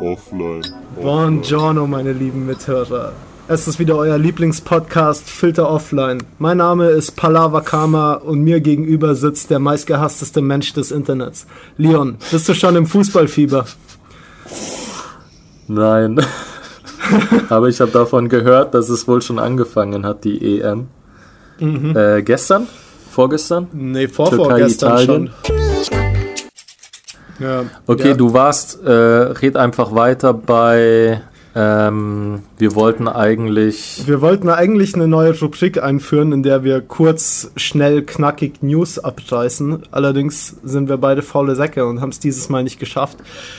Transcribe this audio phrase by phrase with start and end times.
[0.00, 0.64] Offline.
[1.00, 3.12] Buongiorno, meine lieben Mithörer.
[3.46, 6.24] Es ist wieder euer Lieblingspodcast Filter Offline.
[6.40, 11.46] Mein Name ist Palava Kama und mir gegenüber sitzt der meistgehassteste Mensch des Internets.
[11.76, 13.66] Leon, bist du schon im Fußballfieber?
[15.68, 16.20] Nein.
[17.50, 20.88] Aber ich habe davon gehört, dass es wohl schon angefangen hat, die EM.
[21.60, 21.96] Mhm.
[21.96, 22.66] Äh, gestern?
[23.14, 23.68] Vorgestern?
[23.72, 25.30] Nee, vorvorgestern schon.
[27.38, 28.14] Ja, Okay, ja.
[28.14, 31.22] du warst, äh, red einfach weiter bei,
[31.56, 37.52] ähm, wir wollten eigentlich, Wir wollten eigentlich eine neue Rubrik einführen, in der wir kurz,
[37.54, 39.84] schnell, knackig News abreißen.
[39.92, 43.18] Allerdings sind wir beide faule Säcke und haben es dieses Mal nicht geschafft.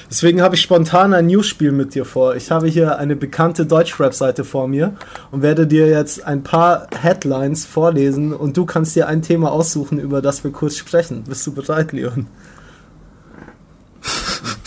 [0.10, 2.36] Deswegen habe ich spontan ein Newsspiel mit dir vor.
[2.36, 4.96] Ich habe hier eine bekannte Deutschrap-Seite vor mir
[5.32, 10.00] und werde dir jetzt ein paar Headlines vorlesen und du kannst dir ein Thema aussuchen,
[10.00, 11.24] über das wir kurz sprechen.
[11.30, 12.28] Bist du bereit, Leon?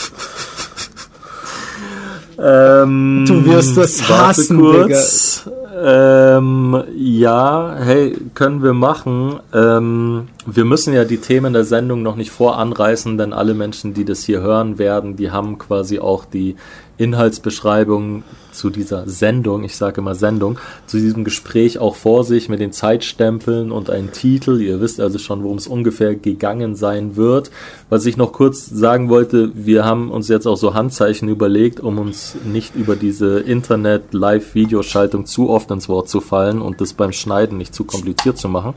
[2.40, 5.48] ähm, Du wirst es hassen, kurz.
[5.80, 9.38] Ähm, ja, hey, können wir machen.
[9.52, 14.04] Ähm, wir müssen ja die Themen der Sendung noch nicht voranreißen, denn alle Menschen, die
[14.04, 16.56] das hier hören werden, die haben quasi auch die
[16.96, 18.24] Inhaltsbeschreibung
[18.58, 22.72] zu dieser Sendung, ich sage immer Sendung, zu diesem Gespräch auch vor sich mit den
[22.72, 24.60] Zeitstempeln und einen Titel.
[24.60, 27.50] Ihr wisst also schon, worum es ungefähr gegangen sein wird.
[27.88, 31.98] Was ich noch kurz sagen wollte, wir haben uns jetzt auch so Handzeichen überlegt, um
[31.98, 37.58] uns nicht über diese Internet-Live-Videoschaltung zu oft ins Wort zu fallen und das beim Schneiden
[37.58, 38.74] nicht zu kompliziert zu machen.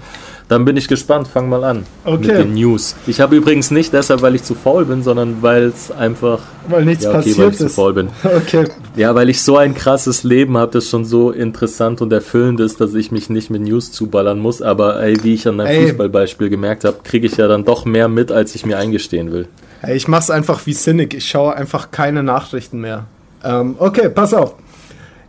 [0.48, 2.38] Dann bin ich gespannt, fang mal an mit Okay.
[2.44, 2.96] den News.
[3.08, 6.86] Ich habe übrigens nicht deshalb, weil ich zu faul bin, sondern weil es einfach Weil
[6.86, 7.76] nichts ja, okay, weil passiert ich zu ist.
[7.76, 8.10] faul bin.
[8.24, 8.68] Okay.
[8.96, 12.82] Ja, weil ich so ein krasses Leben habe, das schon so interessant und erfüllend ist,
[12.82, 14.62] dass ich mich nicht mit News zuballern muss.
[14.62, 15.88] Aber ey, wie ich an deinem Ey.
[15.88, 19.48] Fußballbeispiel gemerkt habe, kriege ich ja dann doch mehr mit, als ich mir eingestehen will.
[19.82, 21.14] Hey, ich mach's einfach wie Cynic.
[21.14, 23.06] Ich schaue einfach keine Nachrichten mehr.
[23.44, 24.56] Ähm, okay, pass auf.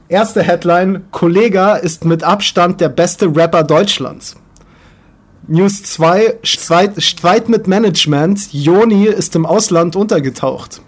[0.09, 4.37] Erste Headline: Kollega ist mit Abstand der beste Rapper Deutschlands.
[5.49, 8.53] News 2: Streit, Streit mit Management.
[8.53, 10.83] Joni ist im Ausland untergetaucht.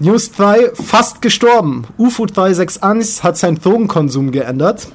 [0.00, 1.86] News 3: Fast gestorben.
[1.96, 4.88] UFO 361 hat seinen Drogenkonsum geändert.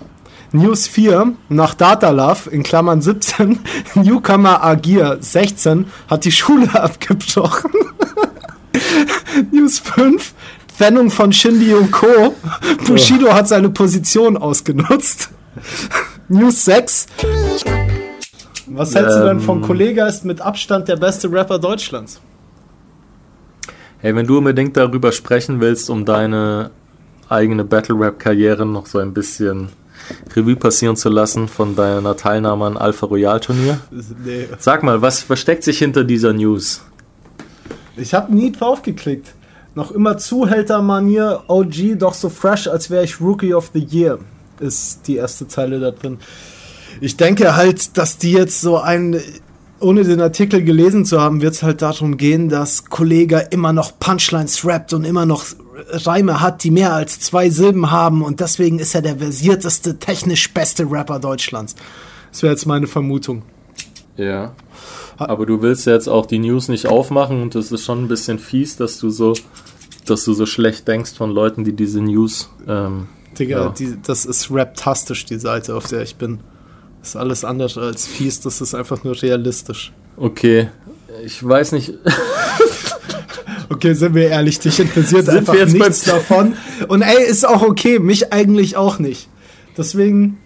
[0.53, 3.59] News 4, nach Datalove, in Klammern 17,
[3.96, 7.72] Newcomer Agir 16 hat die Schule abgebrochen.
[9.52, 10.34] News 5,
[10.78, 12.35] Trennung von Shindy und Co.
[12.85, 15.31] Bushido hat seine Position ausgenutzt.
[16.30, 17.08] News 6,
[18.68, 19.64] was hältst du denn von Ähm.
[19.64, 22.22] Kollega ist mit Abstand der beste Rapper Deutschlands?
[24.03, 26.72] Hey, wenn du unbedingt darüber sprechen willst, um deine
[27.30, 29.69] eigene Battle-Rap-Karriere noch so ein bisschen
[30.36, 33.80] Revue passieren zu lassen von deiner Teilnahme an Alpha Royal Turnier,
[34.25, 34.50] Nee.
[34.59, 36.81] sag mal, was versteckt sich hinter dieser News?
[37.96, 39.36] Ich habe nie drauf geklickt.
[39.74, 44.20] Noch immer Zuhälter-Manier, OG, doch so fresh, als wäre ich Rookie of the Year,
[44.59, 46.18] ist die erste Zeile da drin.
[47.00, 49.18] Ich denke halt, dass die jetzt so ein,
[49.84, 54.00] ohne den Artikel gelesen zu haben, wird es halt darum gehen, dass Kollega immer noch
[54.00, 55.46] Punchlines rappt und immer noch
[55.90, 60.54] Reime hat, die mehr als zwei Silben haben und deswegen ist er der versierteste, technisch
[60.54, 61.76] beste Rapper Deutschlands.
[62.32, 63.44] Das wäre jetzt meine Vermutung.
[64.18, 64.54] Ja.
[65.18, 68.40] Aber du willst jetzt auch die News nicht aufmachen und es ist schon ein bisschen
[68.40, 69.34] fies, dass du so,
[70.06, 72.50] dass du so schlecht denkst von Leuten, die diese News.
[72.68, 73.08] Ähm,
[73.38, 73.70] Digga, Ja.
[73.70, 76.40] die, das ist raptastisch, die Seite, auf der ich bin.
[77.03, 79.91] Das ist alles andere als fies, das ist einfach nur realistisch.
[80.16, 80.69] okay,
[81.25, 81.94] ich weiß nicht.
[83.69, 86.53] Okay, sind wir ehrlich, dich interessiert Sind einfach wir jetzt nichts davon.
[86.90, 89.30] Und ey, ist auch okay, mich eigentlich auch nicht.
[89.75, 90.38] Deswegen,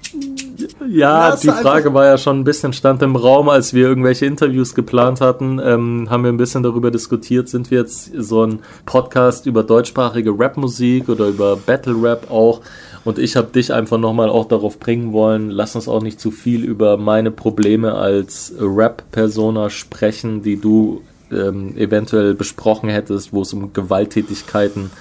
[0.90, 4.74] Ja, die Frage war ja schon ein bisschen stand im Raum, als wir irgendwelche Interviews
[4.74, 9.46] geplant hatten, ähm, haben wir ein bisschen darüber diskutiert, sind wir jetzt so ein Podcast
[9.46, 12.62] über deutschsprachige Rapmusik oder über Battle Rap auch.
[13.08, 16.30] Und ich habe dich einfach nochmal auch darauf bringen wollen, lass uns auch nicht zu
[16.30, 23.54] viel über meine Probleme als Rap-Persona sprechen, die du ähm, eventuell besprochen hättest, wo es
[23.54, 24.92] um Gewalttätigkeiten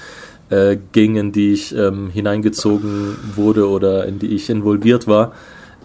[0.50, 5.32] äh, ging, in die ich ähm, hineingezogen wurde oder in die ich involviert war.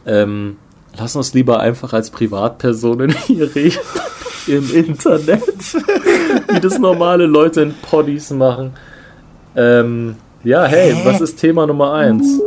[0.06, 0.57] Ähm,
[0.95, 3.79] lass uns lieber einfach als Privatpersonen hier reden
[4.45, 5.73] im Internet,
[6.53, 8.73] wie das normale Leute in Poddies machen.
[9.56, 12.41] Ähm, ja, hey, was ist Thema Nummer eins?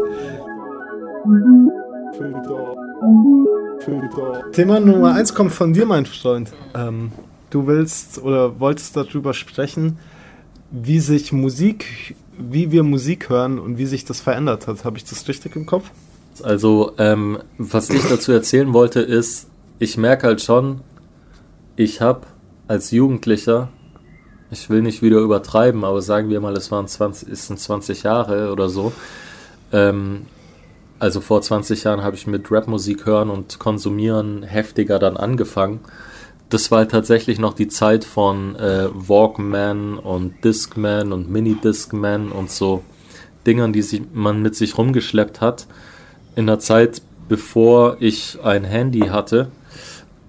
[4.53, 6.53] Thema Nummer eins kommt von dir, mein Freund.
[6.75, 7.13] Ähm,
[7.51, 9.99] du willst oder wolltest darüber sprechen,
[10.71, 14.85] wie sich Musik, wie wir Musik hören und wie sich das verändert hat.
[14.85, 15.91] Habe ich das richtig im Kopf?
[16.43, 19.49] Also, ähm, was ich dazu erzählen wollte, ist,
[19.79, 20.81] ich merke halt schon,
[21.77, 22.23] ich habe
[22.67, 23.69] als Jugendlicher,
[24.55, 28.05] ich will nicht wieder übertreiben, aber sagen wir mal, es waren 20, es sind 20
[28.05, 28.93] Jahre oder so.
[29.73, 30.27] Ähm,
[31.01, 35.81] also vor 20 Jahren habe ich mit Rapmusik hören und konsumieren heftiger dann angefangen.
[36.51, 42.51] Das war halt tatsächlich noch die Zeit von äh, Walkman und Discman und Mini-Discman und
[42.51, 42.85] so
[43.47, 45.67] Dingern, die sich, man mit sich rumgeschleppt hat.
[46.37, 49.49] In der Zeit, bevor ich ein Handy hatte.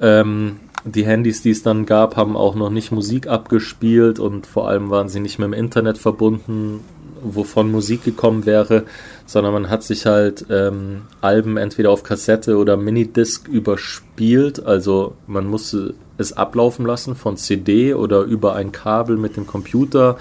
[0.02, 4.70] Ähm, die Handys, die es dann gab, haben auch noch nicht Musik abgespielt und vor
[4.70, 6.82] allem waren sie nicht mit dem Internet verbunden,
[7.24, 8.84] wovon Musik gekommen wäre,
[9.26, 15.48] sondern man hat sich halt ähm, Alben entweder auf Kassette oder Minidisc überspielt, also man
[15.48, 20.18] musste es ablaufen lassen von CD oder über ein Kabel mit dem Computer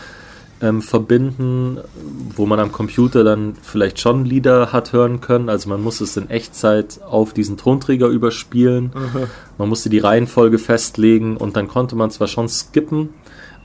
[0.64, 1.78] ähm, verbinden,
[2.34, 5.50] wo man am Computer dann vielleicht schon Lieder hat hören können.
[5.50, 8.84] Also man muss es in Echtzeit auf diesen Tonträger überspielen.
[8.94, 9.26] Mhm.
[9.58, 13.10] Man musste die Reihenfolge festlegen und dann konnte man zwar schon skippen,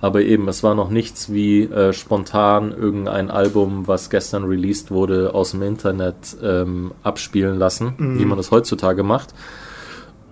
[0.02, 5.34] aber eben, es war noch nichts wie äh, spontan irgendein Album, was gestern released wurde,
[5.34, 8.20] aus dem Internet ähm, abspielen lassen, mhm.
[8.20, 9.34] wie man das heutzutage macht.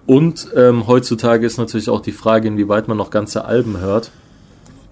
[0.05, 4.11] Und ähm, heutzutage ist natürlich auch die Frage, inwieweit man noch ganze Alben hört.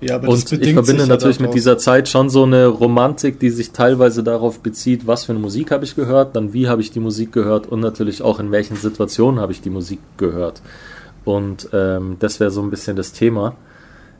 [0.02, 3.72] Ja, aber und ich verbinde natürlich mit dieser Zeit schon so eine Romantik, die sich
[3.72, 7.00] teilweise darauf bezieht, was für eine Musik habe ich gehört, dann wie habe ich die
[7.00, 10.62] Musik gehört und natürlich auch in welchen Situationen habe ich die Musik gehört.
[11.24, 13.56] Und ähm, das wäre so ein bisschen das Thema.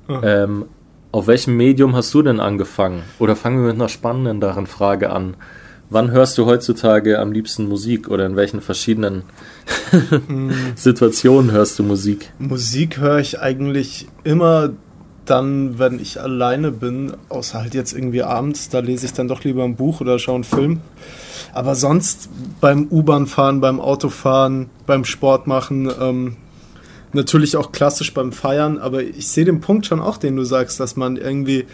[0.08, 0.20] Mhm.
[0.24, 0.66] Ähm,
[1.12, 3.04] auf welchem Medium hast du denn angefangen?
[3.20, 5.36] Oder fangen wir mit einer spannenderen Frage an.
[5.90, 9.24] Wann hörst du heutzutage am liebsten Musik oder in welchen verschiedenen
[10.28, 10.52] hm.
[10.76, 12.32] Situationen hörst du Musik?
[12.40, 14.72] Musik höre ich eigentlich immer
[15.26, 19.44] dann, wenn ich alleine bin, außer halt jetzt irgendwie abends, da lese ich dann doch
[19.44, 20.82] lieber ein Buch oder schaue einen Film.
[21.54, 22.30] Aber sonst
[22.62, 26.38] beim U-Bahn fahren, beim Autofahren, beim Sport machen, ähm,
[27.14, 30.80] natürlich auch klassisch beim Feiern, aber ich sehe den Punkt schon auch, den du sagst,
[30.80, 31.66] dass man irgendwie,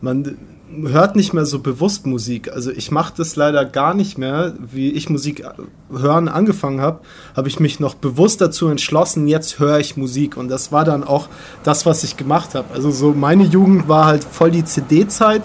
[0.00, 0.36] man
[0.82, 2.52] hört nicht mehr so bewusst Musik.
[2.52, 4.54] Also ich mache das leider gar nicht mehr.
[4.58, 5.44] Wie ich Musik
[5.90, 7.00] hören angefangen habe,
[7.36, 10.36] habe ich mich noch bewusst dazu entschlossen, jetzt höre ich Musik.
[10.36, 11.28] Und das war dann auch
[11.64, 12.72] das, was ich gemacht habe.
[12.72, 15.42] Also so meine Jugend war halt voll die CD-Zeit.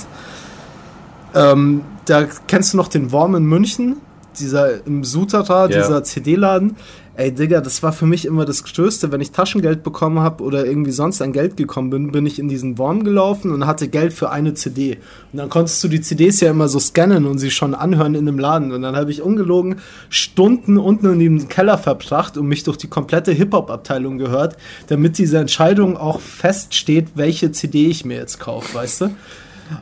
[1.34, 3.98] Ähm, da kennst du noch den Worm in München,
[4.40, 5.68] dieser im Sutata, yeah.
[5.68, 6.76] dieser CD-Laden.
[7.18, 9.10] Ey, Digga, das war für mich immer das Größte.
[9.10, 12.50] Wenn ich Taschengeld bekommen habe oder irgendwie sonst an Geld gekommen bin, bin ich in
[12.50, 14.98] diesen Worm gelaufen und hatte Geld für eine CD.
[15.32, 18.26] Und dann konntest du die CDs ja immer so scannen und sie schon anhören in
[18.26, 18.74] dem Laden.
[18.74, 19.78] Und dann habe ich ungelogen
[20.10, 24.58] Stunden unten in dem Keller verbracht und mich durch die komplette Hip-Hop-Abteilung gehört,
[24.88, 29.10] damit diese Entscheidung auch feststeht, welche CD ich mir jetzt kaufe, weißt du?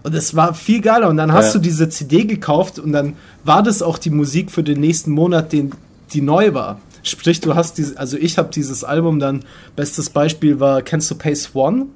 [0.03, 1.09] Und es war viel geiler.
[1.09, 1.53] Und dann hast ja.
[1.53, 5.51] du diese CD gekauft und dann war das auch die Musik für den nächsten Monat,
[5.51, 5.71] den,
[6.13, 6.79] die neu war.
[7.03, 9.43] Sprich, du hast diese, also ich habe dieses Album dann,
[9.75, 11.87] bestes Beispiel war, kennst du Pace One?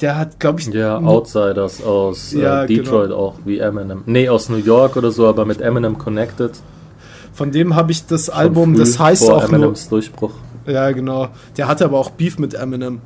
[0.00, 0.66] Der hat, glaube ich.
[0.68, 3.18] Ja, Outsiders aus äh, ja, äh, Detroit genau.
[3.20, 4.02] auch, wie Eminem.
[4.06, 6.52] Nee, aus New York oder so, aber mit Eminem connected.
[7.32, 9.44] Von dem habe ich das Schon Album, das heißt vor auch.
[9.44, 10.32] Eminems nur, Durchbruch.
[10.66, 11.28] Ja, genau.
[11.56, 13.00] Der hatte aber auch Beef mit Eminem.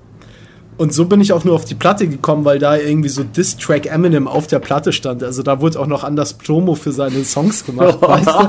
[0.79, 3.87] Und so bin ich auch nur auf die Platte gekommen, weil da irgendwie so Diss-Track
[3.87, 5.23] Eminem auf der Platte stand.
[5.23, 8.49] Also da wurde auch noch anders Promo für seine Songs gemacht, weißt du?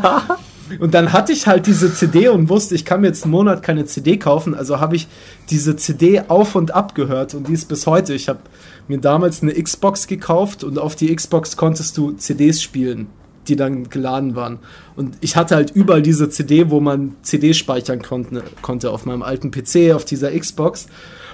[0.79, 3.63] Und dann hatte ich halt diese CD und wusste, ich kann mir jetzt einen Monat
[3.63, 4.55] keine CD kaufen.
[4.55, 5.07] Also habe ich
[5.49, 8.13] diese CD auf und ab gehört und die ist bis heute.
[8.13, 8.39] Ich habe
[8.87, 13.07] mir damals eine Xbox gekauft und auf die Xbox konntest du CDs spielen,
[13.47, 14.59] die dann geladen waren.
[14.95, 19.21] Und ich hatte halt überall diese CD, wo man CDs speichern konnte, konnte auf meinem
[19.21, 20.87] alten PC, auf dieser Xbox.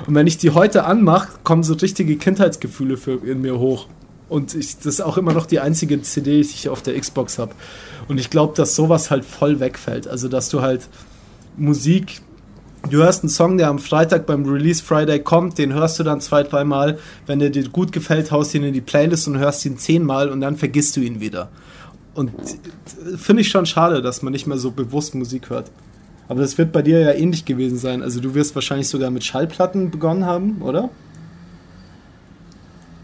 [0.08, 3.88] Und wenn ich die heute anmache, kommen so richtige Kindheitsgefühle für, in mir hoch.
[4.30, 7.40] Und ich, das ist auch immer noch die einzige CD, die ich auf der Xbox
[7.40, 7.54] habe.
[8.08, 10.08] Und ich glaube, dass sowas halt voll wegfällt.
[10.08, 10.88] Also, dass du halt
[11.58, 12.22] Musik,
[12.90, 16.22] du hörst einen Song, der am Freitag beim Release Friday kommt, den hörst du dann
[16.22, 17.00] zwei, dreimal.
[17.26, 20.42] Wenn der dir gut gefällt, haust ihn in die Playlist und hörst ihn zehnmal und
[20.42, 21.50] dann vergisst du ihn wieder.
[22.14, 22.32] Und
[23.18, 25.72] finde ich schon schade, dass man nicht mehr so bewusst Musik hört.
[26.28, 28.04] Aber das wird bei dir ja ähnlich gewesen sein.
[28.04, 30.90] Also du wirst wahrscheinlich sogar mit Schallplatten begonnen haben, oder?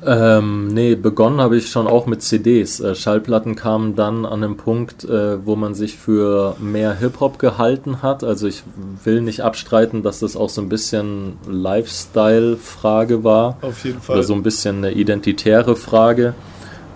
[0.05, 2.79] Ähm, nee, begonnen habe ich schon auch mit CDs.
[2.79, 8.03] Äh, Schallplatten kamen dann an einem Punkt, äh, wo man sich für mehr Hip-Hop gehalten
[8.03, 8.24] hat.
[8.24, 8.63] Also ich
[9.03, 13.57] will nicht abstreiten, dass das auch so ein bisschen Lifestyle-Frage war.
[13.62, 14.17] Auf jeden Fall.
[14.17, 16.35] Oder so ein bisschen eine identitäre Frage.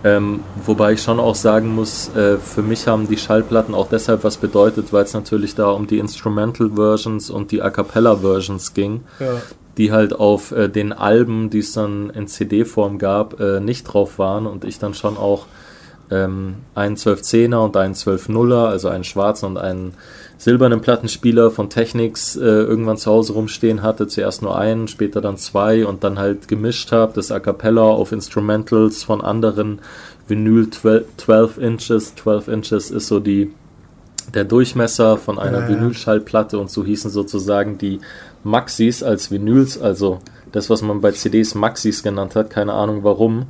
[0.04, 4.24] Ähm, wobei ich schon auch sagen muss, äh, für mich haben die Schallplatten auch deshalb
[4.24, 8.74] was bedeutet, weil es natürlich da um die Instrumental Versions und die A Cappella Versions
[8.74, 9.02] ging.
[9.20, 9.42] Ja
[9.80, 14.20] die halt auf äh, den Alben, die es dann in CD-Form gab, äh, nicht drauf
[14.20, 15.46] waren und ich dann schon auch
[16.12, 19.94] ähm, einen 1210er und einen 12.0er, also einen schwarzen und einen
[20.38, 25.38] silbernen Plattenspieler von Technics äh, irgendwann zu Hause rumstehen hatte, zuerst nur einen, später dann
[25.38, 29.80] zwei und dann halt gemischt habe, das A Cappella auf Instrumentals von anderen
[30.28, 32.16] Vinyl 12, 12 Inches.
[32.16, 33.54] 12 Inches ist so die
[34.34, 38.00] der Durchmesser von einer ja, Vinylschallplatte und so hießen sozusagen die
[38.44, 40.20] Maxis als Vinyls, also
[40.52, 43.48] das, was man bei CDs Maxis genannt hat, keine Ahnung warum,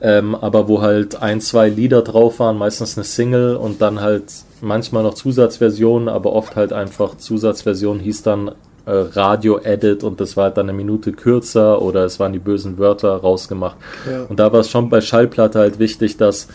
[0.00, 4.24] ähm, aber wo halt ein, zwei Lieder drauf waren, meistens eine Single und dann halt
[4.60, 8.48] manchmal noch Zusatzversionen, aber oft halt einfach Zusatzversionen hieß dann
[8.86, 12.78] äh, Radio-Edit und das war halt dann eine Minute kürzer oder es waren die bösen
[12.78, 13.76] Wörter rausgemacht.
[14.10, 14.24] Ja.
[14.28, 16.48] Und da war es schon bei Schallplatte halt wichtig, dass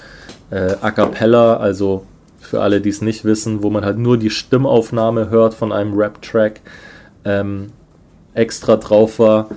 [0.51, 2.05] äh, A Cappella, also
[2.39, 5.93] für alle, die es nicht wissen, wo man halt nur die Stimmaufnahme hört von einem
[5.97, 6.61] Rap-Track,
[7.25, 7.71] ähm,
[8.33, 9.49] extra drauf war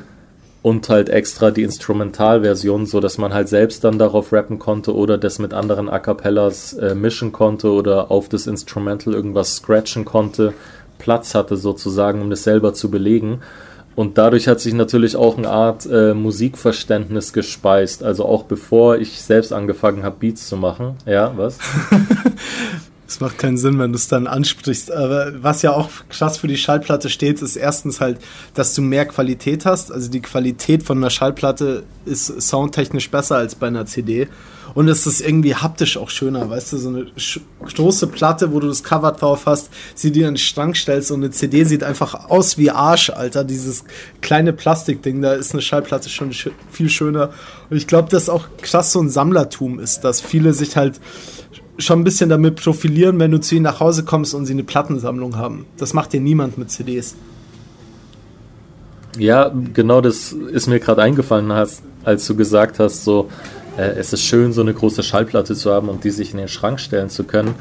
[0.62, 5.18] und halt extra die Instrumentalversion, so dass man halt selbst dann darauf rappen konnte oder
[5.18, 10.54] das mit anderen A cappellas äh, mischen konnte oder auf das Instrumental irgendwas scratchen konnte,
[10.98, 13.40] Platz hatte sozusagen, um das selber zu belegen.
[13.94, 18.02] Und dadurch hat sich natürlich auch eine Art äh, Musikverständnis gespeist.
[18.02, 20.96] Also auch bevor ich selbst angefangen habe, Beats zu machen.
[21.04, 21.58] Ja, was?
[23.12, 24.90] Es macht keinen Sinn, wenn du es dann ansprichst.
[24.90, 28.18] Aber was ja auch krass für die Schallplatte steht, ist erstens halt,
[28.54, 29.92] dass du mehr Qualität hast.
[29.92, 34.28] Also die Qualität von einer Schallplatte ist soundtechnisch besser als bei einer CD.
[34.72, 37.06] Und es ist irgendwie haptisch auch schöner, weißt du, so eine
[37.74, 41.22] große Platte, wo du das Cover drauf hast, sie dir in den Schrank stellst und
[41.22, 43.44] eine CD sieht einfach aus wie Arsch, Alter.
[43.44, 43.84] Dieses
[44.22, 46.32] kleine Plastikding, da ist eine Schallplatte schon
[46.70, 47.34] viel schöner.
[47.68, 50.98] Und ich glaube, dass auch krass so ein Sammlertum ist, dass viele sich halt
[51.78, 54.64] schon ein bisschen damit profilieren, wenn du zu ihnen nach Hause kommst und sie eine
[54.64, 55.66] Plattensammlung haben.
[55.76, 57.16] Das macht dir niemand mit CDs.
[59.18, 61.82] Ja, genau das ist mir gerade eingefallen, als,
[62.26, 63.28] du gesagt hast, so,
[63.76, 66.48] äh, es ist schön, so eine große Schallplatte zu haben und die sich in den
[66.48, 67.54] Schrank stellen zu können.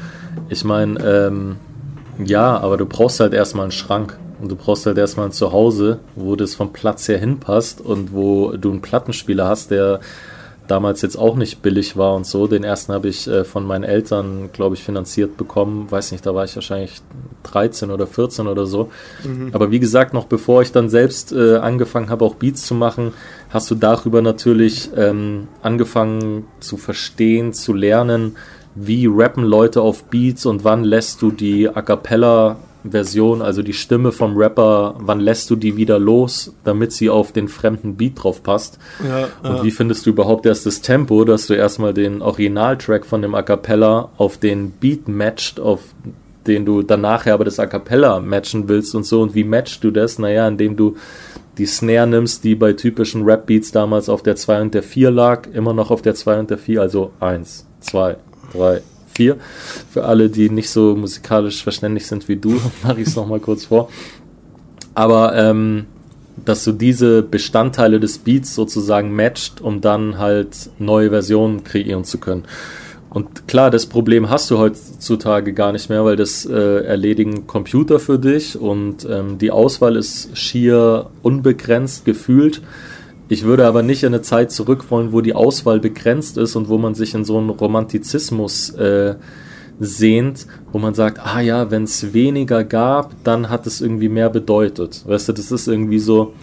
[0.48, 1.56] Ich meine, ähm,
[2.24, 6.00] ja, aber du brauchst halt erstmal einen Schrank und du brauchst halt erstmal ein Zuhause,
[6.16, 10.00] wo das vom Platz her hinpasst und wo du einen Plattenspieler hast, der
[10.72, 12.46] damals jetzt auch nicht billig war und so.
[12.46, 15.90] Den ersten habe ich äh, von meinen Eltern, glaube ich, finanziert bekommen.
[15.90, 17.02] Weiß nicht, da war ich wahrscheinlich
[17.42, 18.90] 13 oder 14 oder so.
[19.22, 19.50] Mhm.
[19.52, 23.12] Aber wie gesagt, noch bevor ich dann selbst äh, angefangen habe, auch Beats zu machen,
[23.50, 28.36] hast du darüber natürlich ähm, angefangen zu verstehen, zu lernen,
[28.74, 32.56] wie rappen Leute auf Beats und wann lässt du die A cappella
[32.88, 37.32] Version, also die Stimme vom Rapper, wann lässt du die wieder los, damit sie auf
[37.32, 38.78] den fremden Beat drauf passt?
[39.06, 39.62] Ja, und ja.
[39.64, 43.42] wie findest du überhaupt erst das Tempo, dass du erstmal den Originaltrack von dem A
[43.42, 45.80] Cappella auf den Beat matcht, auf
[46.46, 49.22] den du dann nachher aber das A Cappella matchen willst und so.
[49.22, 50.18] Und wie matchst du das?
[50.18, 50.96] Naja, indem du
[51.58, 55.46] die Snare nimmst, die bei typischen Rap-Beats damals auf der 2 und der 4 lag,
[55.52, 58.16] immer noch auf der 2 und der 4, also 1, 2,
[58.54, 58.82] 3,
[59.14, 59.36] 4.
[59.90, 63.66] Für alle, die nicht so musikalisch verständlich sind wie du, mache ich es nochmal kurz
[63.66, 63.88] vor.
[64.94, 65.86] Aber ähm,
[66.44, 72.18] dass du diese Bestandteile des Beats sozusagen matcht, um dann halt neue Versionen kreieren zu
[72.18, 72.44] können.
[73.10, 78.00] Und klar, das Problem hast du heutzutage gar nicht mehr, weil das äh, erledigen Computer
[78.00, 82.62] für dich und ähm, die Auswahl ist schier unbegrenzt gefühlt.
[83.32, 86.68] Ich würde aber nicht in eine Zeit zurück wollen, wo die Auswahl begrenzt ist und
[86.68, 89.14] wo man sich in so einen Romantizismus äh,
[89.80, 94.28] sehnt, wo man sagt, ah ja, wenn es weniger gab, dann hat es irgendwie mehr
[94.28, 95.04] bedeutet.
[95.06, 96.34] Weißt du, das ist irgendwie so,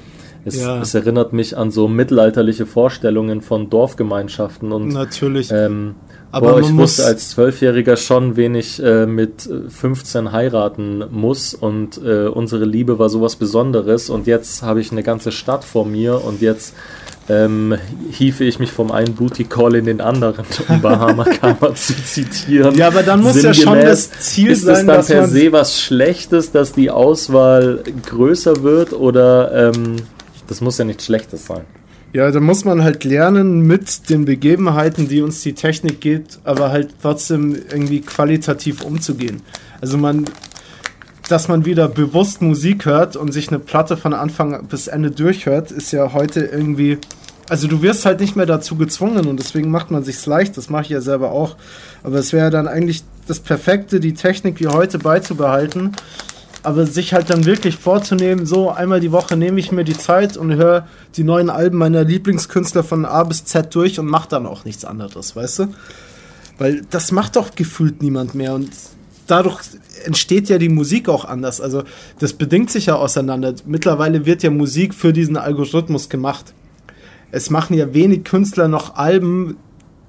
[0.45, 0.81] es, ja.
[0.81, 5.51] es erinnert mich an so mittelalterliche Vorstellungen von Dorfgemeinschaften und natürlich.
[5.51, 5.93] Ähm,
[6.31, 11.99] aber Boah, ich wusste als Zwölfjähriger schon, wen ich äh, mit 15 heiraten muss und
[12.03, 16.23] äh, unsere Liebe war sowas Besonderes und jetzt habe ich eine ganze Stadt vor mir
[16.23, 16.75] und jetzt
[17.29, 17.75] ähm,
[18.11, 22.75] hiefe ich mich vom einen Booty Call in den anderen, um Bahama Kama zu zitieren.
[22.75, 25.09] Ja, aber dann muss Sinngemäß, ja schon das Ziel ist sein, dass.
[25.09, 29.97] Ist dann per se was Schlechtes, dass die Auswahl größer wird oder ähm,
[30.47, 31.65] das muss ja nichts Schlechtes sein?
[32.11, 36.71] Ja, da muss man halt lernen mit den Begebenheiten, die uns die Technik gibt, aber
[36.71, 39.43] halt trotzdem irgendwie qualitativ umzugehen.
[39.79, 40.25] Also man,
[41.29, 45.69] dass man wieder bewusst Musik hört und sich eine Platte von Anfang bis Ende durchhört,
[45.69, 46.97] ist ja heute irgendwie.
[47.47, 50.69] Also du wirst halt nicht mehr dazu gezwungen und deswegen macht man sich's leicht, das
[50.69, 51.57] mache ich ja selber auch.
[52.03, 55.95] Aber es wäre dann eigentlich das Perfekte, die Technik wie heute beizubehalten
[56.63, 60.35] aber sich halt dann wirklich vorzunehmen, so einmal die Woche nehme ich mir die Zeit
[60.37, 64.45] und höre die neuen Alben meiner Lieblingskünstler von A bis Z durch und mache dann
[64.45, 65.67] auch nichts anderes, weißt du?
[66.57, 68.69] Weil das macht doch gefühlt niemand mehr und
[69.27, 69.61] dadurch
[70.03, 71.61] entsteht ja die Musik auch anders.
[71.61, 71.83] Also
[72.19, 73.53] das bedingt sich ja auseinander.
[73.65, 76.53] Mittlerweile wird ja Musik für diesen Algorithmus gemacht.
[77.31, 79.57] Es machen ja wenig Künstler noch Alben,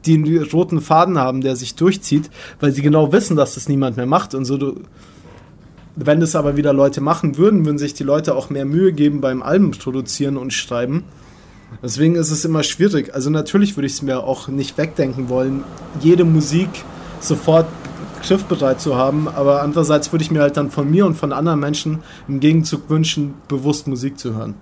[0.07, 3.97] die einen roten Faden haben, der sich durchzieht, weil sie genau wissen, dass das niemand
[3.97, 4.81] mehr macht und so du
[5.97, 9.21] wenn das aber wieder Leute machen würden, würden sich die Leute auch mehr Mühe geben
[9.21, 11.05] beim Alben produzieren und schreiben.
[11.83, 13.15] Deswegen ist es immer schwierig.
[13.15, 15.65] Also natürlich würde ich es mir auch nicht wegdenken wollen,
[16.01, 16.69] jede Musik
[17.21, 17.67] sofort
[18.23, 21.61] griffbereit zu haben, aber andererseits würde ich mir halt dann von mir und von anderen
[21.61, 24.55] Menschen im Gegenzug wünschen, bewusst Musik zu hören.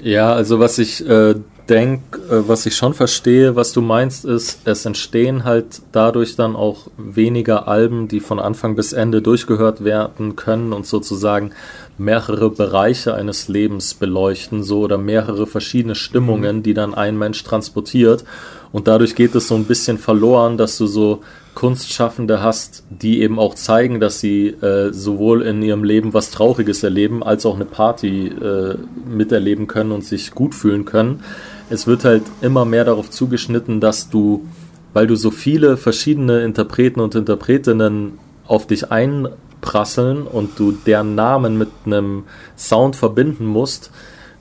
[0.00, 1.34] Ja, also was ich äh,
[1.68, 6.56] denke, äh, was ich schon verstehe, was du meinst, ist, es entstehen halt dadurch dann
[6.56, 11.52] auch weniger Alben, die von Anfang bis Ende durchgehört werden können und sozusagen
[11.98, 16.62] mehrere Bereiche eines Lebens beleuchten, so oder mehrere verschiedene Stimmungen, mhm.
[16.62, 18.24] die dann ein Mensch transportiert.
[18.70, 21.22] Und dadurch geht es so ein bisschen verloren, dass du so
[21.54, 26.84] Kunstschaffende hast, die eben auch zeigen, dass sie äh, sowohl in ihrem Leben was Trauriges
[26.84, 28.76] erleben, als auch eine Party äh,
[29.08, 31.24] miterleben können und sich gut fühlen können.
[31.70, 34.46] Es wird halt immer mehr darauf zugeschnitten, dass du,
[34.92, 41.58] weil du so viele verschiedene Interpreten und Interpretinnen auf dich einprasseln und du deren Namen
[41.58, 42.24] mit einem
[42.56, 43.90] Sound verbinden musst,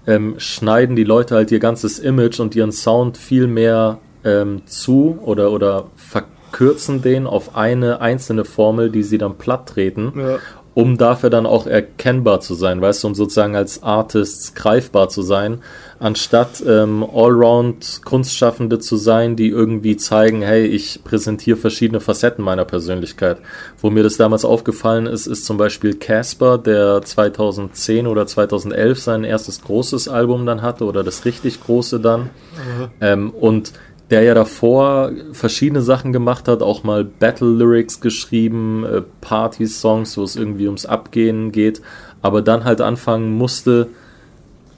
[0.05, 5.19] ähm, schneiden die Leute halt ihr ganzes Image und ihren Sound viel mehr ähm, zu
[5.22, 10.39] oder, oder verkaufen kürzen den auf eine einzelne Formel, die sie dann platt treten, ja.
[10.74, 15.22] um dafür dann auch erkennbar zu sein, weißt du, um sozusagen als Artists greifbar zu
[15.22, 15.62] sein,
[16.00, 22.66] anstatt ähm, Allround Kunstschaffende zu sein, die irgendwie zeigen, hey, ich präsentiere verschiedene Facetten meiner
[22.66, 23.38] Persönlichkeit.
[23.82, 29.24] Wo mir das damals aufgefallen ist, ist zum Beispiel Casper, der 2010 oder 2011 sein
[29.24, 32.22] erstes großes Album dann hatte oder das richtig große dann.
[32.22, 32.88] Mhm.
[33.01, 33.74] Ähm, und
[34.10, 40.24] der ja davor verschiedene Sachen gemacht hat, auch mal Battle Lyrics geschrieben, äh, Party-Songs, wo
[40.24, 41.82] es irgendwie ums Abgehen geht,
[42.22, 43.89] aber dann halt anfangen musste,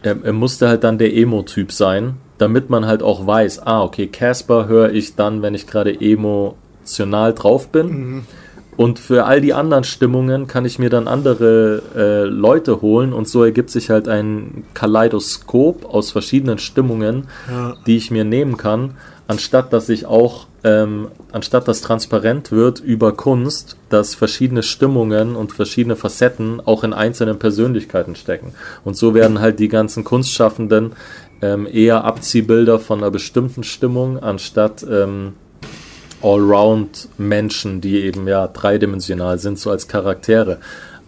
[0.01, 4.07] er, er musste halt dann der Emo-Typ sein, damit man halt auch weiß, ah, okay,
[4.07, 7.87] Casper höre ich dann, wenn ich gerade emotional drauf bin.
[7.87, 8.23] Mhm.
[8.77, 13.27] Und für all die anderen Stimmungen kann ich mir dann andere äh, Leute holen und
[13.27, 17.75] so ergibt sich halt ein Kaleidoskop aus verschiedenen Stimmungen, ja.
[17.85, 18.95] die ich mir nehmen kann
[19.29, 25.53] anstatt dass ich auch, ähm, anstatt dass transparent wird über Kunst, dass verschiedene Stimmungen und
[25.53, 28.53] verschiedene Facetten auch in einzelnen Persönlichkeiten stecken.
[28.83, 30.93] Und so werden halt die ganzen Kunstschaffenden
[31.41, 35.33] ähm, eher Abziehbilder von einer bestimmten Stimmung, anstatt ähm,
[36.21, 40.59] Allround-Menschen, die eben ja dreidimensional sind, so als Charaktere.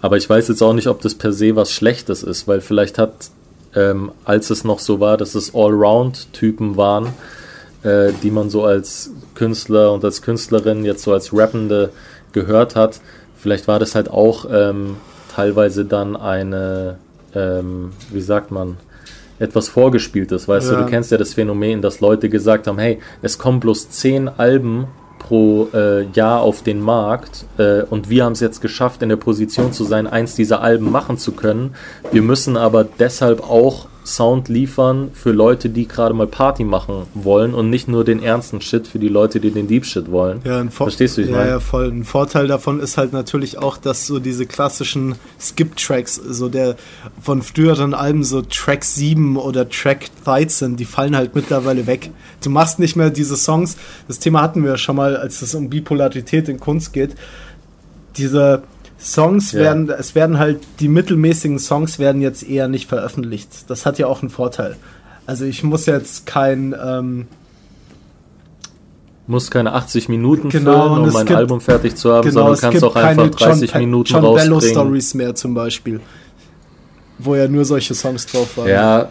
[0.02, 2.98] Aber ich weiß jetzt auch nicht, ob das per se was Schlechtes ist, weil vielleicht
[2.98, 3.30] hat,
[3.76, 7.14] ähm, als es noch so war, dass es Allround-Typen waren,
[7.84, 11.92] äh, die man so als Künstler und als Künstlerin jetzt so als Rappende
[12.32, 13.02] gehört hat.
[13.36, 14.98] Vielleicht war das halt auch ähm,
[15.34, 16.98] teilweise dann eine,
[17.34, 18.78] ähm, wie sagt man,
[19.40, 20.78] etwas Vorgespieltes, weißt ja.
[20.78, 24.30] du, du kennst ja das Phänomen, dass Leute gesagt haben, hey, es kommen bloß zehn
[24.30, 24.86] Alben
[25.18, 29.16] pro äh, Jahr auf den Markt äh, und wir haben es jetzt geschafft, in der
[29.16, 31.74] Position zu sein, eins dieser Alben machen zu können.
[32.12, 37.54] Wir müssen aber deshalb auch Sound liefern für Leute, die gerade mal Party machen wollen
[37.54, 40.42] und nicht nur den ernsten Shit für die Leute, die den Deep Shit wollen.
[40.44, 41.50] Ja, Verstehst du, ich ja, meine?
[41.50, 41.90] Ja, voll.
[41.92, 46.76] Ein Vorteil davon ist halt natürlich auch, dass so diese klassischen Skip-Tracks, so der
[47.22, 52.10] von früheren Alben, so Track 7 oder Track 13, die fallen halt mittlerweile weg.
[52.44, 55.54] Du machst nicht mehr diese Songs, das Thema hatten wir ja schon mal, als es
[55.54, 57.16] um Bipolarität in Kunst geht.
[58.18, 58.64] Diese
[59.02, 59.62] Songs ja.
[59.62, 63.50] werden, es werden halt, die mittelmäßigen Songs werden jetzt eher nicht veröffentlicht.
[63.70, 64.78] Das hat ja auch einen Vorteil.
[65.26, 67.28] Also ich muss jetzt kein, ähm,
[69.28, 72.72] muss keine 80 Minuten genau, füllen, um mein gibt, Album fertig zu haben, genau, sondern
[72.72, 74.60] kannst auch einfach 30 John, Minuten John rausbringen.
[74.60, 76.02] Bello Stories mehr zum Beispiel,
[77.18, 78.70] wo ja nur solche Songs drauf waren.
[78.70, 79.10] Ja,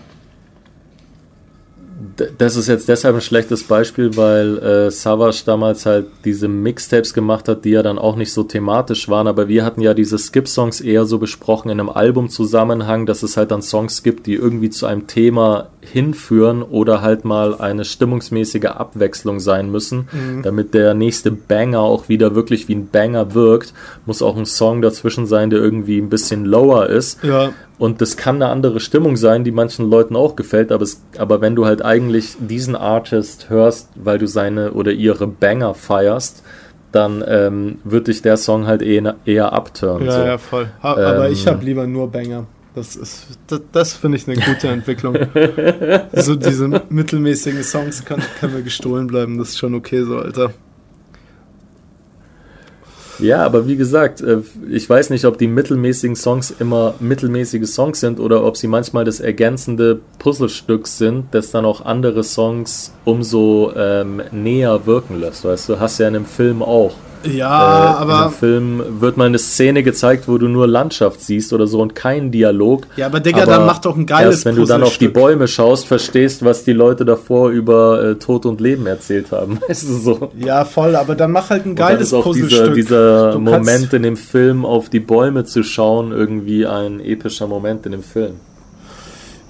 [2.39, 7.49] das ist jetzt deshalb ein schlechtes Beispiel, weil äh, Savage damals halt diese Mixtapes gemacht
[7.49, 10.81] hat, die ja dann auch nicht so thematisch waren, aber wir hatten ja diese Skip-Songs
[10.81, 14.87] eher so besprochen in einem Albumzusammenhang, dass es halt dann Songs gibt, die irgendwie zu
[14.87, 20.43] einem Thema hinführen oder halt mal eine stimmungsmäßige Abwechslung sein müssen, mhm.
[20.43, 23.73] damit der nächste Banger auch wieder wirklich wie ein Banger wirkt,
[24.05, 27.23] muss auch ein Song dazwischen sein, der irgendwie ein bisschen lower ist.
[27.25, 27.53] Ja.
[27.79, 31.41] Und das kann eine andere Stimmung sein, die manchen Leuten auch gefällt, aber, es, aber
[31.41, 36.43] wenn du halt eigentlich diesen Artist hörst, weil du seine oder ihre Banger feierst,
[36.93, 40.07] dann ähm, wird dich der Song halt eher, eher abturnen.
[40.07, 40.27] Ja, so.
[40.27, 40.71] ja, voll.
[40.81, 42.47] Aber ähm, ich habe lieber nur Banger.
[42.75, 45.17] Das ist, das, das finde ich eine gute Entwicklung.
[46.13, 49.39] so diese mittelmäßigen Songs können, können mir gestohlen bleiben.
[49.39, 50.53] Das ist schon okay so, Alter.
[53.23, 54.39] Ja, aber wie gesagt, äh,
[54.71, 59.05] ich weiß nicht, ob die mittelmäßigen Songs immer mittelmäßige Songs sind oder ob sie manchmal
[59.05, 65.45] das ergänzende Puzzlestück sind, das dann auch andere Songs umso ähm, näher wirken lässt.
[65.45, 66.95] Weißt du, hast ja in einem Film auch.
[67.25, 68.27] Ja, äh, aber.
[68.27, 71.95] Im Film wird mal eine Szene gezeigt, wo du nur Landschaft siehst oder so und
[71.95, 72.87] keinen Dialog.
[72.97, 75.09] Ja, aber Digga, aber dann macht doch ein geiles erst, wenn du dann auf die
[75.09, 79.61] Bäume schaust, verstehst, was die Leute davor über äh, Tod und Leben erzählt haben.
[79.69, 80.31] Weißt du so?
[80.39, 82.75] Ja, voll, aber dann mach halt ein geiles und dann ist auch Puzzlestück.
[82.75, 87.87] Dieser, dieser Moment in dem Film, auf die Bäume zu schauen, irgendwie ein epischer Moment
[87.87, 88.37] in dem Film.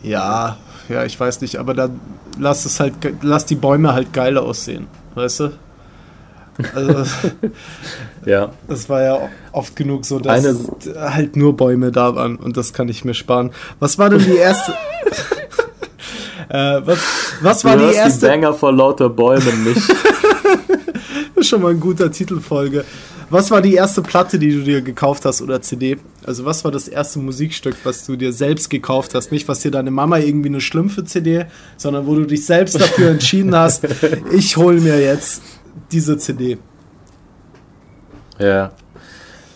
[0.03, 0.57] Ja,
[0.89, 2.01] ja, ich weiß nicht, aber dann
[2.39, 5.51] lass es halt, lass die Bäume halt geil aussehen, weißt du?
[6.75, 7.05] Also,
[8.27, 8.53] ja.
[8.69, 9.19] Das war ja
[9.53, 10.57] oft genug so, dass Eine,
[11.13, 13.51] halt nur Bäume da waren und das kann ich mir sparen.
[13.79, 14.73] Was war denn die erste?
[16.49, 16.99] äh, was,
[17.41, 18.21] was war die erste?
[18.21, 19.83] Die Banger vor lauter Bäumen nicht.
[21.43, 22.85] schon mal ein guter Titelfolge.
[23.31, 25.99] Was war die erste Platte, die du dir gekauft hast oder CD?
[26.25, 29.31] Also was war das erste Musikstück, was du dir selbst gekauft hast?
[29.31, 31.47] Nicht, was dir deine Mama irgendwie eine Schlümpfe CD,
[31.77, 33.87] sondern wo du dich selbst dafür entschieden hast,
[34.33, 35.43] ich hole mir jetzt
[35.91, 36.59] diese CD.
[38.39, 38.73] Ja.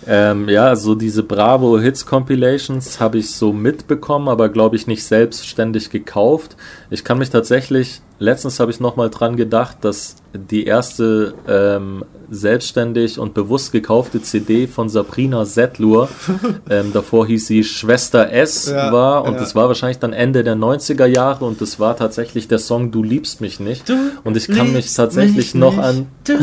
[0.06, 5.04] Ähm, ja, also diese Bravo Hits Compilations habe ich so mitbekommen, aber glaube ich nicht
[5.04, 6.56] selbstständig gekauft.
[6.90, 13.18] Ich kann mich tatsächlich, letztens habe ich nochmal dran gedacht, dass die erste ähm, selbstständig
[13.18, 16.08] und bewusst gekaufte CD von Sabrina Settlur,
[16.70, 19.40] ähm, davor hieß sie Schwester S, ja, war und ja.
[19.40, 23.02] das war wahrscheinlich dann Ende der 90er Jahre und das war tatsächlich der Song Du
[23.02, 23.88] liebst mich nicht.
[23.88, 26.06] Du und ich kann mich tatsächlich mich noch an.
[26.24, 26.38] Du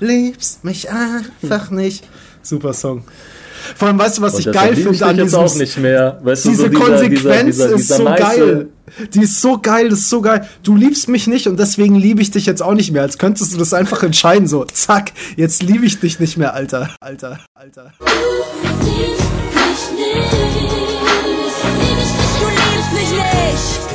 [0.00, 2.04] liebst mich einfach nicht.
[2.42, 3.04] Super Song.
[3.76, 5.38] Vor allem, weißt du, was ich geil finde an diesem...
[5.38, 6.18] auch nicht mehr.
[6.22, 8.68] Weißt diese du, so Konsequenz dieser, dieser, dieser, ist so nice geil.
[9.14, 10.46] Die ist so geil, das ist so geil.
[10.62, 13.02] Du liebst mich nicht und deswegen liebe ich dich jetzt auch nicht mehr.
[13.02, 16.90] Als könntest du das einfach entscheiden, so, zack, jetzt liebe ich dich nicht mehr, Alter.
[17.00, 17.92] Alter, Alter.
[17.98, 18.04] Du
[18.84, 19.22] liebst
[19.54, 20.32] mich nicht.
[22.40, 23.91] Du liebst mich nicht.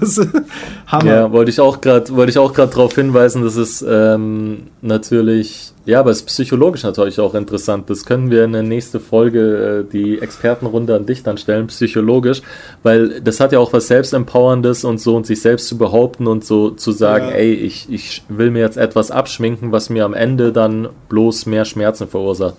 [0.86, 1.04] Hammer.
[1.10, 5.72] Ja, wollte ich auch gerade, wollte ich auch gerade darauf hinweisen, dass es ähm, natürlich,
[5.84, 7.88] ja, aber es ist psychologisch natürlich auch interessant.
[7.90, 12.42] Das können wir in der nächsten Folge äh, die Expertenrunde an dich dann stellen, psychologisch,
[12.82, 16.44] weil das hat ja auch was Selbstempowerndes und so und sich selbst zu behaupten und
[16.44, 17.34] so zu sagen, ja.
[17.34, 21.64] ey, ich, ich will mir jetzt etwas abschminken, was mir am Ende dann bloß mehr
[21.64, 22.56] Schmerzen verursacht.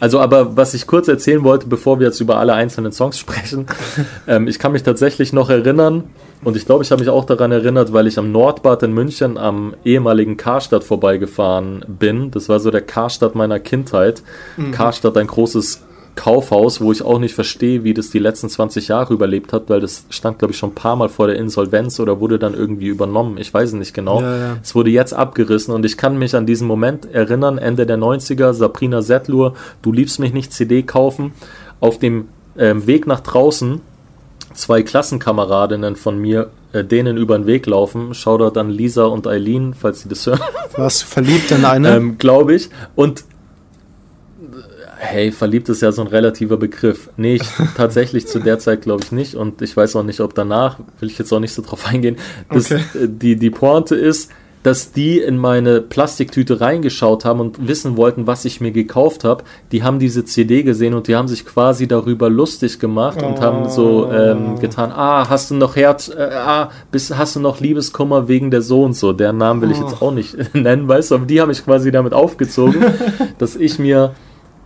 [0.00, 3.66] Also, aber was ich kurz erzählen wollte, bevor wir jetzt über alle einzelnen Songs sprechen,
[4.26, 6.04] ähm, ich kann mich tatsächlich noch erinnern,
[6.44, 9.36] und ich glaube, ich habe mich auch daran erinnert, weil ich am Nordbad in München
[9.36, 12.30] am ehemaligen Karstadt vorbeigefahren bin.
[12.30, 14.22] Das war so der Karstadt meiner Kindheit.
[14.56, 14.70] Mhm.
[14.70, 15.82] Karstadt, ein großes
[16.18, 19.80] Kaufhaus, wo ich auch nicht verstehe, wie das die letzten 20 Jahre überlebt hat, weil
[19.80, 22.88] das stand, glaube ich, schon ein paar Mal vor der Insolvenz oder wurde dann irgendwie
[22.88, 23.38] übernommen.
[23.38, 24.20] Ich weiß es nicht genau.
[24.20, 24.56] Ja, ja.
[24.60, 28.52] Es wurde jetzt abgerissen und ich kann mich an diesen Moment erinnern, Ende der 90er,
[28.52, 31.34] Sabrina Settlur, Du liebst mich nicht, CD kaufen.
[31.78, 32.26] Auf dem
[32.58, 33.80] ähm, Weg nach draußen
[34.54, 38.12] zwei Klassenkameradinnen von mir äh, denen über den Weg laufen.
[38.14, 40.40] Schau dort an Lisa und Eileen, falls sie das hören.
[40.76, 41.88] Warst du verliebt in eine?
[41.96, 42.70] ähm, Glaube ich.
[42.96, 43.22] Und
[45.00, 47.08] Hey, verliebt ist ja so ein relativer Begriff.
[47.16, 47.42] Nee, ich
[47.76, 51.08] tatsächlich zu der Zeit glaube ich nicht und ich weiß auch nicht, ob danach, will
[51.08, 52.16] ich jetzt auch nicht so drauf eingehen.
[52.50, 52.82] Das, okay.
[52.94, 54.30] Äh, die, die Pointe ist,
[54.64, 59.44] dass die in meine Plastiktüte reingeschaut haben und wissen wollten, was ich mir gekauft habe.
[59.70, 63.26] Die haben diese CD gesehen und die haben sich quasi darüber lustig gemacht oh.
[63.26, 64.60] und haben so ähm, oh.
[64.60, 68.62] getan, ah, hast du noch Herz, äh, ah, bist, hast du noch Liebeskummer wegen der
[68.62, 69.12] so und so.
[69.12, 70.06] Deren Namen will ich jetzt oh.
[70.06, 72.84] auch nicht nennen, weißt du, aber die haben mich quasi damit aufgezogen,
[73.38, 74.14] dass ich mir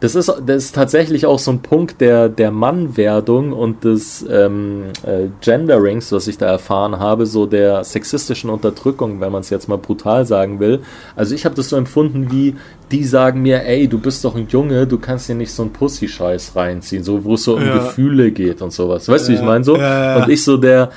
[0.03, 4.87] das ist, das ist tatsächlich auch so ein Punkt der, der Mannwerdung und des ähm,
[5.05, 9.69] äh, Genderings, was ich da erfahren habe, so der sexistischen Unterdrückung, wenn man es jetzt
[9.69, 10.81] mal brutal sagen will.
[11.15, 12.57] Also ich habe das so empfunden wie,
[12.91, 15.73] die sagen mir, ey, du bist doch ein Junge, du kannst dir nicht so einen
[15.73, 17.75] Pussy-Scheiß reinziehen, so wo es so um ja.
[17.75, 19.09] Gefühle geht und sowas.
[19.09, 19.39] Weißt du, ja.
[19.39, 19.77] wie ich meine so?
[19.77, 20.91] Ja, und ich so der,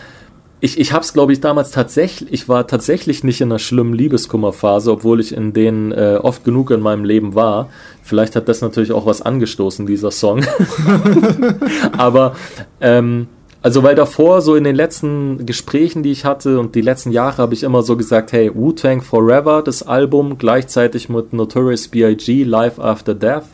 [0.65, 3.93] ich, ich habe es, glaube ich, damals tatsächlich, ich war tatsächlich nicht in einer schlimmen
[3.93, 7.69] Liebeskummerphase, obwohl ich in denen äh, oft genug in meinem Leben war.
[8.01, 10.43] Vielleicht hat das natürlich auch was angestoßen, dieser Song.
[11.97, 12.35] Aber,
[12.81, 13.27] ähm,
[13.61, 17.43] also weil davor, so in den letzten Gesprächen, die ich hatte und die letzten Jahre,
[17.43, 22.81] habe ich immer so gesagt, hey, Wu-Tang Forever, das Album, gleichzeitig mit Notorious B.I.G., Life
[22.81, 23.45] After Death.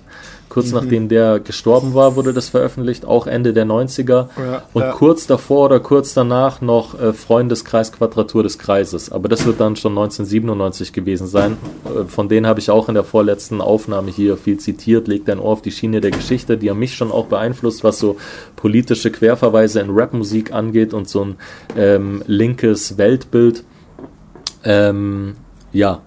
[0.51, 0.79] Kurz mhm.
[0.79, 4.27] nachdem der gestorben war, wurde das veröffentlicht, auch Ende der 90er.
[4.37, 4.91] Ja, und ja.
[4.91, 9.13] kurz davor oder kurz danach noch äh, Freundeskreis Quadratur des Kreises.
[9.13, 11.55] Aber das wird dann schon 1997 gewesen sein.
[11.85, 15.07] Äh, von denen habe ich auch in der vorletzten Aufnahme hier viel zitiert.
[15.07, 17.97] Legt ein Ohr auf die Schiene der Geschichte, die haben mich schon auch beeinflusst, was
[17.97, 18.17] so
[18.57, 21.35] politische Querverweise in Rapmusik angeht und so ein
[21.77, 23.63] ähm, linkes Weltbild.
[24.65, 25.35] Ähm,
[25.71, 26.01] ja,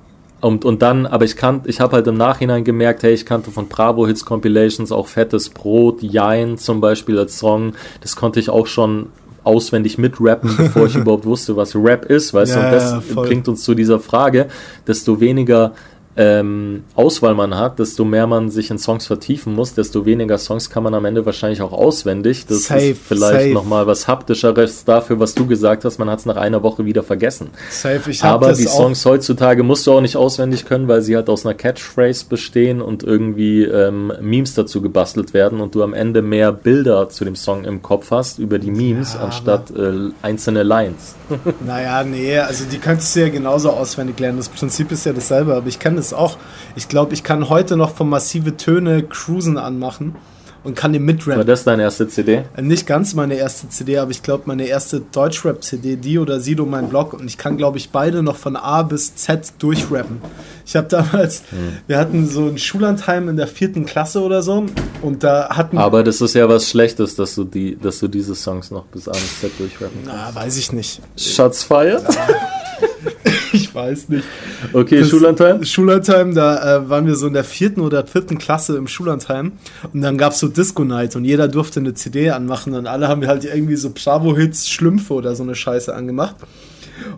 [0.45, 3.51] und, und dann, aber ich kann, ich habe halt im Nachhinein gemerkt, hey, ich kannte
[3.51, 7.73] von Bravo Hits Compilations auch Fettes Brot, Jein zum Beispiel als Song.
[8.03, 9.07] Das konnte ich auch schon
[9.43, 12.67] auswendig mitrappen, bevor ich überhaupt wusste, was Rap ist, weißt ja, du?
[12.67, 14.49] Und das ja, bringt uns zu dieser Frage,
[14.87, 15.73] desto weniger
[16.17, 20.71] ähm, Auswahl man hat, desto mehr man sich in Songs vertiefen muss, desto weniger Songs
[20.71, 22.47] kann man am Ende wahrscheinlich auch auswendig.
[22.47, 26.27] Das safe, ist vielleicht nochmal was haptischeres dafür, was du gesagt hast, man hat es
[26.27, 27.51] nach einer Woche wieder vergessen.
[27.71, 31.29] Safe, ich Aber die Songs heutzutage musst du auch nicht auswendig können, weil sie halt
[31.29, 36.23] aus einer Catchphrase bestehen und irgendwie ähm, Memes dazu gebastelt werden und du am Ende
[36.23, 40.63] mehr Bilder zu dem Song im Kopf hast über die Memes, ja, anstatt äh, einzelne
[40.63, 41.17] Lines.
[41.67, 44.39] naja, nee, also die könntest du ja genauso auswendig lernen.
[44.39, 46.37] Das Prinzip ist ja dasselbe, aber ich kann das auch.
[46.77, 50.17] Ich glaube, ich kann heute noch von massive Töne Cruisen anmachen
[50.65, 51.37] und kann den mitrappen.
[51.37, 52.45] War das deine erste CD?
[52.57, 56.65] Äh, nicht ganz meine erste CD, aber ich glaube meine erste Deutschrap-CD, die oder Sido
[56.65, 60.21] mein Blog und ich kann glaube ich beide noch von A bis Z durchrappen.
[60.67, 61.77] Ich habe damals, hm.
[61.87, 64.65] wir hatten so ein Schullandheim in der vierten Klasse oder so
[65.03, 65.77] und da hatten.
[65.77, 69.07] Aber das ist ja was Schlechtes, dass du die, dass du diese Songs noch bis
[69.07, 70.35] A bis Z durchrappen kannst.
[70.35, 71.03] Na, weiß ich nicht.
[71.17, 72.05] Schatz feiert?
[73.53, 74.25] ich weiß nicht.
[74.73, 75.65] Okay, das Schullandheim?
[75.65, 79.53] Schullandheim, da äh, waren wir so in der vierten oder vierten Klasse im Schullandheim
[79.93, 83.09] und dann gab es so Disco Night und jeder durfte eine CD anmachen und alle
[83.09, 86.37] haben halt irgendwie so Bravo-Hits, Schlümpfe oder so eine Scheiße angemacht.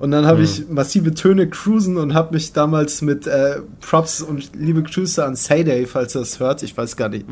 [0.01, 0.45] Und dann habe mhm.
[0.45, 5.37] ich massive Töne cruisen und habe mich damals mit äh, Props und liebe Grüße an
[5.37, 6.63] Sayday, falls er das hört.
[6.63, 7.27] Ich weiß gar nicht.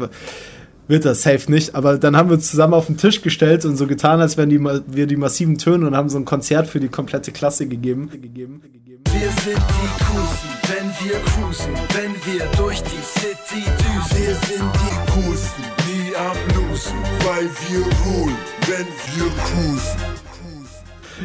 [0.87, 3.77] Wird das safe nicht, aber dann haben wir uns zusammen auf den Tisch gestellt und
[3.77, 6.81] so getan, als wären die, wir die massiven Töne und haben so ein Konzert für
[6.81, 8.11] die komplette Klasse gegeben.
[8.13, 14.27] Wir sind die Coolsten, wenn wir cruisen, wenn wir durch die City düsen.
[14.27, 20.34] Wir sind die Coolsten, nie am Losen, weil wir holen, wenn wir cruisen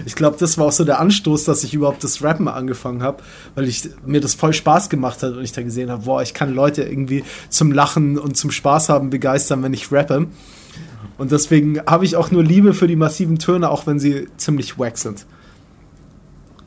[0.05, 3.23] ich glaube, das war auch so der Anstoß, dass ich überhaupt das Rappen angefangen habe,
[3.55, 6.33] weil ich mir das voll Spaß gemacht hat und ich da gesehen habe, boah, ich
[6.33, 10.27] kann Leute irgendwie zum Lachen und zum Spaß haben begeistern, wenn ich rappe.
[11.17, 14.79] Und deswegen habe ich auch nur Liebe für die massiven Töne, auch wenn sie ziemlich
[14.79, 15.25] wack sind.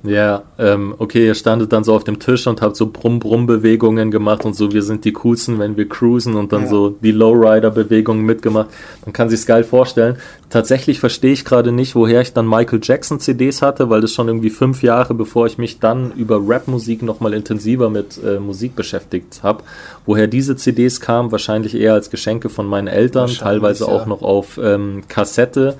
[0.04, 4.44] Ja, ähm, okay, ihr standet dann so auf dem Tisch und habt so Brumm-Brumm-Bewegungen gemacht
[4.44, 6.66] und so, wir sind die coolsten, wenn wir cruisen und dann ja.
[6.66, 8.68] so die Lowrider-Bewegungen mitgemacht.
[9.04, 10.16] Man kann sich's geil vorstellen.
[10.50, 14.26] Tatsächlich verstehe ich gerade nicht, woher ich dann Michael Jackson CDs hatte, weil das schon
[14.26, 19.44] irgendwie fünf Jahre, bevor ich mich dann über Rap-Musik nochmal intensiver mit äh, Musik beschäftigt
[19.44, 19.62] habe.
[20.04, 23.90] Woher diese CDs kamen, wahrscheinlich eher als Geschenke von meinen Eltern, teilweise ja.
[23.90, 25.76] auch noch auf ähm, Kassette.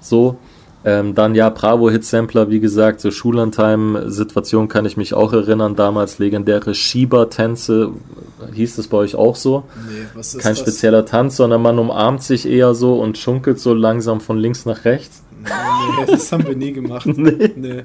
[0.00, 0.36] So,
[0.84, 5.76] ähm, dann ja, Bravo Hit Sampler, wie gesagt, so Schullandheim-Situation kann ich mich auch erinnern.
[5.76, 7.90] Damals legendäre Schiebertänze,
[8.52, 9.64] hieß das bei euch auch so?
[9.88, 10.60] Nee, was ist Kein das?
[10.60, 14.84] spezieller Tanz, sondern man umarmt sich eher so und schunkelt so langsam von links nach
[14.84, 15.22] rechts.
[15.44, 17.06] Nee, das haben wir nie gemacht.
[17.16, 17.50] nee.
[17.56, 17.82] nee.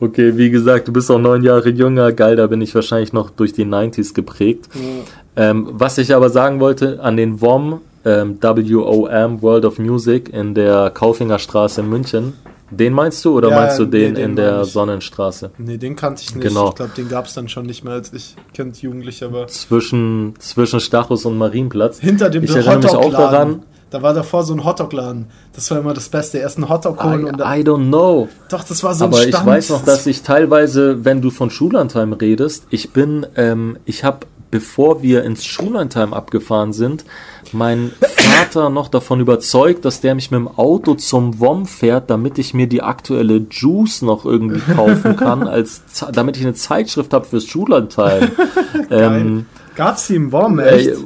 [0.00, 2.12] Okay, wie gesagt, du bist auch neun Jahre jünger.
[2.12, 4.68] Geil, da bin ich wahrscheinlich noch durch die 90s geprägt.
[4.74, 5.50] Ja.
[5.50, 10.54] Ähm, was ich aber sagen wollte, an den WOM ähm, WOM, World of Music, in
[10.54, 12.34] der Kaufinger Straße in München.
[12.70, 15.50] Den meinst du oder ja, meinst du den, nee, den in der Sonnenstraße?
[15.58, 16.48] Nee, den kannte ich nicht.
[16.48, 16.70] Genau.
[16.70, 19.46] Ich glaube, den gab es dann schon nicht mehr, als ich Kind Jugendlicher war.
[19.48, 21.98] Zwischen, zwischen Stachus und Marienplatz.
[22.00, 23.64] Hinter dem Ich erinnere mich auch daran.
[23.90, 25.26] Da war davor so ein Hotdog-Laden.
[25.52, 26.38] Das war immer das Beste.
[26.38, 27.60] Erst ein Hotdog holen und dann.
[27.60, 28.26] I don't know.
[28.48, 31.28] Doch, das war so Aber ein Aber ich weiß noch, dass ich teilweise, wenn du
[31.28, 34.20] von Schullandheim redest, ich bin, ähm, ich habe,
[34.52, 37.04] bevor wir ins Schullandheim abgefahren sind,
[37.52, 42.38] mein Vater noch davon überzeugt, dass der mich mit dem Auto zum WOM fährt, damit
[42.38, 47.24] ich mir die aktuelle Juice noch irgendwie kaufen kann, als damit ich eine Zeitschrift habe
[47.24, 48.30] fürs Schullandteil.
[48.90, 50.88] ähm, Gab's die im WOM, echt?
[50.88, 50.96] Ey,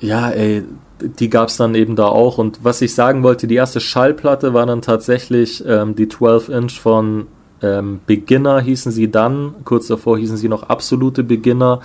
[0.00, 0.62] ja, ey,
[1.00, 2.36] die gab es dann eben da auch.
[2.36, 7.28] Und was ich sagen wollte, die erste Schallplatte war dann tatsächlich ähm, die 12-Inch von
[7.64, 9.54] ähm, Beginner, hießen sie dann.
[9.64, 11.80] Kurz davor hießen sie noch absolute Beginner.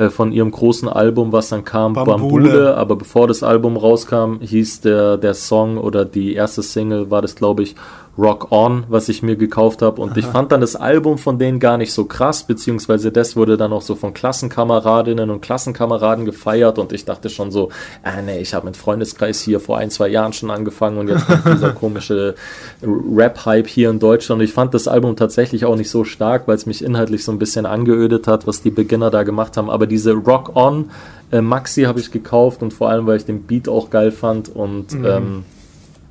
[0.00, 2.16] Äh, von ihrem großen Album, was dann kam, Bambule.
[2.48, 2.76] Bambule.
[2.78, 7.34] Aber bevor das Album rauskam, hieß der, der Song oder die erste Single war das,
[7.34, 7.74] glaube ich,
[8.20, 10.00] Rock On, was ich mir gekauft habe.
[10.00, 10.18] Und Aha.
[10.18, 13.72] ich fand dann das Album von denen gar nicht so krass, beziehungsweise das wurde dann
[13.72, 16.78] auch so von Klassenkameradinnen und Klassenkameraden gefeiert.
[16.78, 17.70] Und ich dachte schon so,
[18.04, 21.26] äh, nee, ich habe mit Freundeskreis hier vor ein, zwei Jahren schon angefangen und jetzt
[21.26, 22.34] kommt dieser komische
[22.82, 24.40] Rap-Hype hier in Deutschland.
[24.40, 27.32] Und ich fand das Album tatsächlich auch nicht so stark, weil es mich inhaltlich so
[27.32, 29.70] ein bisschen angeödet hat, was die Beginner da gemacht haben.
[29.70, 30.90] Aber diese Rock On
[31.32, 34.48] äh, Maxi habe ich gekauft und vor allem, weil ich den Beat auch geil fand
[34.48, 35.06] und mhm.
[35.06, 35.44] ähm,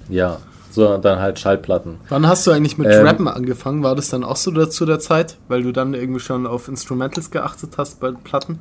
[0.10, 0.39] ja,
[0.80, 1.98] so dann halt Schallplatten.
[2.10, 3.84] Wann hast du eigentlich mit ähm, Rappen angefangen?
[3.84, 7.32] War das dann auch so dazu der Zeit, weil du dann irgendwie schon auf Instrumentals
[7.32, 8.60] geachtet hast bei Platten?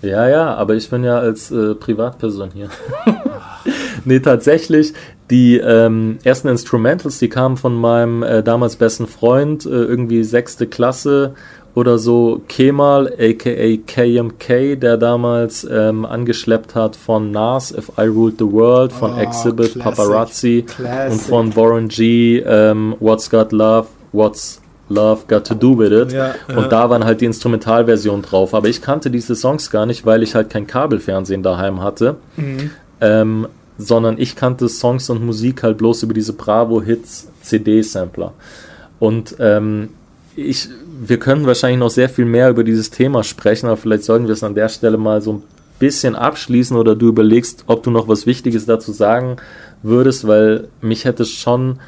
[0.00, 2.70] Ja, ja, aber ich bin ja als äh, Privatperson hier.
[4.04, 4.94] nee, tatsächlich,
[5.28, 10.68] die ähm, ersten Instrumentals, die kamen von meinem äh, damals besten Freund, äh, irgendwie sechste
[10.68, 11.34] Klasse
[11.74, 18.38] oder so Kemal, aka KMK, der damals ähm, angeschleppt hat von Nas, If I Ruled
[18.38, 21.12] the World, von oh, Exhibit, Classic, Paparazzi Classic.
[21.12, 26.12] und von Warren G, ähm, What's Got Love, What's Love Got to Do With It.
[26.12, 26.68] Ja, und ja.
[26.68, 28.54] da waren halt die Instrumentalversionen drauf.
[28.54, 32.16] Aber ich kannte diese Songs gar nicht, weil ich halt kein Kabelfernsehen daheim hatte.
[32.36, 32.70] Mhm.
[33.00, 38.32] Ähm, sondern ich kannte Songs und Musik halt bloß über diese Bravo Hits CD-Sampler.
[38.98, 39.90] Und ähm,
[40.34, 40.68] ich,
[41.00, 44.32] wir können wahrscheinlich noch sehr viel mehr über dieses Thema sprechen, aber vielleicht sollten wir
[44.32, 45.42] es an der Stelle mal so ein
[45.78, 49.36] bisschen abschließen oder du überlegst, ob du noch was Wichtiges dazu sagen
[49.82, 51.78] würdest, weil mich hätte schon,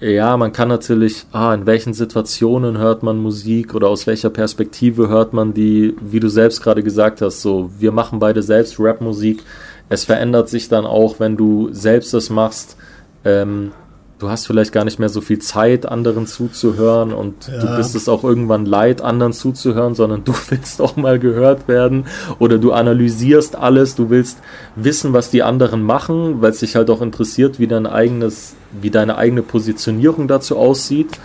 [0.00, 5.08] ja, man kann natürlich, ah, in welchen Situationen hört man Musik oder aus welcher Perspektive
[5.08, 9.42] hört man die, wie du selbst gerade gesagt hast, so, wir machen beide selbst Rapmusik.
[9.88, 12.76] Es verändert sich dann auch, wenn du selbst das machst.
[13.24, 13.72] Ähm,
[14.20, 17.58] du hast vielleicht gar nicht mehr so viel Zeit, anderen zuzuhören und ja.
[17.58, 22.06] du bist es auch irgendwann leid, anderen zuzuhören, sondern du willst auch mal gehört werden
[22.38, 24.38] oder du analysierst alles, du willst
[24.76, 28.90] wissen, was die anderen machen, weil es dich halt auch interessiert, wie dein eigenes, wie
[28.90, 31.18] deine eigene Positionierung dazu aussieht.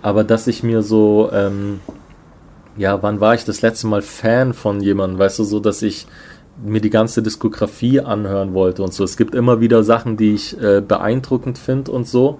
[0.00, 1.80] Aber dass ich mir so, ähm,
[2.76, 6.06] ja, wann war ich das letzte Mal Fan von jemandem, weißt du, so, dass ich
[6.62, 9.04] mir die ganze Diskografie anhören wollte und so.
[9.04, 12.38] Es gibt immer wieder Sachen, die ich äh, beeindruckend finde und so.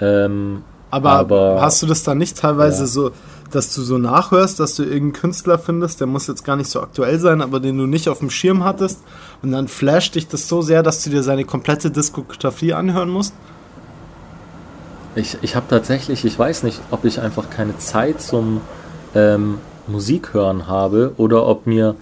[0.00, 2.86] Ähm, aber, aber, hast du das dann nicht teilweise ja.
[2.86, 3.10] so,
[3.50, 6.80] dass du so nachhörst, dass du irgendeinen Künstler findest, der muss jetzt gar nicht so
[6.80, 9.00] aktuell sein, aber den du nicht auf dem Schirm hattest
[9.42, 13.34] und dann flasht dich das so sehr, dass du dir seine komplette Diskografie anhören musst?
[15.14, 18.60] Ich, ich habe tatsächlich, ich weiß nicht, ob ich einfach keine Zeit zum
[19.14, 19.58] ähm,
[19.88, 21.96] Musik hören habe oder ob mir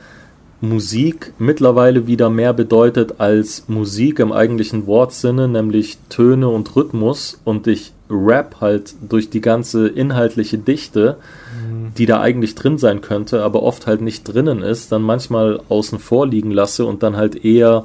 [0.61, 7.67] Musik mittlerweile wieder mehr bedeutet als Musik im eigentlichen Wortsinne, nämlich Töne und Rhythmus und
[7.67, 11.19] ich Rap halt durch die ganze inhaltliche Dichte,
[11.63, 11.93] mhm.
[11.97, 15.99] die da eigentlich drin sein könnte, aber oft halt nicht drinnen ist, dann manchmal außen
[15.99, 17.85] vor liegen lasse und dann halt eher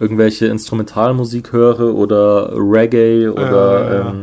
[0.00, 4.14] irgendwelche Instrumentalmusik höre oder Reggae oder ja, ja.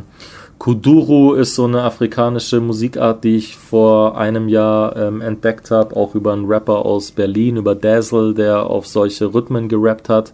[0.60, 6.16] Kuduro ist so eine afrikanische Musikart, die ich vor einem Jahr ähm, entdeckt habe, auch
[6.16, 10.34] über einen Rapper aus Berlin, über Dazzle, der auf solche Rhythmen gerappt hat,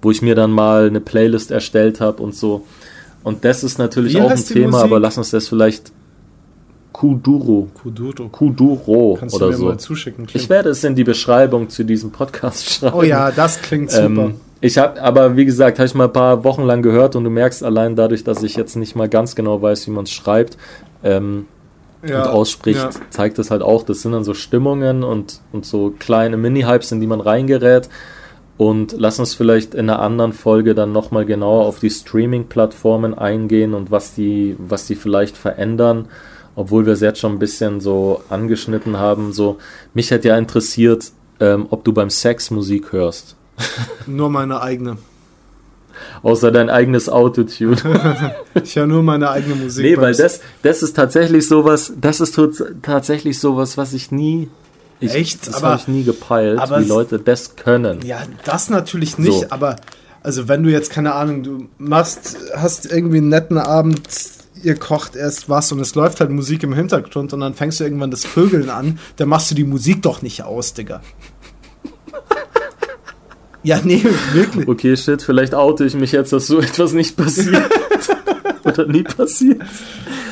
[0.00, 2.64] wo ich mir dann mal eine Playlist erstellt habe und so.
[3.24, 4.84] Und das ist natürlich Wie auch ein Thema, Musik?
[4.84, 5.90] aber lass uns das vielleicht
[6.92, 7.68] Kuduro.
[7.74, 8.28] Kuduro.
[8.28, 9.64] Kuduro Kannst oder du mir so.
[9.64, 12.96] Mal zuschicken, ich werde es in die Beschreibung zu diesem Podcast schreiben.
[12.96, 14.04] Oh ja, das klingt super.
[14.06, 14.34] Ähm,
[14.64, 17.28] ich habe, aber wie gesagt, habe ich mal ein paar Wochen lang gehört und du
[17.28, 20.56] merkst allein dadurch, dass ich jetzt nicht mal ganz genau weiß, wie man es schreibt
[21.02, 21.44] ähm,
[22.02, 22.90] ja, und ausspricht, ja.
[23.10, 27.00] zeigt es halt auch, das sind dann so Stimmungen und, und so kleine Mini-Hypes, in
[27.00, 27.90] die man reingerät.
[28.56, 33.74] Und lass uns vielleicht in einer anderen Folge dann nochmal genauer auf die Streaming-Plattformen eingehen
[33.74, 36.08] und was die, was die vielleicht verändern,
[36.56, 39.34] obwohl wir es jetzt schon ein bisschen so angeschnitten haben.
[39.34, 39.58] So,
[39.92, 43.36] mich hätte ja interessiert, ähm, ob du beim Sex Musik hörst.
[44.06, 44.98] Nur meine eigene.
[46.22, 47.76] Außer dein eigenes Autotune.
[48.62, 49.84] ich höre nur meine eigene Musik.
[49.84, 52.38] Nee, weil das, das ist tatsächlich sowas, das ist
[52.82, 54.48] tatsächlich sowas, was ich nie.
[54.98, 55.46] Ich, Echt?
[55.46, 58.00] Das habe ich nie gepeilt, wie Leute das können.
[58.04, 59.46] Ja, das natürlich nicht, so.
[59.50, 59.76] aber
[60.22, 64.00] also wenn du jetzt, keine Ahnung, du machst, hast irgendwie einen netten Abend,
[64.62, 67.84] ihr kocht erst was und es läuft halt Musik im Hintergrund und dann fängst du
[67.84, 71.02] irgendwann das Vögeln an, dann machst du die Musik doch nicht aus, Digga.
[73.64, 74.68] Ja, nee, wirklich.
[74.68, 77.62] Okay, shit, vielleicht oute ich mich jetzt, dass so etwas nicht passiert.
[78.64, 79.62] Oder nie passiert.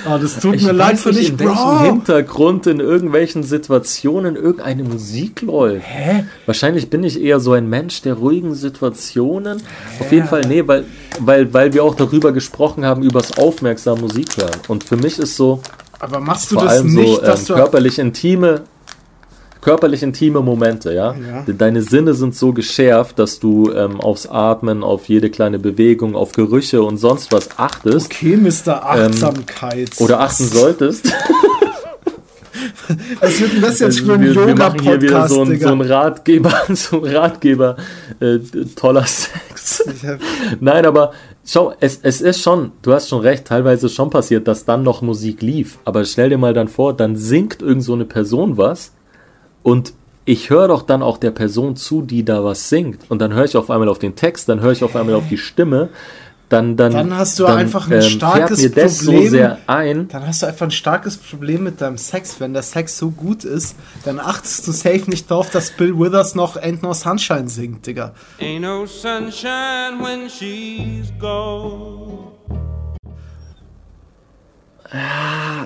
[0.04, 1.46] Ah, das tut ich mir leid für dich, in Bro.
[1.46, 5.86] welchem Hintergrund in irgendwelchen Situationen irgendeine Musik läuft.
[5.86, 6.24] Hä?
[6.46, 9.58] Wahrscheinlich bin ich eher so ein Mensch der ruhigen Situationen.
[9.58, 10.04] Hä?
[10.04, 10.84] Auf jeden Fall, nee, weil,
[11.20, 14.60] weil, weil wir auch darüber gesprochen haben, übers aufmerksam Musik hören.
[14.68, 15.60] Und für mich ist so.
[16.00, 18.62] Aber machst du vor das allem nicht, so, ähm, körperlich intime,
[19.62, 21.14] körperlich intime Momente, ja?
[21.14, 21.44] ja.
[21.46, 26.32] Deine Sinne sind so geschärft, dass du ähm, aufs Atmen, auf jede kleine Bewegung, auf
[26.32, 28.06] Gerüche und sonst was achtest.
[28.06, 28.84] Okay, Mr.
[28.84, 29.92] Achtsamkeit.
[29.98, 31.10] Ähm, oder achten solltest.
[33.20, 35.68] Was wird denn das jetzt für ein Yoga-Podcast, Wir machen hier wieder so ein, so
[35.68, 37.76] ein Ratgeber, so ein Ratgeber,
[38.20, 38.38] äh,
[38.76, 39.84] toller Sex.
[40.60, 41.12] Nein, aber
[41.44, 45.00] schau, es, es ist schon, du hast schon recht, teilweise schon passiert, dass dann noch
[45.00, 45.78] Musik lief.
[45.84, 48.92] Aber stell dir mal dann vor, dann singt irgend so eine Person was
[49.62, 49.92] und
[50.24, 53.10] ich höre doch dann auch der Person zu, die da was singt.
[53.10, 55.28] Und dann höre ich auf einmal auf den Text, dann höre ich auf einmal auf
[55.28, 55.88] die Stimme.
[56.48, 59.30] Dann, dann, dann hast du dann, einfach ein ähm, starkes Problem.
[59.30, 60.08] So ein.
[60.08, 62.40] Dann hast du einfach ein starkes Problem mit deinem Sex.
[62.40, 66.34] Wenn der Sex so gut ist, dann achtest du safe nicht darauf, dass Bill Withers
[66.34, 68.12] noch Ain't No Sunshine singt, Digga.
[68.38, 72.31] Ain't no sunshine when she's gone.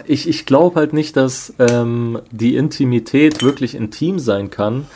[0.06, 4.86] Ich, ich glaube halt nicht, dass ähm, die Intimität wirklich intim sein kann,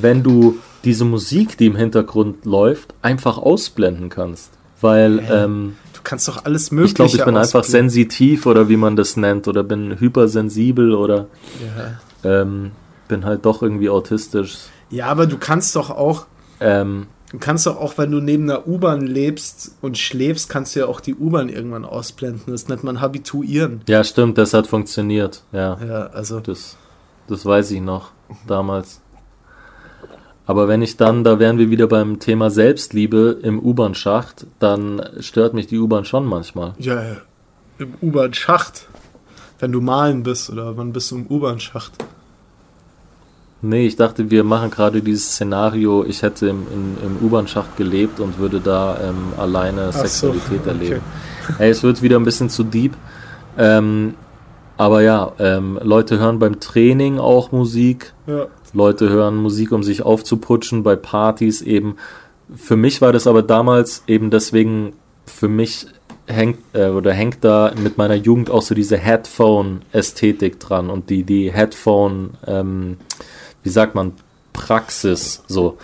[0.00, 4.50] wenn du diese Musik, die im Hintergrund läuft, einfach ausblenden kannst.
[4.80, 7.90] Weil ähm, Du kannst doch alles Mögliche ich glaube, ich bin einfach ausblenden.
[7.90, 11.26] sensitiv oder wie man das nennt oder bin hypersensibel oder
[12.24, 12.42] Ja.
[12.42, 12.70] ähm,
[13.08, 14.56] bin halt doch irgendwie autistisch.
[14.90, 16.26] ja, aber du kannst doch auch,
[16.60, 17.06] Ähm,
[17.36, 20.86] du kannst doch auch, wenn du neben einer U-Bahn lebst und schläfst, kannst du ja
[20.86, 22.44] auch die U-Bahn irgendwann ausblenden.
[22.46, 23.82] Das nennt man Habituieren.
[23.86, 25.42] ja, stimmt, das hat funktioniert.
[25.52, 26.40] Ja, Ja, also.
[26.40, 26.78] das,
[27.28, 28.10] das weiß ich noch
[28.46, 29.02] damals.
[30.46, 35.52] Aber wenn ich dann, da wären wir wieder beim Thema Selbstliebe im U-Bahn-Schacht, dann stört
[35.52, 36.72] mich die U-Bahn schon manchmal.
[36.78, 37.02] Ja,
[37.78, 38.88] im U-Bahn-Schacht.
[39.58, 41.92] Wenn du malen bist oder wann bist du im U-Bahn-Schacht?
[43.68, 48.20] Nee, ich dachte, wir machen gerade dieses Szenario, ich hätte im, im, im U-Bahn-Schacht gelebt
[48.20, 50.68] und würde da ähm, alleine Ach so, Sexualität okay.
[50.68, 51.00] erleben.
[51.58, 52.92] Ey, es wird wieder ein bisschen zu deep.
[53.58, 54.14] Ähm,
[54.76, 58.12] aber ja, ähm, Leute hören beim Training auch Musik.
[58.28, 58.46] Ja.
[58.72, 61.96] Leute hören Musik, um sich aufzuputschen, bei Partys eben.
[62.54, 64.92] Für mich war das aber damals eben deswegen,
[65.24, 65.88] für mich
[66.26, 71.24] hängt äh, oder hängt da mit meiner Jugend auch so diese Headphone-Ästhetik dran und die,
[71.24, 72.98] die Headphone, ähm,
[73.66, 74.12] wie sagt man,
[74.52, 75.76] Praxis so.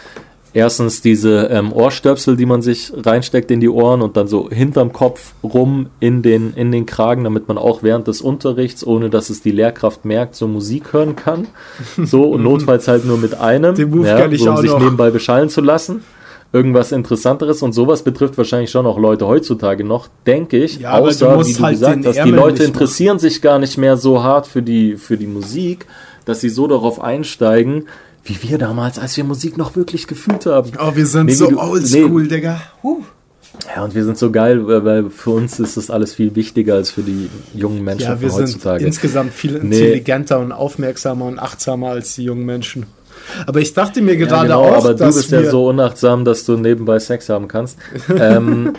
[0.55, 4.93] Erstens diese ähm, Ohrstöpsel, die man sich reinsteckt in die Ohren und dann so hinterm
[4.93, 9.31] Kopf rum in den, in den Kragen, damit man auch während des Unterrichts, ohne dass
[9.31, 11.49] es die Lehrkraft merkt, so Musik hören kann.
[11.97, 14.79] So, und notfalls halt nur mit einem, Den Move ja, so, um sich noch.
[14.79, 16.05] nebenbei beschallen zu lassen.
[16.53, 20.81] Irgendwas Interessanteres und sowas betrifft wahrscheinlich schon auch Leute heutzutage noch, denke ich.
[20.81, 23.59] Ja, aber du Außer, musst wie du halt gesagt hast, die Leute interessieren sich gar
[23.59, 25.87] nicht mehr so hart für die, für die Musik,
[26.25, 27.87] dass sie so darauf einsteigen,
[28.25, 30.73] wie wir damals, als wir Musik noch wirklich gefühlt haben.
[30.79, 32.61] Oh, wir sind Nee, so oldschool, Digga.
[32.83, 33.03] Huh.
[33.75, 36.91] Ja, und wir sind so geil, weil für uns ist das alles viel wichtiger als
[36.91, 38.87] für die jungen Menschen Ja, wir von sind heutzutage.
[38.87, 39.59] insgesamt viel Nee.
[39.77, 42.87] intelligenter und aufmerksamer und achtsamer als die jungen Menschen.
[43.47, 46.45] Aber ich dachte mir Ja, gerade genau, auch, aber du bist ja so unachtsam, dass
[46.45, 47.77] du nebenbei Sex haben kannst.
[48.19, 48.73] ähm,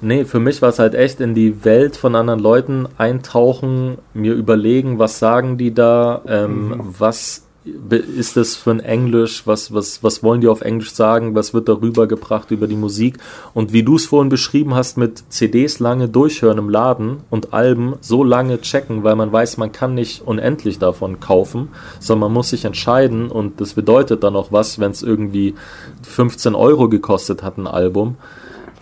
[0.00, 4.34] nee, für mich war es halt echt in die Welt von anderen Leuten eintauchen, mir
[4.34, 6.80] überlegen, was sagen die da, ähm, Mhm.
[6.98, 7.42] was
[7.90, 11.68] ist das für ein Englisch, was, was, was wollen die auf Englisch sagen, was wird
[11.68, 13.18] darüber gebracht über die Musik
[13.54, 17.94] und wie du es vorhin beschrieben hast mit CDs lange durchhören im Laden und Alben
[18.00, 22.50] so lange checken, weil man weiß, man kann nicht unendlich davon kaufen, sondern man muss
[22.50, 25.56] sich entscheiden und das bedeutet dann auch was, wenn es irgendwie
[26.02, 28.14] 15 Euro gekostet hat, ein Album.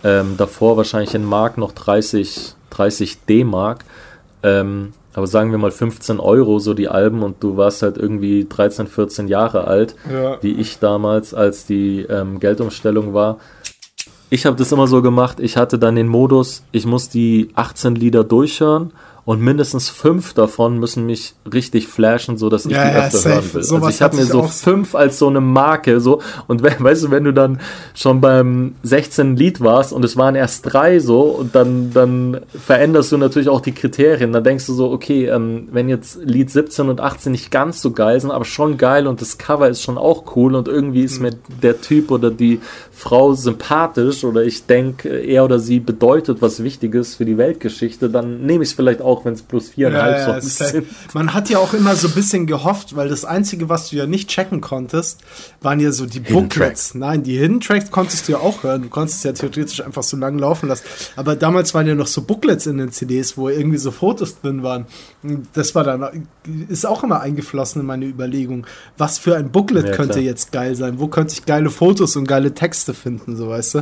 [0.05, 3.83] Ähm, davor wahrscheinlich in Mark noch 30, 30 D-Mark.
[4.43, 8.45] Ähm, aber sagen wir mal 15 Euro, so die Alben, und du warst halt irgendwie
[8.47, 10.37] 13, 14 Jahre alt, Ja.
[10.43, 13.37] wie ich damals, als die ähm, Geldumstellung war.
[14.29, 17.95] Ich habe das immer so gemacht, ich hatte dann den Modus, ich muss die 18
[17.95, 18.91] Lieder durchhören
[19.25, 23.17] und mindestens fünf davon müssen mich richtig flashen, so dass ich Ja, die ja, öfter
[23.17, 23.35] safe.
[23.35, 23.61] hören will.
[23.61, 27.03] Also Sowas ich habe mir so fünf als so eine Marke, so und we weißt
[27.05, 27.59] du, wenn du dann
[27.95, 29.35] schon beim 16.
[29.35, 33.61] Lied warst und es waren erst drei so und dann dann veränderst du natürlich auch
[33.61, 34.31] die Kriterien.
[34.31, 37.91] Dann denkst du so, okay, ähm, wenn jetzt Lied 17 und 18 nicht ganz so
[37.91, 41.19] geil sind, aber schon geil und das Cover ist schon auch cool und irgendwie ist
[41.19, 41.31] mir
[41.63, 42.59] der Typ oder die
[42.91, 48.45] Frau sympathisch oder ich denke, er oder sie bedeutet was Wichtiges für die Weltgeschichte, dann
[48.45, 50.71] nehme ich es vielleicht auch, wenn es plus viereinhalb Ja, ja, Songs safe.
[50.71, 50.87] sind.
[51.13, 54.05] Man hat ja auch immer so ein bisschen gehofft, weil das Einzige, was du ja
[54.07, 55.21] nicht checken konntest,
[55.61, 56.95] waren ja so die Booklets.
[56.95, 58.81] Nein, die Hidden Tracks konntest du ja auch hören.
[58.81, 60.83] Du konntest ja theoretisch einfach so lange laufen lassen.
[61.15, 64.63] Aber damals waren ja noch so Booklets in den CDs, wo irgendwie so Fotos drin
[64.63, 64.85] waren.
[65.53, 66.27] Das war dann,
[66.67, 68.65] ist auch immer eingeflossen in meine Überlegung.
[68.97, 70.23] Was für ein Booklet Ja, könnte klar.
[70.25, 70.99] jetzt geil sein?
[70.99, 73.79] Wo könnte ich geile Fotos und geile Texte finden, so weißt du?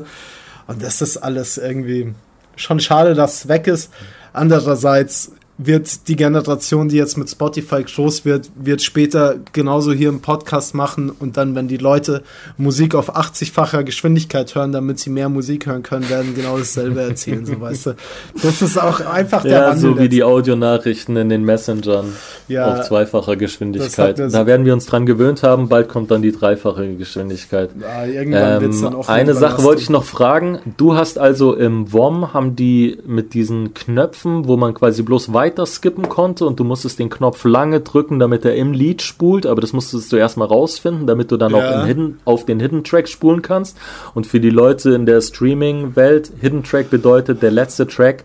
[0.67, 2.13] Und das ist alles irgendwie
[2.55, 3.89] schon schade, dass es weg ist.
[4.33, 10.19] Andererseits wird die Generation, die jetzt mit Spotify groß wird, wird später genauso hier im
[10.19, 12.23] Podcast machen und dann, wenn die Leute
[12.57, 17.45] Musik auf 80-facher Geschwindigkeit hören, damit sie mehr Musik hören können, werden genau dasselbe erzählen,
[17.45, 17.95] so weißt du.
[18.41, 19.79] Das ist auch einfach der Ja, Wandel.
[19.81, 20.13] so wie jetzt.
[20.13, 22.13] die Audionachrichten in den Messengern
[22.47, 24.17] Ja, auf zweifacher Geschwindigkeit.
[24.17, 27.69] so- Da werden wir uns dran gewöhnt haben, bald kommt dann die dreifache Geschwindigkeit.
[27.79, 30.59] Ja, irgendwann wird's dann Ähm, auch eine Sache wollte ich noch fragen.
[30.77, 35.65] Du hast also im WOM haben die mit diesen Knöpfen, wo man quasi bloß weiter
[35.65, 39.59] skippen konnte und du musstest den Knopf lange drücken, damit er im Lied spult, aber
[39.59, 41.57] das musstest du erstmal rausfinden, damit du dann Ja.
[41.57, 43.77] auch im Hidden, auf den Hidden Track spulen kannst.
[44.13, 48.23] Und für die Leute in der Streaming-Welt, Hidden Track bedeutet der letzte Track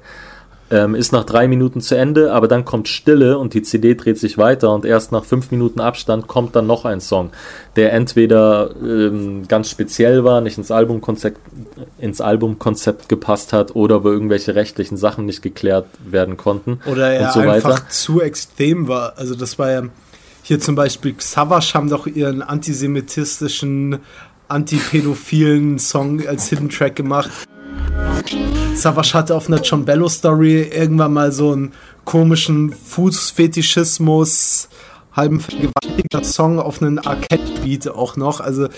[0.70, 4.18] ähm, ist nach drei Minuten zu Ende, aber dann kommt Stille und die CD dreht
[4.18, 7.30] sich weiter und erst nach fünf Minuten Abstand kommt dann noch ein Song,
[7.76, 11.40] der entweder ähm, ganz speziell war, nicht ins Albumkonzept,
[11.98, 16.80] ins Albumkonzept gepasst hat oder wo irgendwelche rechtlichen Sachen nicht geklärt werden konnten.
[16.86, 17.88] Oder er so einfach weiter.
[17.88, 19.14] zu extrem war.
[19.16, 19.82] Also das war ja
[20.42, 23.98] hier zum Beispiel Savage haben doch ihren antisemitistischen,
[24.48, 27.30] antipädophilen Song als Hidden Track gemacht.
[28.74, 31.72] Savage hatte auf einer John Bello Story irgendwann mal so einen
[32.04, 34.68] komischen Fußfetischismus,
[35.12, 38.40] halben vergewaltigter Song auf einen Arcade-Beat auch noch.
[38.40, 38.68] Also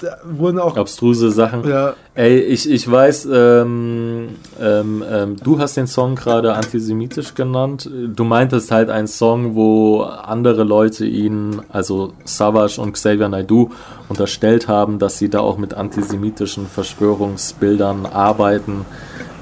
[0.00, 1.66] da wurden auch Abstruse Sachen.
[1.66, 1.94] Ja.
[2.14, 7.88] Ey, ich, ich weiß, ähm, ähm, ähm, du hast den Song gerade antisemitisch genannt.
[7.90, 13.70] Du meintest halt einen Song, wo andere Leute ihn, also Savage und Xavier Naidoo,
[14.08, 18.84] unterstellt haben, dass sie da auch mit antisemitischen Verschwörungsbildern arbeiten,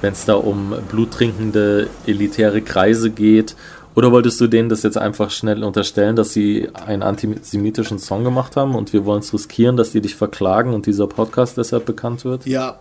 [0.01, 3.57] wenn es da um bluttrinkende elitäre Kreise geht.
[3.95, 8.57] Oder wolltest du denen das jetzt einfach schnell unterstellen, dass sie einen antisemitischen Song gemacht
[8.57, 12.25] haben und wir wollen es riskieren, dass die dich verklagen und dieser Podcast deshalb bekannt
[12.25, 12.47] wird?
[12.47, 12.79] Ja,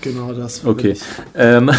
[0.00, 0.64] genau das.
[0.64, 0.96] Okay.
[1.36, 1.70] Ähm,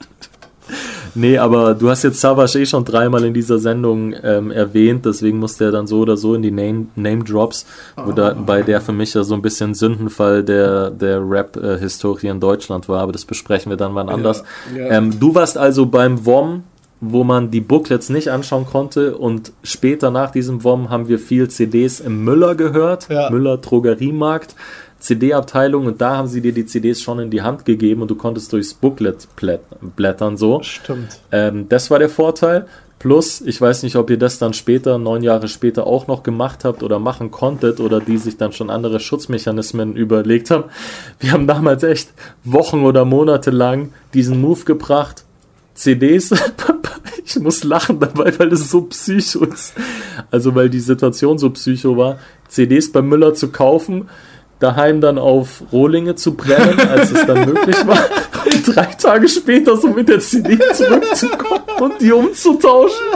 [1.16, 5.40] nee, aber du hast jetzt Savage eh schon dreimal in dieser Sendung ähm, erwähnt, deswegen
[5.40, 8.80] muss der dann so oder so in die Name, Name Drops, wo da, bei der
[8.80, 13.24] für mich ja so ein bisschen Sündenfall der, der Rap-Historie in Deutschland war, aber das
[13.24, 14.44] besprechen wir dann wann anders.
[14.76, 14.86] ja.
[14.86, 16.62] Ähm, du warst also beim WOM,
[17.00, 21.48] wo man die Booklets nicht anschauen konnte und später nach diesem WOM haben wir viel
[21.48, 23.30] CDs im Müller gehört, Ja.
[23.30, 24.54] Müller Drogeriemarkt.
[24.98, 28.14] CD-Abteilung und da haben sie dir die CDs schon in die Hand gegeben und du
[28.16, 29.60] konntest durchs Booklet blät-
[29.94, 30.62] blättern so.
[30.62, 31.20] Stimmt.
[31.30, 32.66] Ähm, das war der Vorteil.
[32.98, 36.64] Plus, ich weiß nicht, ob ihr das dann später, neun Jahre später auch noch gemacht
[36.64, 40.64] habt oder machen konntet oder die sich dann schon andere Schutzmechanismen überlegt haben.
[41.20, 42.08] Wir haben damals echt
[42.42, 45.24] Wochen oder Monate lang diesen Move gebracht.
[45.76, 46.34] CDs,
[47.24, 49.74] ich muss lachen dabei, weil es so psycho ist.
[50.30, 52.18] Also, weil die Situation so psycho war,
[52.48, 54.08] CDs bei Müller zu kaufen,
[54.58, 57.98] daheim dann auf Rohlinge zu brennen, als es dann möglich war,
[58.46, 63.06] und drei Tage später so mit der CD zurückzukommen und die umzutauschen.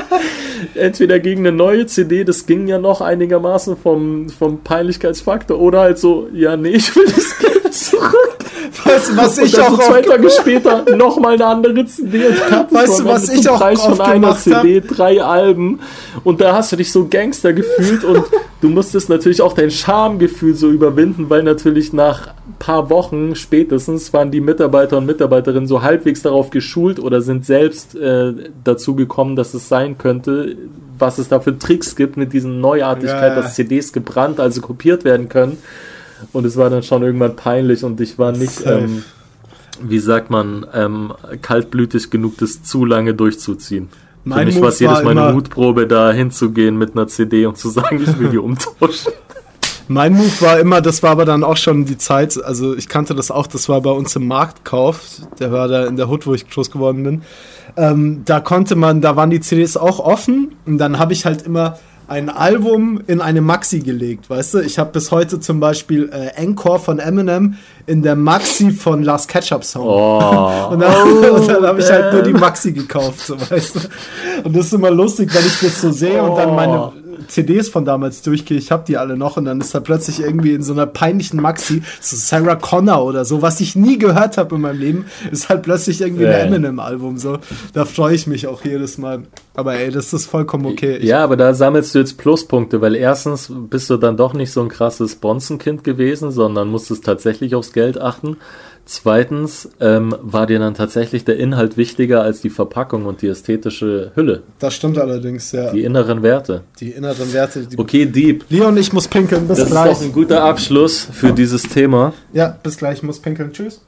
[0.75, 5.99] Entweder gegen eine neue CD, das ging ja noch einigermaßen vom, vom Peinlichkeitsfaktor, oder halt
[5.99, 8.40] so, ja, nee, ich will das Geld zurück.
[8.85, 12.27] Was, was Und ich auch zwei Tage später nochmal eine andere CD.
[12.27, 15.81] Und Weißt du, was ich auch Preis von einer CD drei Alben.
[16.25, 18.25] Und da hast du dich so Gangster gefühlt und
[18.61, 24.13] du musstest natürlich auch dein Schamgefühl so überwinden, weil natürlich nach ein paar Wochen spätestens
[24.13, 28.33] waren die Mitarbeiter und Mitarbeiterinnen so halbwegs darauf geschult oder sind selbst äh,
[28.65, 30.57] dazu gekommen, dass es sein könnte,
[30.99, 33.43] was es da für Tricks gibt mit diesen Neuartigkeit, ja.
[33.43, 35.59] dass CDs gebrannt, also kopiert werden können.
[36.33, 39.03] Und es war dann schon irgendwann peinlich und ich war nicht, ähm,
[39.83, 41.13] wie sagt man, ähm,
[41.43, 43.89] kaltblütig genug, das zu lange durchzuziehen.
[44.23, 47.47] Für Mein mich Move war es jedes Mal eine Mutprobe, da hinzugehen mit einer CD
[47.47, 49.13] und zu sagen, ich will die umtauschen.
[49.89, 53.15] Mein Move war immer, das war aber dann auch schon die Zeit, also ich kannte
[53.15, 55.01] das auch, das war bei uns im Marktkauf,
[55.41, 57.23] der war da in der Hood, wo ich groß geworden bin.
[57.77, 61.43] Ähm, da konnte man, da waren die CDs auch offen und dann habe ich halt
[61.43, 61.79] immer
[62.11, 64.59] ein Album in eine Maxi gelegt, weißt du?
[64.59, 67.55] Ich habe bis heute zum Beispiel äh, Encore von Eminem
[67.87, 69.87] in der Maxi von Last Ketchup Song.
[69.87, 73.81] Oh, Und dann, und dann habe ich halt nur die Maxi gekauft, so weißt du.
[74.43, 76.93] Und das ist immer lustig, wenn ich das so sehe und dann meine
[77.31, 78.59] CDs von damals durchgehe.
[78.59, 81.41] Ich habe die alle noch und dann ist da plötzlich irgendwie in so einer peinlichen
[81.41, 85.49] Maxi so Sarah Connor oder so, was ich nie gehört habe in meinem Leben, ist
[85.49, 86.31] halt plötzlich irgendwie Ja.
[86.31, 87.17] ein Eminem-Album.
[87.19, 87.39] So,
[87.73, 89.23] da freue ich mich auch jedes Mal.
[89.55, 90.97] Aber ey, das ist vollkommen okay.
[90.97, 94.53] Ich, Ja, aber da sammelst du jetzt Pluspunkte, weil erstens bist du dann doch nicht
[94.53, 98.37] so ein krasses Bonzenkind gewesen, sondern musstest tatsächlich aufs Geld achten.
[98.93, 104.11] Zweitens ähm, war dir dann tatsächlich der Inhalt wichtiger als die Verpackung und die ästhetische
[104.17, 105.71] Hülle, Das stimmt allerdings, ja.
[105.71, 106.63] die inneren Werte.
[106.81, 107.61] Die inneren Werte.
[107.69, 109.47] Die Okay, Dieb, Leon, ich muss pinkeln.
[109.47, 109.93] Bis das ist gleich.
[109.97, 112.13] doch ein guter Abschluss für dieses Thema.
[112.33, 112.97] Ja, bis gleich.
[112.97, 113.53] Ich muss pinkeln.
[113.53, 113.81] Tschüss.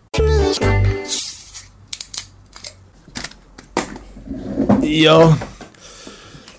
[4.82, 5.36] Ja.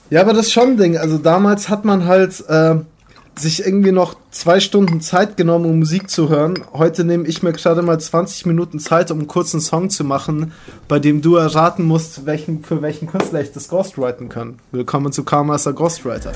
[0.10, 0.98] Ja, aber das ist schon ein Ding.
[0.98, 2.76] Also damals hat man halt äh,
[3.36, 6.64] sich irgendwie noch zwei Stunden Zeit genommen, um Musik zu hören.
[6.74, 10.54] Heute nehme ich mir gerade mal 20 Minuten Zeit, um einen kurzen Song zu machen,
[10.88, 14.60] bei dem du erraten musst, welchen, für welchen Künstler ich das ghostwriten kann.
[14.72, 16.34] Willkommen zu Karmaster Ghostwriter.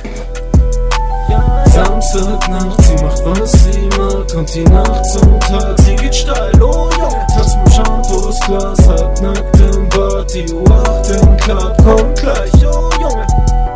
[1.66, 6.89] Samstagnacht, sie macht was sie mag und die Nacht zum Tag, sie geht steil, oh
[6.98, 12.20] Junge, tanzt mit Shampoos Glas, halb nackt im Bad, die Uhr 8 im Club, kommt
[12.20, 13.66] gleich, oh Junge.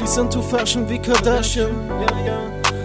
[0.00, 1.68] She's into Fashion wie Kardashian.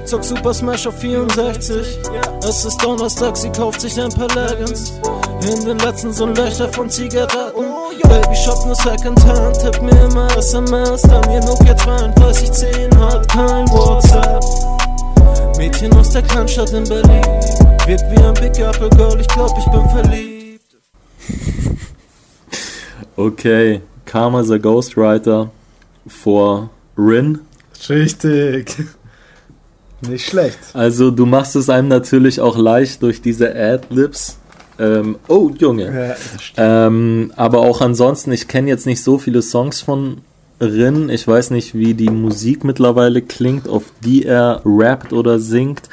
[0.03, 1.99] Zock Super Smash auf 64,
[2.43, 4.99] es ist Donnerstag, sie kauft sich ein paar Leggings.
[5.47, 7.63] In den letzten so Löcher von Zigaretten.
[8.03, 11.03] Baby Shop nur Secondhand, tipp mir immer SMS.
[11.03, 14.43] Dann ihr Nokia 3210 hat kein WhatsApp.
[15.57, 17.23] Mädchen aus der Kleinstadt in Berlin.
[17.85, 20.77] Wirkt wie ein Big Apple Girl, ich glaub, ich bin verliebt.
[23.15, 25.49] Okay, Karma the Ghostwriter
[26.05, 27.39] vor Rin.
[27.89, 28.75] Richtig.
[30.01, 30.59] Nicht schlecht.
[30.73, 34.37] Also du machst es einem natürlich auch leicht durch diese Ad-Libs.
[34.77, 36.15] Ähm, oh, Junge.
[36.57, 40.17] Ja, Ähm, aber auch ansonsten, ich kenne jetzt nicht so viele Songs von
[40.59, 41.09] Rin.
[41.09, 45.89] Ich weiß nicht, wie die Musik mittlerweile klingt, auf die er rappt oder singt.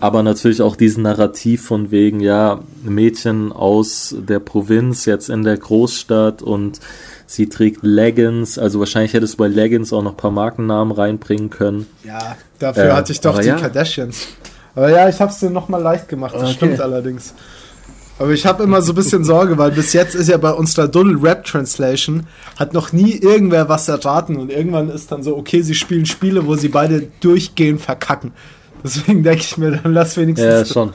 [0.00, 5.56] Aber natürlich auch diesen Narrativ von wegen, ja, Mädchen aus der Provinz, jetzt in der
[5.56, 6.80] Großstadt und
[7.26, 8.58] sie trägt Leggings.
[8.58, 11.86] Also wahrscheinlich hättest du bei Leggings auch noch ein paar Markennamen reinbringen können.
[12.04, 13.56] ja dafür Äh, hatte ich doch die ja.
[13.56, 14.26] Kardashians.
[14.74, 16.52] Aber ja, ich hab's dir nochmal leicht gemacht, das Okay.
[16.54, 17.34] stimmt allerdings.
[18.18, 20.86] Aber ich habe immer so ein bisschen Sorge, weil bis jetzt ist ja bei unserer
[20.86, 25.62] Doodle Rap Translation hat noch nie irgendwer was erraten und irgendwann ist dann so, okay,
[25.62, 28.32] sie spielen Spiele, wo sie beide durchgehend verkacken.
[28.84, 30.92] Deswegen denke ich mir, dann lass wenigstens Ja, schon.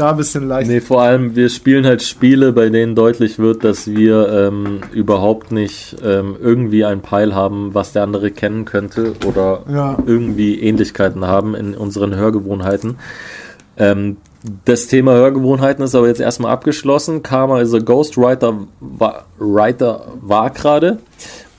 [0.00, 0.68] Da ein bisschen leicht.
[0.70, 5.52] Nee, vor allem, wir spielen halt Spiele, bei denen deutlich wird, dass wir ähm, überhaupt
[5.52, 9.98] nicht ähm, irgendwie ein Peil haben, was der andere kennen könnte oder Ja.
[10.06, 12.96] irgendwie Ähnlichkeiten haben in unseren Hörgewohnheiten.
[13.76, 14.16] Ähm,
[14.64, 17.22] das Thema Hörgewohnheiten ist aber jetzt erstmal abgeschlossen.
[17.22, 20.98] Karma is a Ghostwriter war, Writer war gerade.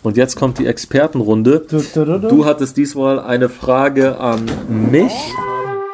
[0.04, 1.64] Und jetzt kommt die Expertenrunde.
[1.70, 2.28] Du, du, du, du.
[2.28, 5.14] Du hattest diesmal eine Frage an mich.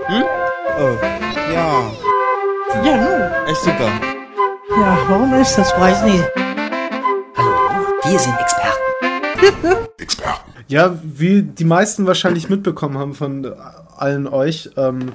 [0.10, 0.96] Oh,
[1.54, 1.92] ja.
[2.84, 3.48] Ja, nun.
[3.48, 3.92] Echt super.
[4.70, 5.72] Ja, warum ist das?
[5.80, 6.24] Weiß nicht.
[8.04, 8.36] Wir sind
[9.98, 10.52] Experten.
[10.68, 13.52] Ja, wie die meisten wahrscheinlich mitbekommen haben von
[13.96, 15.14] allen euch, ähm,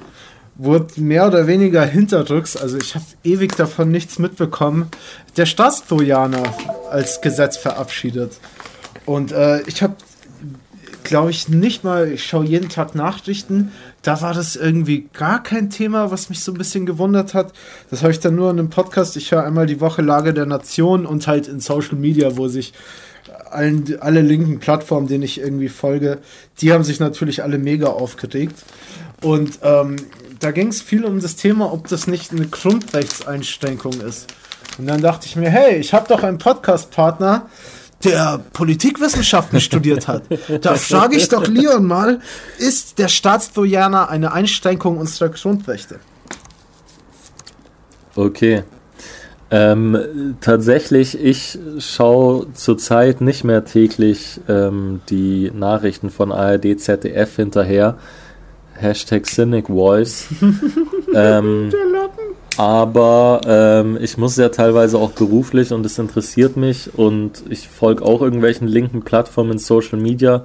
[0.55, 4.89] wurde mehr oder weniger hinterrücks, also ich habe ewig davon nichts mitbekommen,
[5.37, 6.43] der Staatstrojaner
[6.91, 8.39] als Gesetz verabschiedet.
[9.05, 9.95] Und äh, ich habe,
[11.03, 13.71] glaube ich, nicht mal, ich schaue jeden Tag Nachrichten,
[14.03, 17.53] da war das irgendwie gar kein Thema, was mich so ein bisschen gewundert hat.
[17.89, 20.45] Das habe ich dann nur in einem Podcast, ich höre einmal die Woche Lage der
[20.45, 22.73] Nation und halt in Social Media, wo sich
[23.49, 26.19] allen, alle linken Plattformen, denen ich irgendwie folge,
[26.59, 28.55] die haben sich natürlich alle mega aufgeregt.
[29.21, 29.95] Und ähm,
[30.39, 34.27] da ging es viel um das Thema, ob das nicht eine Grundrechtseinschränkung ist.
[34.77, 37.47] Und dann dachte ich mir, hey, ich habe doch einen Podcast-Partner,
[38.05, 40.23] der Politikwissenschaften studiert hat.
[40.61, 42.19] Da frage ich doch Leon mal,
[42.57, 45.99] ist der Staatstrojaner eine Einschränkung unserer Grundrechte?
[48.15, 48.63] Okay.
[49.51, 57.97] Ähm, tatsächlich, ich schaue zurzeit nicht mehr täglich ähm, die Nachrichten von ARD, ZDF hinterher.
[58.73, 60.25] Hashtag Cynic Voice.
[61.13, 61.71] ähm,
[62.57, 68.03] aber ähm, ich muss ja teilweise auch beruflich und es interessiert mich und ich folge
[68.03, 70.43] auch irgendwelchen linken Plattformen in Social Media.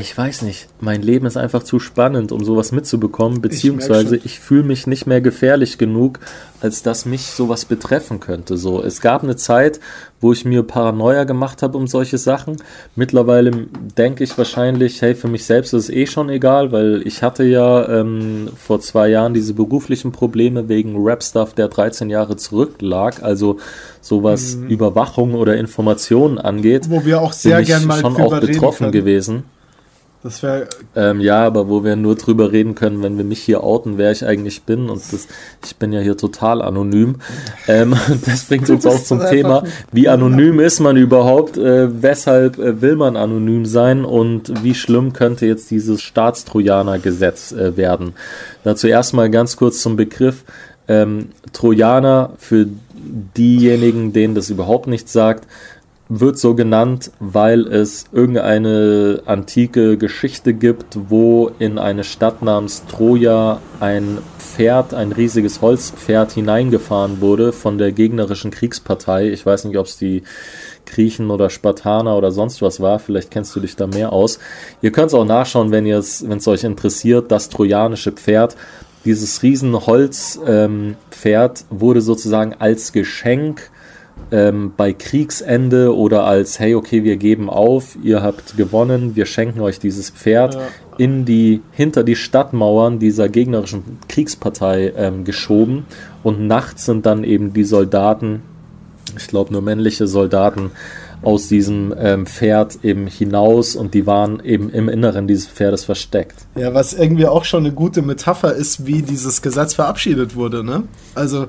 [0.00, 4.24] Ich weiß nicht, mein Leben ist einfach zu spannend, um sowas mitzubekommen, beziehungsweise schon.
[4.24, 6.18] ich, fühle mich nicht mehr gefährlich genug,
[6.60, 8.56] als dass mich sowas betreffen könnte.
[8.56, 9.78] So, es gab eine Zeit,
[10.20, 12.56] wo ich mir Paranoia gemacht habe um solche Sachen.
[12.96, 17.22] Mittlerweile denke ich wahrscheinlich, hey, für mich selbst ist es eh schon egal, weil ich
[17.22, 23.22] hatte ja ähm, vor zwei Jahren diese beruflichen Probleme wegen Rap-Stuff, der 13 Jahre zurücklag,
[23.22, 23.58] also
[24.00, 26.90] sowas Überwachung oder Informationen angeht.
[26.90, 28.92] Wo wir auch sehr ich gern mal schon auch betroffen können.
[28.92, 29.44] gewesen.
[30.24, 30.66] Das wäre
[30.96, 34.10] Ähm, ja, aber wo wir nur drüber reden können, wenn wir mich hier outen, wer
[34.10, 34.88] ich eigentlich bin.
[34.88, 35.28] Und das,
[35.62, 37.16] ich bin ja hier total anonym.
[37.68, 37.94] Ähm,
[38.24, 41.58] das bringt uns auch zum Thema, wie anonym ist man überhaupt?
[41.58, 44.06] Äh, weshalb äh, will man anonym sein?
[44.06, 48.14] Und wie schlimm könnte jetzt dieses Staatstrojaner-Gesetz äh, werden?
[48.62, 50.44] Dazu erstmal ganz kurz zum Begriff.
[50.88, 52.66] Ähm, Trojaner, für
[53.36, 55.46] diejenigen, denen das überhaupt nichts sagt,
[56.08, 63.60] wird so genannt, weil es irgendeine antike Geschichte gibt, wo in eine Stadt namens Troja
[63.80, 69.30] ein Pferd, ein riesiges Holzpferd hineingefahren wurde von der gegnerischen Kriegspartei.
[69.30, 70.22] Ich weiß nicht, ob es die
[70.84, 72.98] Griechen oder Spartaner oder sonst was war.
[72.98, 74.38] Vielleicht kennst du dich da mehr aus.
[74.82, 77.32] Ihr könnt es auch nachschauen, wenn es, euch interessiert.
[77.32, 78.56] Das trojanische Pferd.
[79.06, 83.70] Dieses riesen Holzpferd ähm, wurde sozusagen als Geschenk
[84.30, 89.60] ähm, bei Kriegsende oder als, hey, okay, wir geben auf, ihr habt gewonnen, wir schenken
[89.60, 90.58] euch dieses Pferd
[90.98, 95.86] in die, hinter die Stadtmauern dieser gegnerischen Kriegspartei ähm, geschoben
[96.22, 98.42] und nachts sind dann eben die Soldaten,
[99.16, 100.70] ich glaube nur männliche Soldaten,
[101.22, 106.46] aus diesem ähm, Pferd eben hinaus und die waren eben im Inneren dieses Pferdes versteckt.
[106.54, 110.82] Ja, was irgendwie auch schon eine gute Metapher ist, wie dieses Gesetz verabschiedet wurde, ne?
[111.14, 111.46] Also,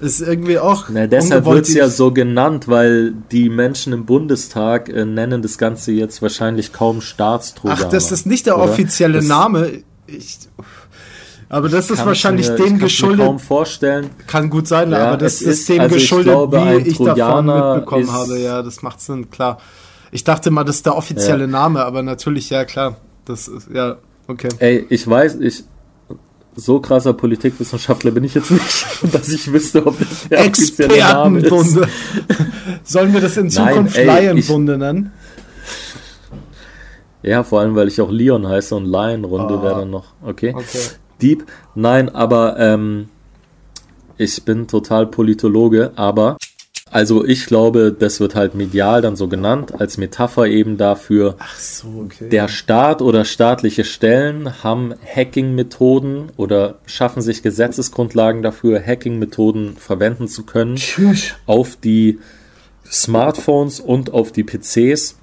[0.00, 0.88] Ist irgendwie auch.
[0.88, 5.58] Na, deshalb wird es ja so genannt, weil die Menschen im Bundestag äh, nennen das
[5.58, 7.82] Ganze jetzt wahrscheinlich kaum Staatstrojaner.
[7.86, 8.64] Ach, das ist nicht der oder?
[8.64, 9.82] offizielle Das Name.
[10.06, 10.38] Ich,
[11.50, 13.26] aber das ist wahrscheinlich ich mir, dem ich geschuldet.
[13.26, 14.10] kaum vorstellen.
[14.26, 17.46] Kann gut sein, Ja, aber das ist, dem also ich geschuldet, glaube, wie ich davon
[17.46, 18.38] mitbekommen habe.
[18.38, 19.58] Ja, das macht Sinn, klar.
[20.12, 21.46] Ich dachte mal, das ist der offizielle Ja.
[21.46, 22.96] Name, aber natürlich, ja, klar.
[23.26, 23.96] Das ist, ja,
[24.28, 24.48] okay.
[24.58, 25.64] Ey, ich weiß, ich
[26.56, 31.38] so krasser Politikwissenschaftler bin ich jetzt nicht, dass ich wüsste, ob das der offizielle Name
[31.38, 31.44] ist.
[31.46, 31.88] Expertenbunde.
[32.84, 35.12] Sollen wir das in Zukunft Laienbunde nennen?
[37.22, 39.62] Ja, vor allem, weil ich auch Leon heiße und Lion-Runde Ah.
[39.62, 40.06] wäre dann noch.
[40.24, 40.52] Okay.
[40.56, 40.78] Okay.
[41.20, 41.44] Dieb.
[41.74, 43.08] Nein, aber ähm,
[44.16, 46.36] ich bin total Politologe, aber
[46.90, 51.56] also ich glaube, das wird halt medial dann so genannt, als Metapher eben dafür, Ach
[51.56, 52.28] so, okay.
[52.28, 60.44] der Staat oder staatliche Stellen haben Hacking-Methoden oder schaffen sich Gesetzesgrundlagen dafür, Hacking-Methoden verwenden zu
[60.44, 61.34] können Tschüss.
[61.46, 62.18] auf die
[62.90, 65.16] Smartphones und auf die PCs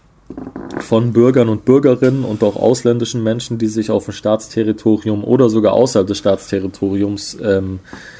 [0.79, 5.73] von Bürgern und Bürgerinnen und auch ausländischen Menschen, die sich auf dem Staatsterritorium oder sogar
[5.73, 8.16] außerhalb des Staatsterritoriums ähm, äh,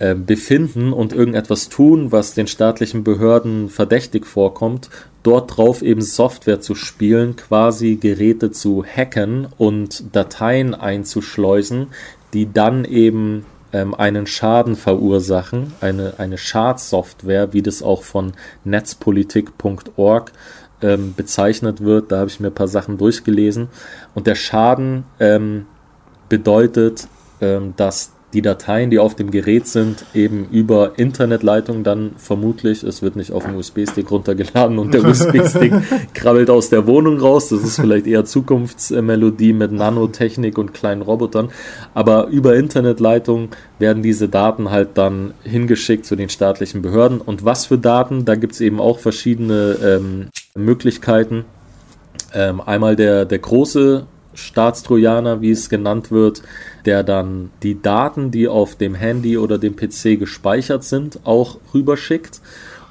[0.00, 4.88] befinden und irgendetwas tun, was den staatlichen Behörden verdächtig vorkommt,
[5.22, 11.88] dort drauf eben Software zu spielen, quasi Geräte zu hacken und Dateien einzuschleusen,
[12.32, 18.32] die dann eben ähm, einen Schaden verursachen, eine, eine Schadsoftware, wie das auch von
[18.64, 20.32] netzpolitik.org
[20.82, 22.10] ähm, bezeichnet wird.
[22.12, 23.68] Da habe ich mir ein paar Sachen durchgelesen.
[24.14, 25.66] Und der Schaden ähm,
[26.28, 27.06] bedeutet,
[27.40, 33.02] ähm, dass die Dateien, die auf dem Gerät sind, eben über Internetleitung dann vermutlich, es
[33.02, 35.72] wird nicht auf dem USB-Stick runtergeladen und der USB-Stick
[36.14, 37.48] krabbelt aus der Wohnung raus.
[37.48, 41.50] Das ist vielleicht eher Zukunftsmelodie mit Nanotechnik und kleinen Robotern.
[41.92, 47.20] Aber über Internetleitung werden diese Daten halt dann hingeschickt zu den staatlichen Behörden.
[47.20, 48.24] Und was für Daten?
[48.24, 51.44] Da gibt es eben auch verschiedene ähm, Möglichkeiten.
[52.32, 54.06] Ähm, einmal der, der große
[54.40, 56.42] Staatstrojaner, wie es genannt wird,
[56.84, 62.40] der dann die Daten, die auf dem Handy oder dem PC gespeichert sind, auch rüberschickt.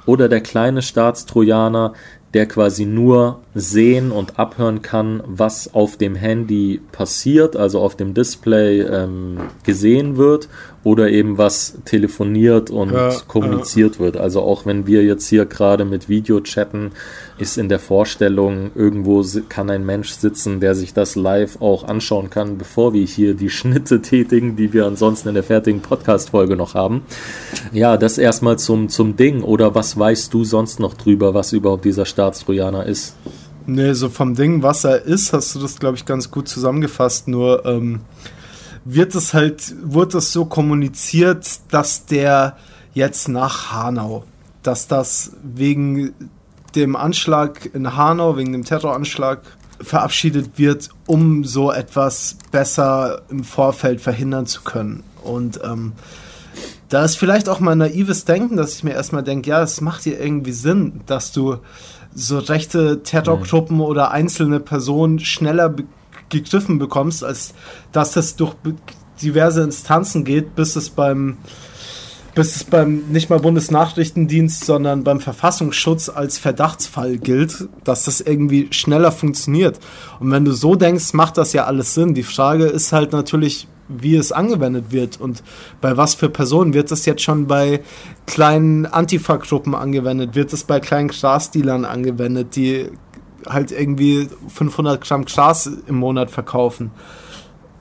[0.06, 1.92] Oder der kleine Staatstrojaner,
[2.32, 8.14] der quasi nur sehen und abhören kann, was auf dem Handy passiert, also auf dem
[8.14, 10.48] Display ähm, gesehen wird
[10.84, 14.16] oder eben was telefoniert und Ja, kommuniziert wird.
[14.16, 16.92] Also auch wenn wir jetzt hier gerade mit Video chatten,
[17.40, 22.28] ist in der Vorstellung, irgendwo kann ein Mensch sitzen, der sich das live auch anschauen
[22.28, 26.74] kann, bevor wir hier die Schnitte tätigen, die wir ansonsten in der fertigen Podcast-Folge noch
[26.74, 27.02] haben.
[27.72, 29.42] Ja, das erstmal zum, zum Ding.
[29.42, 33.14] Oder was weißt du sonst noch drüber, was überhaupt dieser Staatstrojaner ist?
[33.66, 37.28] Nee, so vom Ding, was er ist, hast du das, glaube ich, ganz gut zusammengefasst.
[37.28, 38.00] Nur ähm,
[38.84, 42.56] wird es halt, wurde es so kommuniziert, dass der
[42.92, 44.24] jetzt nach Hanau,
[44.62, 46.14] dass das wegen
[46.74, 49.40] dem Anschlag in Hanau, wegen dem Terroranschlag
[49.80, 55.02] verabschiedet wird, um so etwas besser im Vorfeld verhindern zu können.
[55.22, 55.92] Und ähm,
[56.88, 60.04] da ist vielleicht auch mal naives Denken, dass ich mir erstmal denke, ja, es macht
[60.04, 61.58] dir irgendwie Sinn, dass du
[62.14, 65.84] so rechte Terrorgruppen oder einzelne Personen schneller be
[66.28, 67.54] gegriffen bekommst, als
[67.90, 68.54] dass es durch
[69.20, 71.38] diverse Instanzen geht, bis es beim
[72.40, 78.68] bis es beim nicht mal Bundesnachrichtendienst, sondern beim Verfassungsschutz als Verdachtsfall gilt, dass das irgendwie
[78.70, 79.78] schneller funktioniert.
[80.20, 82.14] Und wenn du so denkst, macht das ja alles Sinn.
[82.14, 85.42] Die Frage ist halt natürlich, wie es angewendet wird und
[85.82, 86.72] bei was für Personen.
[86.72, 87.82] Wird das jetzt schon bei
[88.26, 90.34] kleinen Antifa-Gruppen angewendet?
[90.34, 92.88] Wird es bei kleinen Grasdealern angewendet, die
[93.46, 96.90] halt irgendwie 500 Gramm Gras im Monat verkaufen?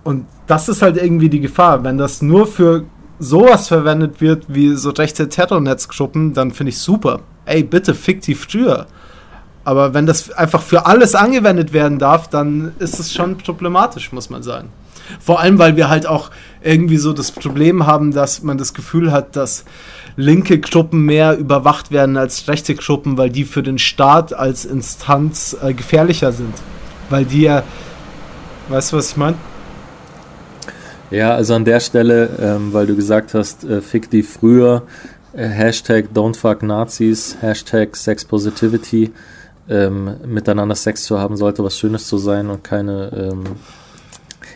[0.03, 1.85] Und das ist halt irgendwie die Gefahr.
[1.85, 2.83] Wenn das nur für
[3.19, 7.19] sowas verwendet wird, wie so rechte Terrornetzgruppen, dann finde ich super.
[7.45, 8.87] Ey, bitte fick die früher.
[9.65, 14.29] Aber wenn das einfach für alles angewendet werden darf, dann ist es schon problematisch, muss
[14.29, 14.69] man sagen.
[15.19, 16.29] Vor allem, weil wir halt auch
[16.61, 19.65] irgendwie so das Problem haben, dass man das Gefühl hat, dass
[20.15, 25.57] linke Gruppen mehr überwacht werden als rechte Gruppen, weil die für den Staat als Instanz
[25.61, 26.53] äh, gefährlicher sind.
[27.09, 27.63] Weil die ja,
[28.69, 29.37] weißt du, was ich meine?
[31.11, 34.83] Ja, also an der Stelle, ähm, weil du gesagt hast, äh, fick die früher,
[35.33, 39.11] äh, Hashtag don't fuck Nazis, Hashtag Sex Positivity,
[39.69, 43.43] ähm, miteinander Sex zu haben sollte was Schönes zu sein und keine ähm,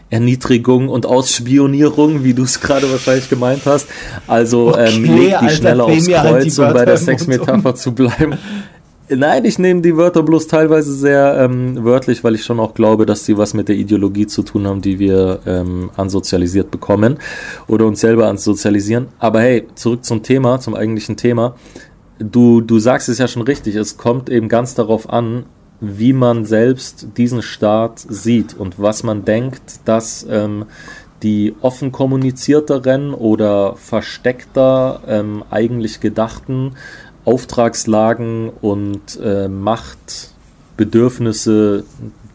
[0.10, 3.88] Erniedrigung und Ausspionierung, wie du es gerade wahrscheinlich gemeint hast.
[4.28, 7.00] Also ähm, Okay, leg die Alter, schneller aufs halt Kreuz, um bei der um.
[7.00, 8.38] Sexmetapher zu bleiben.
[9.16, 13.06] Nein, ich nehme die Wörter bloß teilweise sehr ähm, wörtlich, weil ich schon auch glaube,
[13.06, 17.18] dass sie was mit der Ideologie zu tun haben, die wir ähm, ansozialisiert bekommen
[17.68, 19.08] oder uns selber ansozialisieren.
[19.20, 21.56] Aber hey, zurück zum Thema, zum eigentlichen Thema.
[22.18, 25.46] Du, du sagst es ja schon richtig, es kommt eben ganz darauf an,
[25.82, 30.66] wie man selbst diesen Staat sieht und was man denkt, dass ähm,
[31.24, 36.74] die offen kommunizierteren oder versteckter ähm, eigentlich gedachten
[37.26, 41.84] Auftragslagen und äh, Machtbedürfnisse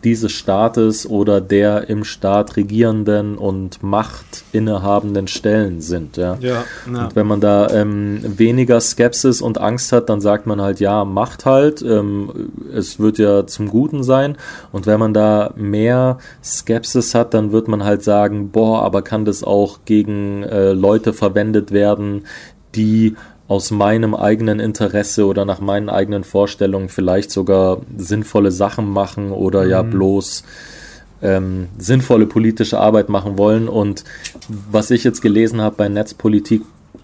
[0.05, 6.17] dieses Staates oder der im Staat regierenden und Macht innehabenden Stellen sind.
[6.17, 6.37] Ja.
[6.41, 6.65] Ja.
[6.87, 11.05] Und wenn man da ähm, weniger Skepsis und Angst hat, dann sagt man halt, ja,
[11.05, 14.37] macht halt, ähm, es wird ja zum Guten sein.
[14.73, 19.25] Und wenn man da mehr Skepsis hat, dann wird man halt sagen, boah, aber kann
[19.25, 22.25] das auch gegen äh, Leute verwendet werden,
[22.75, 23.17] die
[23.49, 29.67] aus meinem eigenen Interesse oder nach meinen eigenen Vorstellungen vielleicht sogar sinnvolle Sachen machen oder
[29.67, 30.45] ja bloß
[31.23, 33.69] ähm, sinnvolle politische Arbeit machen wollen.
[33.69, 34.05] Und
[34.49, 35.89] was ich jetzt gelesen habe bei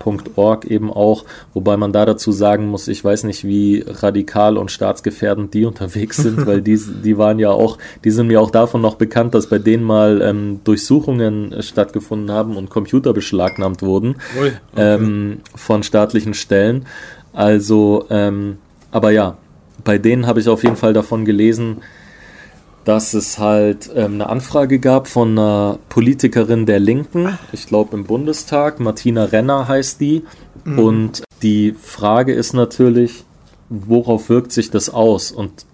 [0.04, 4.70] netzpolitik.org eben auch, wobei man da dazu sagen muss, ich weiß nicht, wie radikal und
[4.70, 8.80] staatsgefährdend die unterwegs sind, weil die, die waren ja auch, die sind mir auch davon
[8.80, 14.16] noch bekannt, dass bei denen mal ähm, Durchsuchungen äh, stattgefunden haben und Computer beschlagnahmt wurden
[14.40, 14.54] Ui, okay.
[14.76, 16.86] ähm, von staatlichen Stellen.
[17.32, 18.58] Also, ähm,
[18.90, 19.38] aber ja,
[19.82, 21.78] bei denen habe ich auf jeden Fall davon gelesen,
[22.84, 28.04] dass es halt ähm, eine Anfrage gab von einer Politikerin der Linken, ich glaube im
[28.04, 30.24] Bundestag, Martina Renner heißt die.
[30.64, 33.24] Und die Frage ist natürlich,
[33.68, 35.30] worauf wirkt sich das aus?
[35.30, 35.66] Und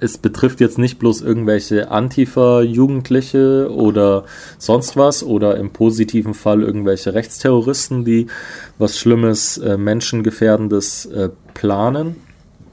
[0.00, 4.24] es betrifft jetzt nicht bloß irgendwelche Antifa-Jugendliche oder
[4.58, 8.26] sonst was oder im positiven Fall irgendwelche Rechtsterroristen, die
[8.78, 12.16] was Schlimmes, äh, Menschengefährdendes äh, planen,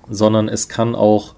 [0.10, 1.36] sondern es kann auch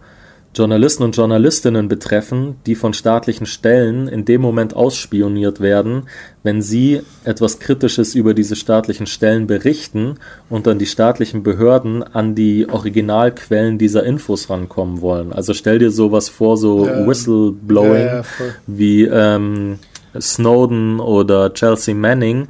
[0.55, 6.03] Journalisten und Journalistinnen betreffen, die von staatlichen Stellen in dem Moment ausspioniert werden,
[6.43, 10.15] wenn sie etwas Kritisches über diese staatlichen Stellen berichten
[10.49, 15.33] und dann die staatlichen Behörden an die Originalquellen dieser Infos rankommen wollen.
[15.33, 17.05] Also stell dir sowas vor, so Ja.
[17.05, 18.23] Whistleblowing Ja, ja,
[18.65, 19.79] wie ähm,
[20.19, 22.47] Snowden oder Chelsea Manning,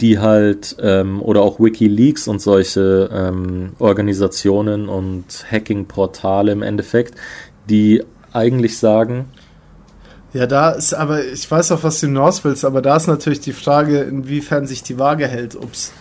[0.00, 7.14] die halt, ähm, oder auch Wikileaks und solche ähm, Organisationen und Hacking-Portale im Endeffekt,
[7.68, 9.26] die eigentlich sagen,
[10.32, 13.40] Ja, da ist aber, ich weiß auch, was du hinaus willst, aber da ist natürlich
[13.40, 15.92] die Frage, inwiefern sich die Waage hält, ob es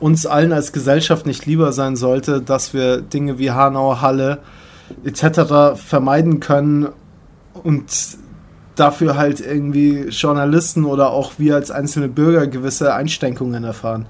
[0.00, 4.38] uns allen als Gesellschaft nicht lieber sein sollte, dass wir Dinge wie Hanau, Halle
[5.04, 5.76] etc.
[5.76, 6.88] vermeiden können
[7.62, 7.84] und
[8.76, 14.06] dafür halt irgendwie Journalisten oder auch wir als einzelne Bürger gewisse Einschränkungen erfahren.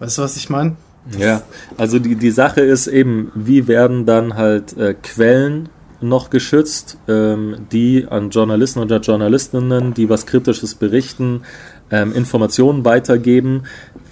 [0.00, 0.76] Weißt du, was ich meine?
[1.18, 1.42] Ja,
[1.76, 5.68] also die, die Sache ist eben, wie werden dann halt äh, Quellen
[6.00, 11.42] noch geschützt, ähm, die an Journalisten oder Journalistinnen, die was Kritisches berichten,
[11.90, 13.62] ähm, Informationen weitergeben,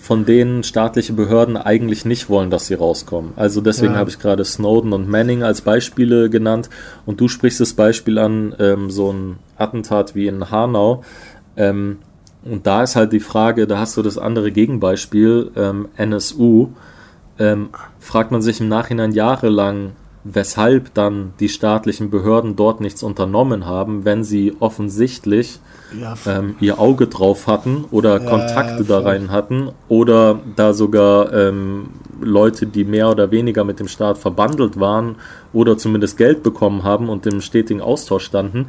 [0.01, 3.33] von denen staatliche Behörden eigentlich nicht wollen, dass sie rauskommen.
[3.37, 3.99] Also deswegen Ja.
[4.01, 6.71] habe ich gerade Snowden und Manning als Beispiele genannt
[7.07, 11.03] und du sprichst das Beispiel an, ähm, so ein Attentat wie in Hanau.
[11.57, 11.99] Ähm,
[12.45, 16.69] und da ist halt die Frage, da hast du das andere Gegenbeispiel, ähm, NSU,
[17.39, 19.93] ähm, fragt man sich im Nachhinein jahrelang,
[20.25, 25.61] weshalb dann die staatlichen Behörden dort nichts unternommen haben, wenn sie offensichtlich
[26.01, 29.11] Ja, ähm, ihr Auge drauf hatten oder Ja, Kontakte da voll.
[29.11, 31.91] rein hatten oder da sogar ähm,
[32.21, 35.17] Leute, die mehr oder weniger mit dem Staat verbandelt waren
[35.53, 38.69] oder zumindest Geld bekommen haben und im stetigen Austausch standen.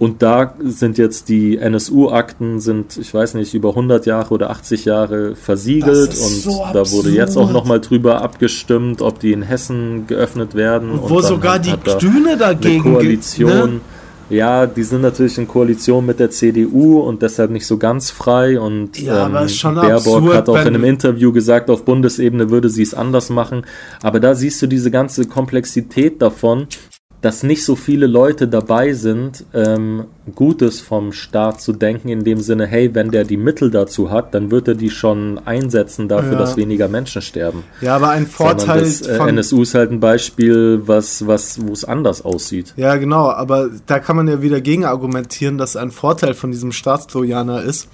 [0.00, 4.86] Und da sind jetzt die NSU-Akten sind, ich weiß nicht, über 100 Jahre oder 80
[4.86, 10.06] Jahre versiegelt und so da wurde jetzt auch nochmal drüber abgestimmt, ob die in Hessen
[10.06, 10.90] geöffnet werden.
[10.90, 13.48] und wo dann sogar hat- die hat da Grüne dagegen eine Koalition.
[13.74, 13.80] ne?
[14.30, 18.60] Ja, die sind natürlich in Koalition mit der CDU und deshalb nicht so ganz frei.
[18.60, 22.82] Und Ja, ähm, Baerbock absurd, hat auch in einem Interview gesagt, auf Bundesebene würde sie
[22.84, 23.66] es anders machen.
[24.02, 26.68] Aber da siehst du diese ganze Komplexität davon,
[27.22, 32.40] dass nicht so viele Leute dabei sind, ähm, Gutes vom Staat zu denken, in dem
[32.40, 36.32] Sinne, hey, wenn der die Mittel dazu hat, dann wird er die schon einsetzen dafür,
[36.32, 36.38] Ja.
[36.38, 37.64] dass weniger Menschen sterben.
[37.82, 41.84] Ja, aber ein Vorteil das äh, NSU ist halt ein Beispiel, was, was, wo es
[41.84, 42.72] anders aussieht.
[42.76, 46.72] Ja, genau, aber da kann man ja wieder gegen argumentieren, dass ein Vorteil von diesem
[46.72, 47.88] Staatstrojaner ist,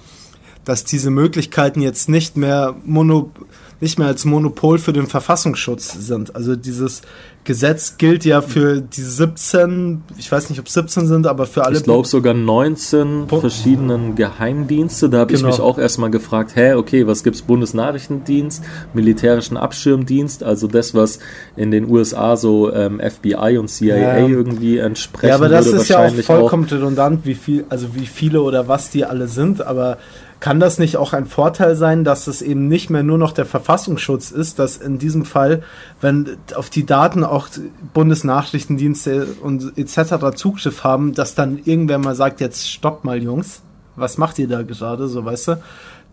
[0.63, 3.31] dass diese Möglichkeiten jetzt nicht mehr mono,
[3.79, 6.35] nicht mehr als Monopol für den Verfassungsschutz sind.
[6.35, 7.01] Also dieses
[7.47, 11.77] Gesetz gilt ja für die 17, ich weiß nicht, ob 17 sind, aber für alle.
[11.77, 15.09] Ich glaube sogar 19 Pu- verschiedenen Geheimdienste.
[15.09, 15.51] Da habe ich Genau.
[15.51, 17.41] mich auch erstmal gefragt, hä, okay, was gibt's?
[17.41, 18.61] Bundesnachrichtendienst,
[18.93, 21.19] militärischen Abschirmdienst, also das, was
[21.55, 24.27] in den USA so ähm, FBI und CIA Ja.
[24.27, 28.41] irgendwie entsprechen ja, aber das ist ja auch vollkommen redundant, wie viel, also wie viele
[28.41, 29.97] oder was die alle sind, aber
[30.39, 33.45] kann das nicht auch ein Vorteil sein, dass es eben nicht mehr nur noch der
[33.45, 35.63] Verfassungsschutz ist, dass in diesem Fall,
[35.99, 37.49] wenn auf die Daten auch
[37.93, 40.35] Bundesnachrichtendienste und etc.
[40.35, 43.61] Zugriff haben, dass dann irgendwer mal sagt, jetzt stopp mal Jungs,
[43.95, 45.61] was macht ihr da gerade, so weißt du,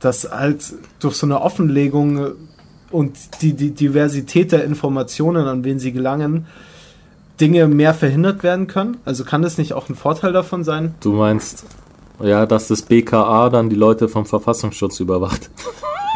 [0.01, 2.33] dass halt durch so eine Offenlegung
[2.91, 6.47] und die, die Diversität der Informationen, an wen sie gelangen,
[7.41, 8.99] Dinge mehr verhindert werden können?
[9.05, 10.95] Also kann das nicht auch ein Vorteil davon sein?
[11.01, 11.66] Du meinst,
[12.23, 15.51] ja, dass das BKA dann die Leute vom Verfassungsschutz überwacht.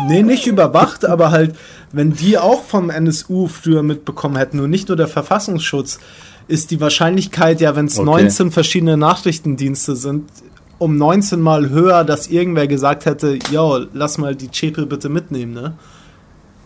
[0.06, 1.56] Nee, nicht überwacht, aber halt,
[1.92, 5.98] wenn die auch vom NSU früher mitbekommen hätten und nicht nur der Verfassungsschutz,
[6.46, 8.06] ist die Wahrscheinlichkeit ja, wenn es Okay.
[8.06, 10.30] 19 verschiedene Nachrichtendienste sind,
[10.78, 15.52] um 19 mal höher, dass irgendwer gesagt hätte, yo, lass mal die Chepel bitte mitnehmen,
[15.52, 15.74] ne?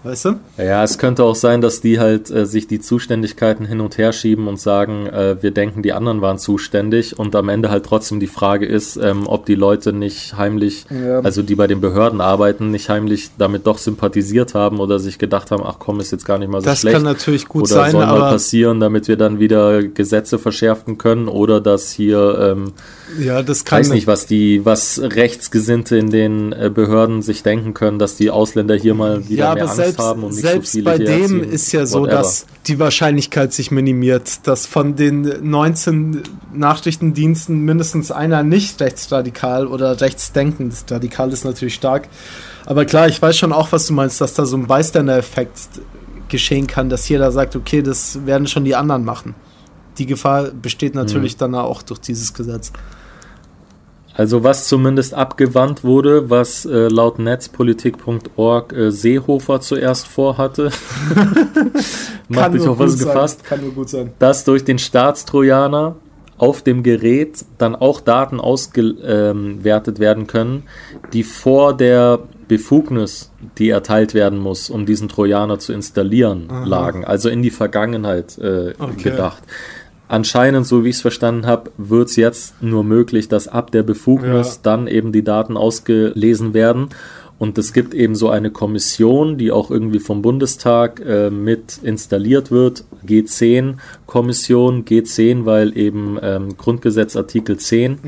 [0.04, 0.34] Weißt du?
[0.58, 4.12] Ja, es könnte auch sein, dass die halt äh, sich die Zuständigkeiten hin und her
[4.12, 8.18] schieben und sagen, äh, wir denken, die anderen waren zuständig und am Ende halt trotzdem
[8.18, 11.20] die Frage ist, ähm, ob die Leute nicht heimlich, Ja.
[11.20, 15.52] also die bei den Behörden arbeiten, nicht heimlich damit doch sympathisiert haben oder sich gedacht
[15.52, 16.94] haben, ach komm, ist jetzt gar nicht mal so Das schlecht.
[16.96, 21.28] kann natürlich gut oder sein, soll mal passieren, damit wir dann wieder Gesetze verschärfen können
[21.28, 22.72] oder dass hier ähm,
[23.18, 27.74] ja, das kann weiß nicht, was die, was Rechtsgesinnte in den äh, Behörden sich denken
[27.74, 30.72] können, dass die Ausländer hier mal wieder ja, mehr Angst selbst, haben und nicht selbst
[30.72, 32.16] so viele bei hier dem ist ja so, Whatever.
[32.16, 40.00] dass die Wahrscheinlichkeit sich minimiert, dass von den 19 Nachrichtendiensten mindestens einer nicht rechtsradikal oder
[40.00, 40.74] rechtsdenkend.
[40.90, 42.08] Radikal ist natürlich stark.
[42.64, 45.50] Aber klar, ich weiß schon auch, was du meinst, dass da so ein Bystander-Effekt
[46.28, 49.34] geschehen kann, dass jeder sagt, okay, das werden schon die anderen machen.
[49.98, 52.72] Die Gefahr besteht natürlich dann auch durch dieses Gesetz.
[54.14, 60.70] Also was zumindest abgewandt wurde, was äh, laut netzpolitik.org äh, Seehofer zuerst vorhatte,
[62.28, 64.12] macht dich auf was sein, gefasst, Kann nur gut sein.
[64.18, 65.96] dass durch den Staatstrojaner
[66.38, 70.64] auf dem Gerät dann auch Daten ausgewertet werden können,
[71.12, 77.04] die vor der Befugnis, die erteilt werden muss, um diesen Trojaner zu installieren, lagen.
[77.04, 79.02] Also in die Vergangenheit äh, Okay.
[79.10, 79.42] gedacht.
[80.12, 83.82] Anscheinend, so wie ich es verstanden habe, wird es jetzt nur möglich, dass ab der
[83.82, 84.60] Befugnis Ja.
[84.62, 86.90] dann eben die Daten ausgelesen werden.
[87.38, 92.50] Und es gibt eben so eine Kommission, die auch irgendwie vom Bundestag äh, mit installiert
[92.50, 92.84] wird.
[93.06, 97.98] G10-Kommission, G10, weil eben ähm, Grundgesetz Artikel 10.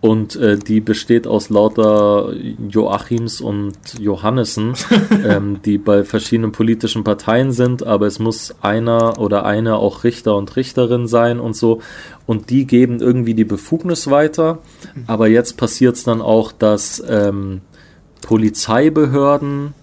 [0.00, 2.32] Und äh, die besteht aus lauter
[2.68, 4.74] Joachims und Johannessen,
[5.24, 10.36] ähm, die bei verschiedenen politischen Parteien sind, aber es muss einer oder eine auch Richter
[10.36, 11.80] und Richterin sein und so.
[12.26, 14.58] Und die geben irgendwie die Befugnis weiter.
[15.06, 17.62] Aber jetzt passiert es dann auch, dass ähm,
[18.20, 19.74] Polizeibehörden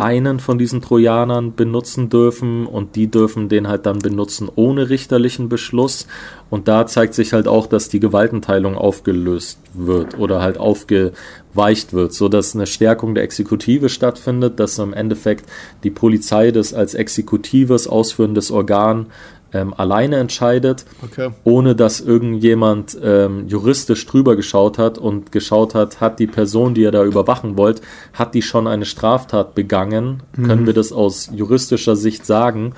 [0.00, 5.48] einen von diesen Trojanern benutzen dürfen und die dürfen den halt dann benutzen ohne richterlichen
[5.48, 6.06] Beschluss.
[6.48, 12.12] Und da zeigt sich halt auch, dass die Gewaltenteilung aufgelöst wird oder halt aufgeweicht wird,
[12.12, 15.44] so dass eine Stärkung der Exekutive stattfindet, dass im Endeffekt
[15.84, 19.06] die Polizei das als exekutives, ausführendes Organ
[19.52, 21.30] ähm, alleine entscheidet Okay.
[21.44, 26.82] ohne dass irgendjemand ähm, juristisch drüber geschaut hat und geschaut hat, hat die Person, die
[26.82, 27.80] ihr da überwachen wollt,
[28.12, 30.22] hat die schon eine Straftat begangen?
[30.36, 32.74] Können wir das aus juristischer Sicht sagen?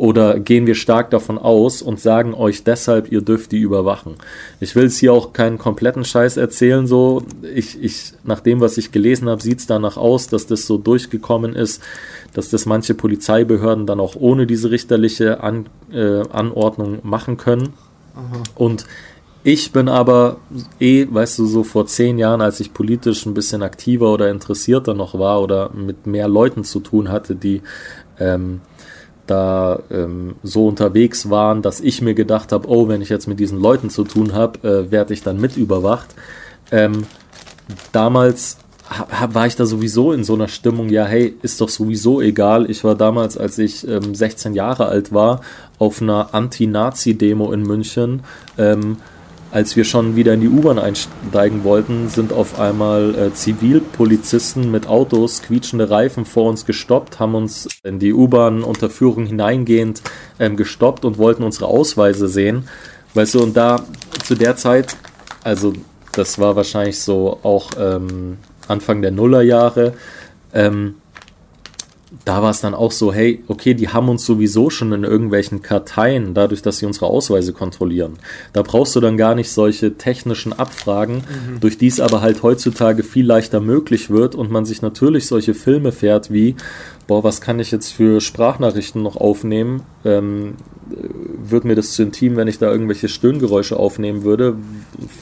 [0.00, 4.14] Oder gehen wir stark davon aus und sagen euch deshalb, ihr dürft die überwachen?
[4.58, 7.22] Ich will es hier auch keinen kompletten Scheiß erzählen, so.
[7.54, 10.78] Ich, ich, nach dem, was ich gelesen habe, sieht es danach aus, dass das so
[10.78, 11.82] durchgekommen ist,
[12.32, 17.74] dass das manche Polizeibehörden dann auch ohne diese richterliche An, äh, Anordnung machen können.
[18.54, 18.86] Und
[19.42, 20.38] ich bin aber
[20.78, 24.94] eh, weißt du, so vor zehn Jahren, als ich politisch ein bisschen aktiver oder interessierter
[24.94, 27.60] noch war oder mit mehr Leuten zu tun hatte, die
[28.18, 28.62] ähm,
[29.30, 33.38] da ähm, so unterwegs waren, dass ich mir gedacht habe, oh, wenn ich jetzt mit
[33.38, 36.14] diesen Leuten zu tun habe, äh, werde ich dann mit überwacht.
[36.72, 37.04] Ähm,
[37.92, 38.58] damals
[38.88, 42.20] hab, hab, war ich da sowieso in so einer Stimmung, ja, hey, ist doch sowieso
[42.20, 42.68] egal.
[42.68, 45.42] Ich war damals, als ich ähm, 16 Jahre alt war,
[45.78, 48.22] auf einer Anti-Nazi-Demo in München.
[48.58, 48.96] Ähm,
[49.52, 54.86] als wir schon wieder in die U-Bahn einsteigen wollten, sind auf einmal äh, Zivilpolizisten mit
[54.86, 60.02] Autos, quietschende Reifen vor uns gestoppt, haben uns in die U-Bahn-Unterführung hineingehend
[60.38, 62.68] ähm, gestoppt und wollten unsere Ausweise sehen.
[63.14, 63.84] Weißt du, und da
[64.24, 64.96] zu der Zeit,
[65.42, 65.72] also
[66.12, 68.38] das war wahrscheinlich so auch ähm,
[68.68, 69.94] Anfang der Nullerjahre,
[70.54, 70.96] ähm,
[72.24, 75.62] da war es dann auch so, hey, okay, die haben uns sowieso schon in irgendwelchen
[75.62, 78.18] Karteien, dadurch, dass sie unsere Ausweise kontrollieren.
[78.52, 81.60] Da brauchst du dann gar nicht solche technischen Abfragen, mhm.
[81.60, 85.54] durch die es aber halt heutzutage viel leichter möglich wird und man sich natürlich solche
[85.54, 86.56] Filme fährt wie,
[87.06, 89.82] boah, was kann ich jetzt für Sprachnachrichten noch aufnehmen?
[90.04, 90.54] Ähm,
[91.42, 94.56] wird mir das zu intim, wenn ich da irgendwelche Stöhngeräusche aufnehmen würde?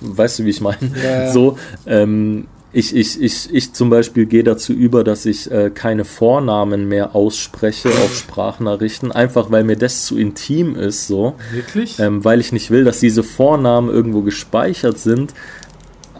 [0.00, 0.78] Weißt du, wie ich meine?
[1.02, 1.32] Ja.
[1.32, 6.04] So, ähm, ich, ich, ich, ich zum Beispiel gehe dazu über, dass ich äh, keine
[6.04, 11.34] Vornamen mehr ausspreche auf Sprachnachrichten, einfach weil mir das zu intim ist, so.
[11.50, 11.98] Wirklich?
[11.98, 15.32] Ähm, weil ich nicht will, dass diese Vornamen irgendwo gespeichert sind.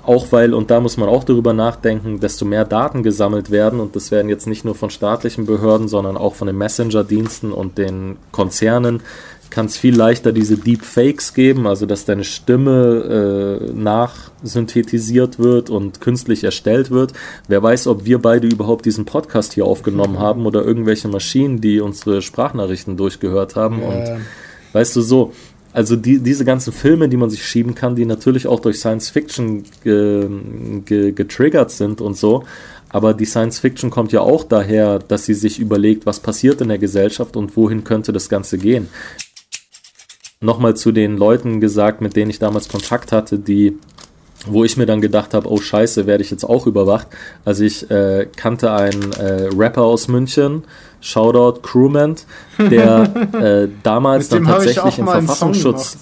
[0.05, 3.95] Auch weil, und da muss man auch darüber nachdenken, desto mehr Daten gesammelt werden, und
[3.95, 8.17] das werden jetzt nicht nur von staatlichen Behörden, sondern auch von den Messenger-Diensten und den
[8.33, 9.03] Konzernen,
[9.51, 16.01] kann es viel leichter diese Deepfakes geben, also dass deine Stimme äh, nachsynthetisiert wird und
[16.01, 17.13] künstlich erstellt wird.
[17.49, 21.81] Wer weiß, ob wir beide überhaupt diesen Podcast hier aufgenommen haben oder irgendwelche Maschinen, die
[21.81, 23.81] unsere Sprachnachrichten durchgehört haben.
[23.81, 23.89] Ja.
[23.89, 24.21] Und
[24.73, 25.33] weißt du so,
[25.73, 29.11] also die, diese ganzen Filme, die man sich schieben kann, die natürlich auch durch Science
[29.11, 30.29] Fiction ge,
[30.85, 32.45] ge, getriggert sind und so.
[32.91, 36.69] Aber die Science Fiction kommt ja auch daher, dass sie sich überlegt, was passiert in
[36.69, 38.89] der Gesellschaft und wohin könnte das Ganze gehen
[40.41, 43.79] nochmal zu den Leuten gesagt, mit denen ich damals Kontakt hatte, die
[44.47, 47.09] wo ich mir dann gedacht habe, oh scheiße, werde ich jetzt auch überwacht.
[47.45, 50.65] Also ich äh, kannte einen äh, Rapper aus München,
[51.01, 52.17] Shoutout Crewman,
[52.59, 53.11] der
[53.41, 55.99] äh, damals dann tatsächlich im Verfassungsschutz...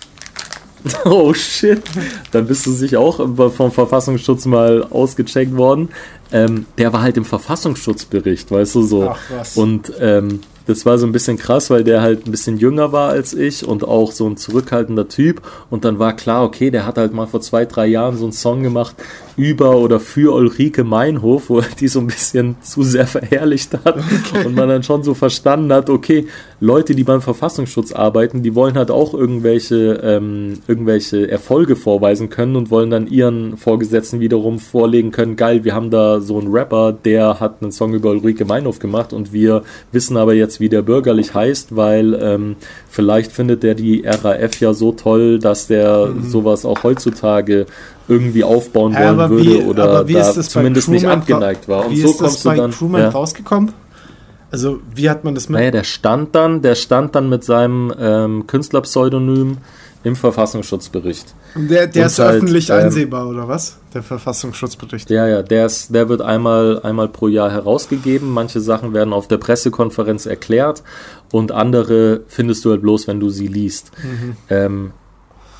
[1.04, 1.82] oh shit,
[2.30, 3.16] dann bist du sich auch
[3.50, 5.88] vom Verfassungsschutz mal ausgecheckt worden.
[6.30, 9.08] Ähm, der war halt im Verfassungsschutzbericht, weißt du so.
[9.08, 9.56] Ach, was.
[9.56, 13.10] Und ähm, das war so ein bisschen krass, weil der halt ein bisschen jünger war
[13.10, 15.40] als ich und auch so ein zurückhaltender Typ.
[15.70, 18.32] Und dann war klar, okay, der hat halt mal vor zwei, drei Jahren so einen
[18.32, 18.96] Song gemacht
[19.36, 23.96] über oder für Ulrike Meinhof, wo er die so ein bisschen zu sehr verherrlicht hat.
[23.96, 24.46] Okay.
[24.46, 26.26] Und man dann schon so verstanden hat, okay,
[26.60, 32.56] Leute, die beim Verfassungsschutz arbeiten, die wollen halt auch irgendwelche, ähm, irgendwelche Erfolge vorweisen können
[32.56, 36.92] und wollen dann ihren Vorgesetzten wiederum vorlegen können, geil, wir haben da so einen Rapper,
[36.92, 39.62] der hat einen Song über Ulrike Meinhof gemacht und wir
[39.92, 42.56] wissen aber jetzt, wie der bürgerlich heißt, weil ähm,
[42.88, 46.22] vielleicht findet der die RAF ja so toll, dass der mhm.
[46.22, 47.66] sowas auch heutzutage
[48.08, 51.86] irgendwie aufbauen ja, wollen würde wie, oder da zumindest nicht abgeneigt war.
[51.86, 53.08] Und wie so ist kommst das bei dann Crewman ja.
[53.08, 53.72] rausgekommen?
[54.50, 55.58] Also wie hat man das mit?
[55.58, 59.58] Naja, der stand dann, der stand dann mit seinem ähm, Künstlerpseudonym
[60.04, 61.34] im Verfassungsschutzbericht.
[61.56, 63.78] Der, der ist halt, öffentlich ähm, einsehbar, oder was?
[63.92, 65.10] Der Verfassungsschutzbericht.
[65.10, 68.30] Ja, ja, der, ist, der wird einmal, einmal pro Jahr herausgegeben.
[68.30, 70.84] Manche Sachen werden auf der Pressekonferenz erklärt
[71.32, 73.90] und andere findest du halt bloß, wenn du sie liest.
[74.00, 74.36] Mhm.
[74.48, 74.92] Ähm,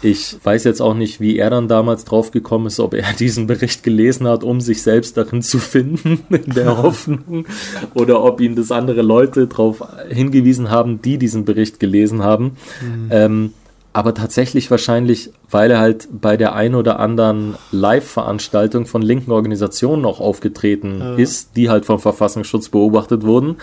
[0.02, 3.46] ich weiß jetzt auch nicht, wie er dann damals drauf gekommen ist, ob er diesen
[3.46, 7.46] Bericht gelesen hat, um sich selbst darin zu finden, in der Hoffnung,
[7.94, 12.56] oder ob ihn das andere Leute darauf hingewiesen haben, die diesen Bericht gelesen haben.
[12.82, 13.08] Mhm.
[13.10, 13.52] Ähm,
[13.92, 20.04] aber tatsächlich wahrscheinlich, weil er halt bei der ein oder anderen Live-Veranstaltung von linken Organisationen
[20.04, 21.14] auch aufgetreten ja.
[21.14, 23.56] ist, die halt vom Verfassungsschutz beobachtet wurden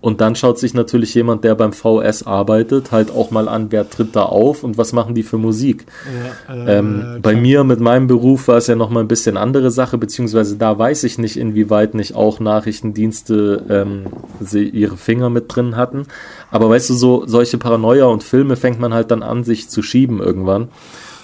[0.00, 3.88] und dann schaut sich natürlich jemand, der beim VS arbeitet, halt auch mal an, wer
[3.88, 5.84] tritt da auf und was machen die für Musik.
[6.48, 9.70] Ja, äh, ähm, bei mir mit meinem Beruf war es ja nochmal ein bisschen andere
[9.70, 14.06] Sache, beziehungsweise da weiß ich nicht, inwieweit nicht auch Nachrichtendienste ähm,
[14.40, 16.06] sie ihre Finger mit drin hatten.
[16.50, 19.82] Aber weißt du, so solche Paranoia und Filme fängt man halt dann an, sich zu
[19.82, 20.68] schieben irgendwann.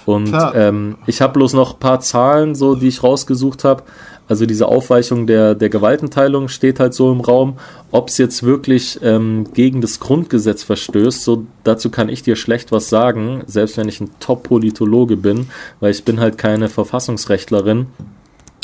[0.05, 3.83] Und ähm, ich habe bloß noch ein paar Zahlen, so die ich rausgesucht habe.
[4.29, 7.59] Also diese Aufweichung der, der Gewaltenteilung steht halt so im Raum.
[7.91, 12.72] Ob es jetzt wirklich ähm, gegen das Grundgesetz verstößt, so dazu kann ich dir schlecht
[12.72, 15.49] was sagen, selbst wenn ich ein Top-Politologe bin,
[15.81, 17.87] weil ich bin halt keine Verfassungsrechtlerin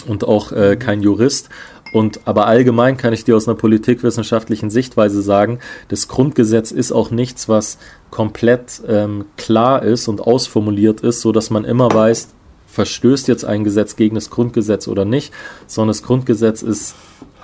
[0.07, 1.49] und auch äh, kein Jurist.
[1.93, 5.59] Und aber allgemein kann ich dir aus einer politikwissenschaftlichen Sichtweise sagen,
[5.89, 7.79] das Grundgesetz ist auch nichts, was
[8.11, 12.29] komplett ähm, klar ist und ausformuliert ist, so dass man immer weiß,
[12.73, 15.33] verstößt jetzt ein Gesetz gegen das Grundgesetz oder nicht,
[15.67, 16.95] sondern das Grundgesetz ist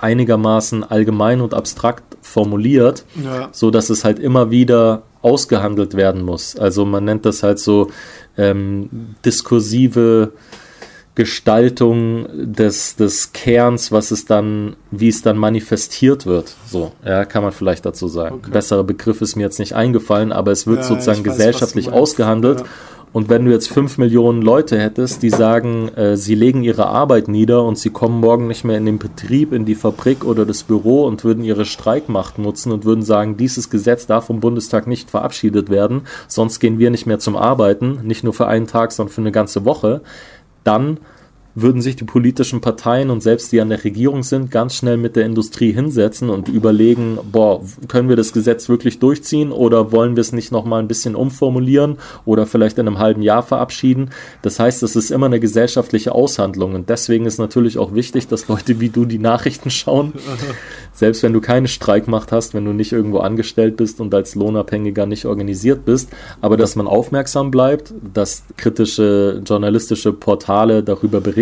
[0.01, 3.49] einigermaßen allgemein und abstrakt formuliert, ja.
[3.51, 6.55] so dass es halt immer wieder ausgehandelt werden muss.
[6.55, 7.91] Also man nennt das halt so
[8.37, 10.31] ähm, diskursive
[11.13, 16.55] Gestaltung des, des Kerns, was es dann, wie es dann manifestiert wird.
[16.65, 18.35] So, ja, kann man vielleicht dazu sagen.
[18.35, 18.51] Okay.
[18.51, 22.61] Besserer Begriff ist mir jetzt nicht eingefallen, aber es wird ja, sozusagen weiß, gesellschaftlich ausgehandelt.
[22.61, 22.65] Ja.
[23.11, 27.27] Und wenn du jetzt fünf Millionen Leute hättest, die sagen, äh, sie legen ihre Arbeit
[27.27, 30.63] nieder und sie kommen morgen nicht mehr in den Betrieb, in die Fabrik oder das
[30.63, 35.09] Büro und würden ihre Streikmacht nutzen und würden sagen, dieses Gesetz darf vom Bundestag nicht
[35.09, 39.13] verabschiedet werden, sonst gehen wir nicht mehr zum Arbeiten, nicht nur für einen Tag, sondern
[39.13, 40.01] für eine ganze Woche,
[40.63, 40.99] dann
[41.55, 45.15] würden sich die politischen Parteien und selbst die an der Regierung sind, ganz schnell mit
[45.15, 50.21] der Industrie hinsetzen und überlegen, boah, können wir das Gesetz wirklich durchziehen oder wollen wir
[50.21, 54.11] es nicht nochmal ein bisschen umformulieren oder vielleicht in einem halben Jahr verabschieden.
[54.41, 58.47] Das heißt, es ist immer eine gesellschaftliche Aushandlung und deswegen ist natürlich auch wichtig, dass
[58.47, 60.13] Leute wie du die Nachrichten schauen.
[60.93, 65.05] Selbst wenn du keine Streikmacht hast, wenn du nicht irgendwo angestellt bist und als Lohnabhängiger
[65.05, 66.09] nicht organisiert bist,
[66.41, 71.38] aber dass man aufmerksam bleibt, dass kritische journalistische Portale darüber berichten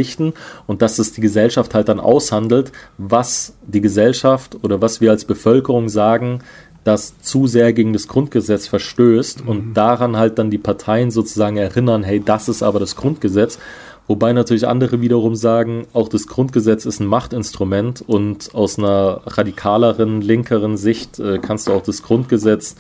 [0.68, 5.26] und dass es die Gesellschaft halt dann aushandelt, was die Gesellschaft oder was wir als
[5.26, 6.40] Bevölkerung sagen,
[6.84, 9.49] das zu sehr gegen das Grundgesetz verstößt mhm.
[9.49, 13.60] und daran halt dann die Parteien sozusagen erinnern, hey, das ist aber das Grundgesetz
[14.07, 20.22] Wobei natürlich andere wiederum sagen, auch das Grundgesetz ist ein Machtinstrument und aus einer radikaleren,
[20.22, 22.76] linkeren Sicht äh, kannst du auch das Grundgesetz äh,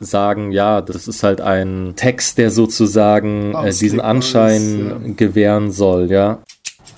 [0.00, 5.14] sagen, ja, das ist halt ein Text, der sozusagen äh, diesen Anschein alles, ja.
[5.16, 6.38] gewähren soll, ja.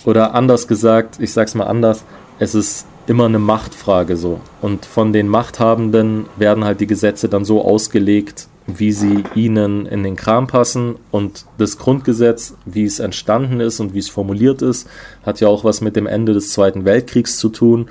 [0.05, 2.05] Oder anders gesagt, ich sag's mal anders,
[2.39, 4.41] es ist immer eine Machtfrage so.
[4.63, 10.03] Und von den Machthabenden werden halt die Gesetze dann so ausgelegt, wie sie ihnen in
[10.03, 10.97] den Kram passen.
[11.11, 14.89] Und das Grundgesetz, wie es entstanden ist und wie es formuliert ist,
[15.25, 17.89] hat ja auch was mit dem Ende des Zweiten Weltkriegs zu tun.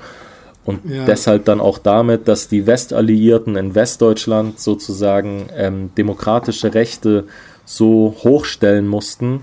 [0.64, 1.04] Und ja.
[1.04, 7.24] deshalb dann auch damit, dass die Westalliierten in Westdeutschland sozusagen ähm, demokratische Rechte
[7.64, 9.40] so hochstellen mussten,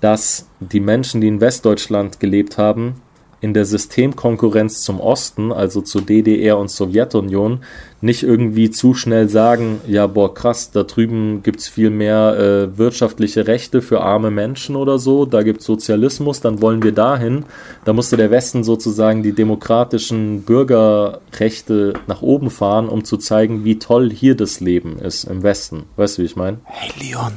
[0.00, 3.00] dass die Menschen, die in Westdeutschland gelebt haben,
[3.44, 7.60] in der Systemkonkurrenz zum Osten, also zu DDR und Sowjetunion,
[8.00, 12.78] nicht irgendwie zu schnell sagen, ja, boah, krass, da drüben gibt es viel mehr äh,
[12.78, 17.44] wirtschaftliche Rechte für arme Menschen oder so, da gibt es Sozialismus, dann wollen wir dahin.
[17.84, 23.78] Da musste der Westen sozusagen die demokratischen Bürgerrechte nach oben fahren, um zu zeigen, wie
[23.78, 25.84] toll hier das Leben ist im Westen.
[25.96, 26.60] Weißt du, wie ich meine?
[26.64, 27.34] Hey Leon,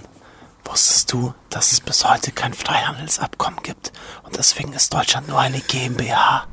[0.70, 5.60] Wusstest du, dass es bis heute kein Freihandelsabkommen gibt und deswegen ist Deutschland nur eine
[5.60, 6.46] GmbH?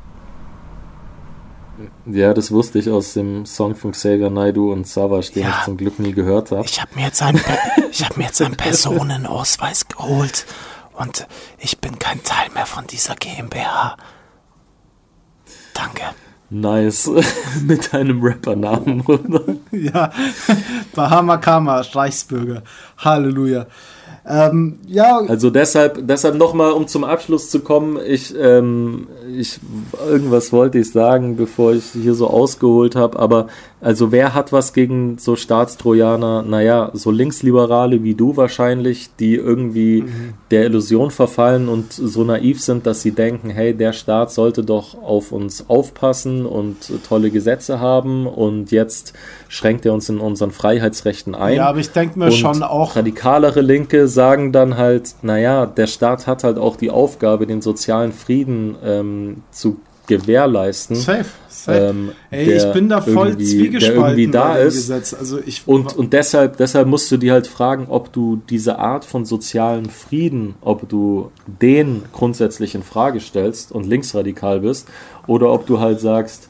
[2.07, 5.65] Ja, das wusste ich aus dem Song von Xavier Naidu und Savage, den ja, ich
[5.65, 6.65] zum Glück nie gehört habe.
[6.65, 7.39] Ich habe mir, jetzt einen,
[8.03, 10.47] hab mir jetzt einen Personenausweis geholt
[10.93, 11.27] und
[11.59, 13.97] ich bin kein Teil mehr von dieser GmbH.
[15.75, 16.03] Danke.
[16.51, 17.11] Nice.
[17.63, 19.43] Mit einem Rappernamen, oder?
[19.73, 20.13] ja.
[20.95, 22.63] Bahama Kama, Reichsbürger.
[22.99, 23.67] Halleluja.
[24.27, 25.19] Ähm, ja.
[25.29, 29.07] Also deshalb, deshalb nochmal, um zum Abschluss zu kommen, ich, ähm,
[29.37, 29.61] ich,
[30.09, 33.49] irgendwas wollte ich sagen, bevor ich hier so ausgeholt habe, aber
[33.85, 36.43] also wer hat was gegen so Staatstrojaner?
[36.43, 40.33] Naja, so Linksliberale wie du wahrscheinlich, die irgendwie mhm.
[40.51, 44.95] der Illusion verfallen und so naiv sind, dass sie denken, hey, der Staat sollte doch
[45.03, 49.13] auf uns aufpassen und tolle Gesetze haben und jetzt
[49.49, 51.57] schränkt er uns in unseren Freiheitsrechten ein.
[51.57, 52.97] Ja, aber ich denke mir und schon auch.
[52.97, 58.13] Radikalere Linke sagen dann halt, naja, der Staat hat halt auch die Aufgabe, den sozialen
[58.13, 60.97] Frieden ähm, zu gewährleisten.
[60.97, 61.27] Safe.
[61.69, 64.75] Ähm, Ey, ich bin da voll zwiegespalten da ist.
[64.75, 65.15] Gesetz.
[65.15, 69.05] Also ich, und, und deshalb, deshalb musst du dir halt fragen, ob du diese Art
[69.05, 74.89] von sozialen Frieden, ob du den grundsätzlich in Frage stellst und linksradikal bist,
[75.27, 76.49] oder ob du halt sagst,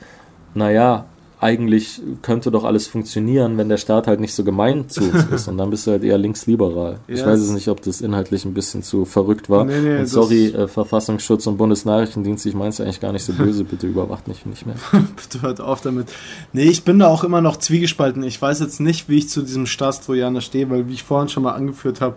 [0.55, 1.07] naja,
[1.45, 5.47] eigentlich könnte doch alles funktionieren, wenn der Staat halt nicht so gemein zu uns ist.
[5.47, 7.01] Und dann bist du halt eher linksliberal.
[7.07, 7.21] Yes.
[7.21, 9.67] Ich weiß es nicht, ob das inhaltlich ein bisschen zu verrückt war.
[9.67, 13.33] Nee, nee, und sorry, äh, Verfassungsschutz und Bundesnachrichtendienst, ich meine es eigentlich gar nicht so
[13.39, 13.65] böse.
[13.65, 14.77] Bitte überwacht mich nicht mehr.
[15.17, 16.09] Bitte hört auf damit.
[16.55, 18.23] Nee, ich bin da auch immer noch zwiegespalten.
[18.23, 21.43] Ich weiß jetzt nicht, wie ich zu diesem Staatstrojaner stehe, weil, wie ich vorhin schon
[21.43, 22.17] mal angeführt habe,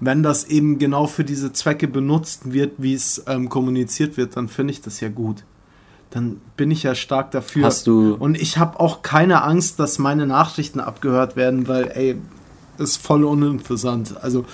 [0.00, 4.48] wenn das eben genau für diese Zwecke benutzt wird, wie es ähm, kommuniziert wird, dann
[4.48, 5.44] finde ich das ja gut
[6.14, 7.64] dann bin ich ja stark dafür.
[7.64, 12.16] Hast du und ich habe auch keine Angst, dass meine Nachrichten abgehört werden, weil, ey,
[12.78, 14.14] ist voll uninteressant.
[14.22, 14.44] Also,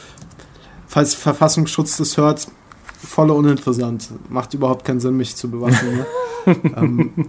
[0.87, 2.49] falls Verfassungsschutz das hört,
[2.87, 4.09] voll uninteressant.
[4.31, 5.99] Macht überhaupt keinen Sinn, mich zu bewaffnen.
[5.99, 6.07] Ne?
[6.77, 7.29] ähm.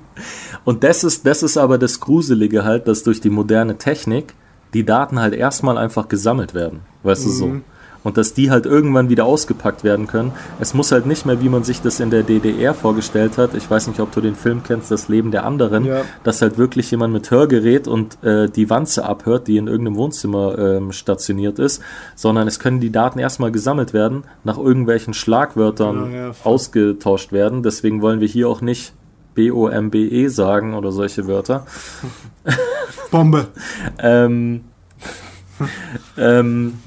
[0.64, 4.34] Und das ist, das ist aber das Gruselige halt, dass durch die moderne Technik
[4.74, 6.80] die Daten halt erstmal einfach gesammelt werden.
[7.04, 7.30] Weißt mhm.
[7.30, 7.56] du so?
[8.04, 10.32] Und dass die halt irgendwann wieder ausgepackt werden können.
[10.60, 13.54] Es muss halt nicht mehr, wie man sich das in der DDR vorgestellt hat.
[13.54, 16.02] Ich weiß nicht, ob du den Film kennst, Das Leben der anderen, ja.
[16.24, 20.58] dass halt wirklich jemand mit Hörgerät und äh, die Wanze abhört, die in irgendeinem Wohnzimmer
[20.58, 21.82] ähm, stationiert ist,
[22.16, 27.64] sondern es können die Daten erstmal gesammelt werden, nach irgendwelchen Schlagwörtern ja, ja, ausgetauscht werden.
[27.64, 28.94] Deswegen wollen wir hier auch nicht
[29.36, 31.66] B-O-M-B-E sagen oder solche Wörter.
[33.12, 33.48] Bombe.
[34.00, 34.62] ähm,
[36.18, 36.80] ähm,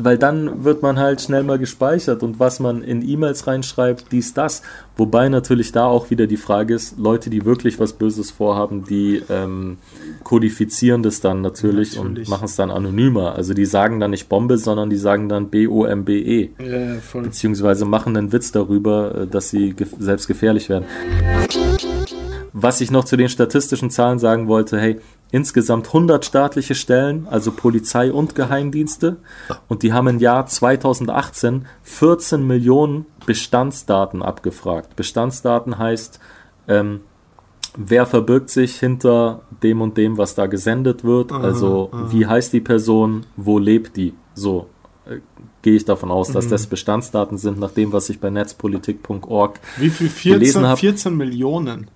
[0.00, 4.34] weil dann wird man halt schnell mal gespeichert und was man in E-Mails reinschreibt, dies,
[4.34, 4.62] das.
[4.96, 9.22] Wobei natürlich da auch wieder die Frage ist, Leute, die wirklich was Böses vorhaben, die
[9.28, 9.78] ähm,
[10.24, 12.26] kodifizieren das dann natürlich, Natürlich.
[12.26, 13.34] und machen es dann anonymer.
[13.34, 16.50] Also die sagen dann nicht Bombe, sondern die sagen dann B-O-M-B-E.
[16.58, 17.20] Ja.
[17.20, 20.84] Beziehungsweise machen einen Witz darüber, äh, dass sie gef selbst gefährlich werden.
[22.52, 24.98] Was ich noch zu den statistischen Zahlen sagen wollte, hey,
[25.30, 29.16] insgesamt 100 staatliche Stellen, also Polizei und Geheimdienste,
[29.68, 34.96] und die haben im Jahr 2018 14 Millionen Bestandsdaten abgefragt.
[34.96, 36.18] Bestandsdaten heißt,
[36.66, 37.00] ähm,
[37.76, 42.60] wer verbirgt sich hinter dem und dem, was da gesendet wird, also wie heißt die
[42.60, 44.68] Person, wo lebt die, so
[45.06, 45.18] äh,
[45.62, 49.90] gehe ich davon aus, dass das Bestandsdaten sind, nach dem, was ich bei netzpolitik.org Wie
[49.90, 50.34] viel?
[50.34, 50.78] gelesen 14, hab.
[50.78, 51.88] 14 Millionen.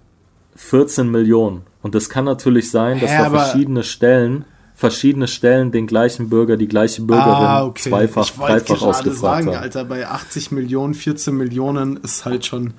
[0.57, 1.63] 14 Millionen.
[1.83, 6.57] Und es kann natürlich sein, dass Hä, da verschiedene Stellen, verschiedene Stellen den gleichen Bürger,
[6.57, 7.91] die gleiche Bürgerin Ah, okay.
[7.91, 9.63] zweifach, ich dreifach ausgefragt sagen, haben.
[9.63, 12.75] Alter, bei 80 Millionen, 14 Millionen ist halt schon.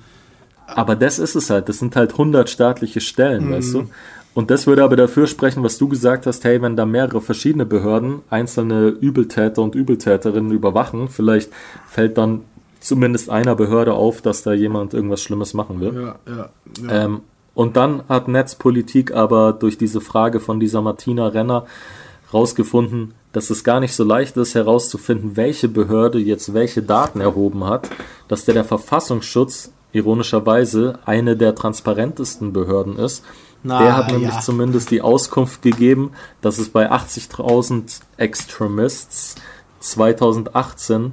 [0.66, 1.68] Aber das ist es halt.
[1.68, 3.78] Das sind halt 100 staatliche Stellen, weißt Mhm.
[3.80, 3.86] du?
[4.34, 7.64] Und das würde aber dafür sprechen, was du gesagt hast, hey, wenn da mehrere verschiedene
[7.66, 11.50] Behörden einzelne Übeltäter und Übeltäterinnen überwachen, vielleicht
[11.88, 12.40] fällt dann
[12.80, 15.94] zumindest einer Behörde auf, dass da jemand irgendwas Schlimmes machen will.
[15.94, 16.48] Ja, ja.
[16.82, 17.04] ja.
[17.04, 17.20] Ähm,
[17.54, 21.66] und dann hat Netzpolitik aber durch diese Frage von dieser Martina Renner
[22.32, 27.64] rausgefunden, dass es gar nicht so leicht ist herauszufinden, welche Behörde jetzt welche Daten erhoben
[27.64, 27.90] hat,
[28.28, 33.24] dass der der Verfassungsschutz ironischerweise eine der transparentesten Behörden ist.
[33.62, 34.40] Na, der hat nämlich ja.
[34.40, 36.10] zumindest die Auskunft gegeben,
[36.42, 39.36] dass es bei 80.000 Extremists
[39.80, 41.12] 2018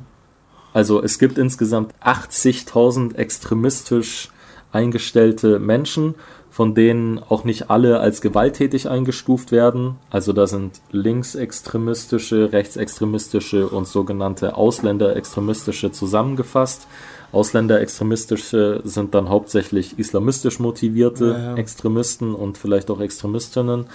[0.73, 4.29] also es gibt insgesamt 80.000 extremistisch
[4.71, 6.15] eingestellte Menschen,
[6.49, 9.95] von denen auch nicht alle als gewalttätig eingestuft werden.
[10.09, 16.87] Also da sind linksextremistische, rechtsextremistische und sogenannte Ausländerextremistische zusammengefasst.
[17.31, 21.55] Ausländerextremistische sind dann hauptsächlich islamistisch motivierte Ja, ja.
[21.55, 23.85] Extremisten und vielleicht auch Extremistinnen.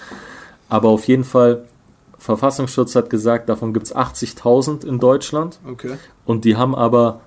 [0.67, 1.63] Aber auf jeden Fall,
[2.17, 5.59] Verfassungsschutz hat gesagt, davon gibt es 80.000 in Deutschland.
[5.69, 5.97] Okay.
[6.25, 7.21] Und die haben aber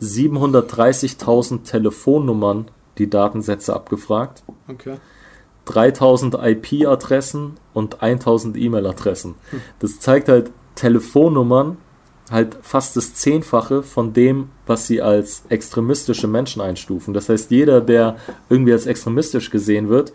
[0.00, 4.96] 730.000 Telefonnummern, die Datensätze abgefragt, Okay.
[5.66, 9.34] 3000 IP-Adressen und 1000 E-Mail-Adressen.
[9.80, 11.76] Das zeigt halt Telefonnummern
[12.30, 17.14] halt fast das Zehnfache von dem, was sie als extremistische Menschen einstufen.
[17.14, 18.16] Das heißt, jeder, der
[18.48, 20.12] irgendwie als extremistisch gesehen wird,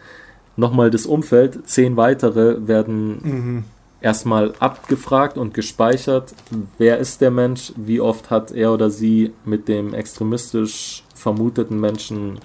[0.57, 3.63] nochmal das Umfeld, zehn weitere werden
[4.01, 6.33] erstmal abgefragt und gespeichert,
[6.77, 12.39] wer ist der Mensch, wie oft hat er oder sie mit dem extremistisch vermuteten Menschen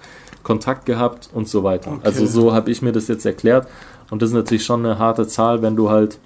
[0.47, 1.91] Kontakt gehabt und so weiter.
[1.91, 2.01] Okay.
[2.05, 3.67] Also so habe ich mir das jetzt erklärt
[4.11, 6.21] und das ist natürlich schon eine harte Zahl, wenn du halt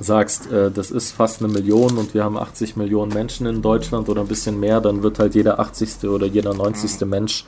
[0.00, 4.08] sagst, äh, das ist fast eine Million und wir haben 80 Millionen Menschen in Deutschland
[4.08, 6.08] oder ein bisschen mehr, dann wird halt jeder 80.
[6.08, 7.06] oder jeder 90.
[7.06, 7.44] Mensch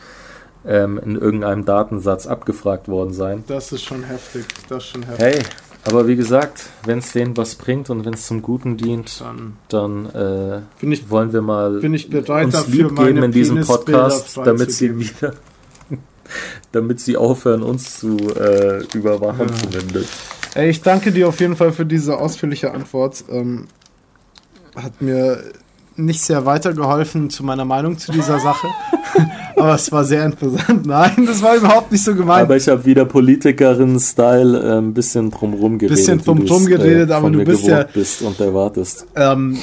[0.67, 3.43] ähm, in irgendeinem Datensatz abgefragt worden sein.
[3.47, 4.45] Das ist schon heftig.
[4.69, 5.25] Das ist schon heftig.
[5.25, 5.43] Hey,
[5.87, 9.57] aber wie gesagt, wenn es denen was bringt und wenn es zum Guten dient, Dann
[9.69, 14.99] dann äh, ich, wollen wir mal uns dafür, lieb geben in diesem Podcast, damit sie
[14.99, 15.35] wieder,
[16.73, 19.55] damit sie aufhören, uns zu äh, überwachen Ja.
[19.55, 20.11] zumindest.
[20.55, 23.25] Ey, ich danke dir auf jeden Fall für diese ausführliche Antwort.
[23.31, 23.67] Ähm,
[24.75, 25.39] hat mir
[25.97, 28.67] nicht sehr weitergeholfen zu meiner Meinung zu dieser Sache.
[29.57, 30.85] Aber es war sehr interessant.
[30.87, 32.43] Nein, das war überhaupt nicht so gemeint.
[32.43, 35.97] Aber ich habe wieder Politikerin-Style äh, ein bisschen drumrum geredet.
[35.97, 39.07] Bisschen drumrum du's, äh, geredet, aber du bist ja- bist und erwartest.
[39.17, 39.57] ähm,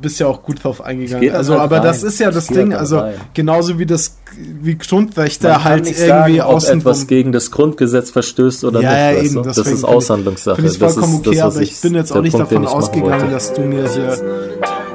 [0.00, 1.34] bist ja auch gut drauf eingegangen.
[1.34, 1.84] Also, halt aber rein.
[1.84, 2.70] das ist ja das geh Ding.
[2.70, 3.14] dann Also rein.
[3.34, 7.32] genauso wie das, wie Grundrechte Man kann halt nicht irgendwie sagen, ob außen etwas gegen
[7.32, 9.32] das Grundgesetz verstößt oder Ja, nicht.
[9.32, 9.42] ja, eben?
[9.44, 10.56] Das ist find ich- Aushandlungssache.
[10.56, 12.52] Finde ich Das vollkommen ist okay, das, was aber ich bin jetzt auch nicht Punkt,
[12.52, 13.30] davon ausgegangen, wollte.
[13.32, 14.18] dass du mir hier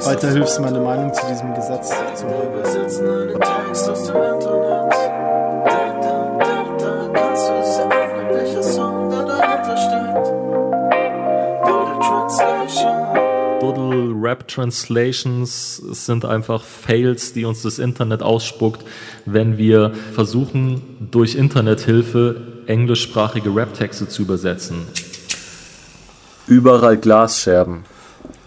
[0.05, 2.31] weiterhilfst, meine Meinung zu diesem Gesetz zu haben.
[14.31, 18.85] Rap Translations sind einfach Fails, die uns das Internet ausspuckt,
[19.25, 24.87] wenn wir versuchen, durch Internethilfe englischsprachige Rap-Texte zu übersetzen.
[26.47, 27.83] Überall Glasscherben.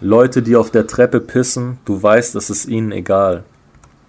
[0.00, 3.44] Leute, die auf der Treppe pissen, du weißt, es ist ihnen egal.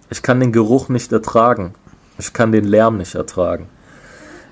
[0.08, 1.74] Ich kann den Geruch nicht ertragen.
[2.16, 3.68] Ich kann den Lärm nicht ertragen.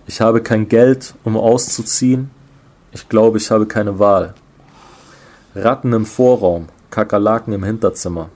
[0.06, 2.30] Ich habe kein Geld, um auszuziehen.
[2.92, 4.34] Ich glaube, ich habe keine Wahl.
[5.54, 8.28] Ratten im Vorraum, Kakerlaken im Hinterzimmer.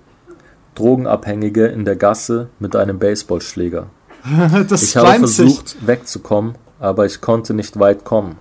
[0.74, 3.86] Drogenabhängige in der Gasse mit einem Baseballschläger.
[4.68, 5.36] Das Ich habe reimt sich.
[5.36, 8.36] versucht wegzukommen, aber ich konnte nicht weit kommen.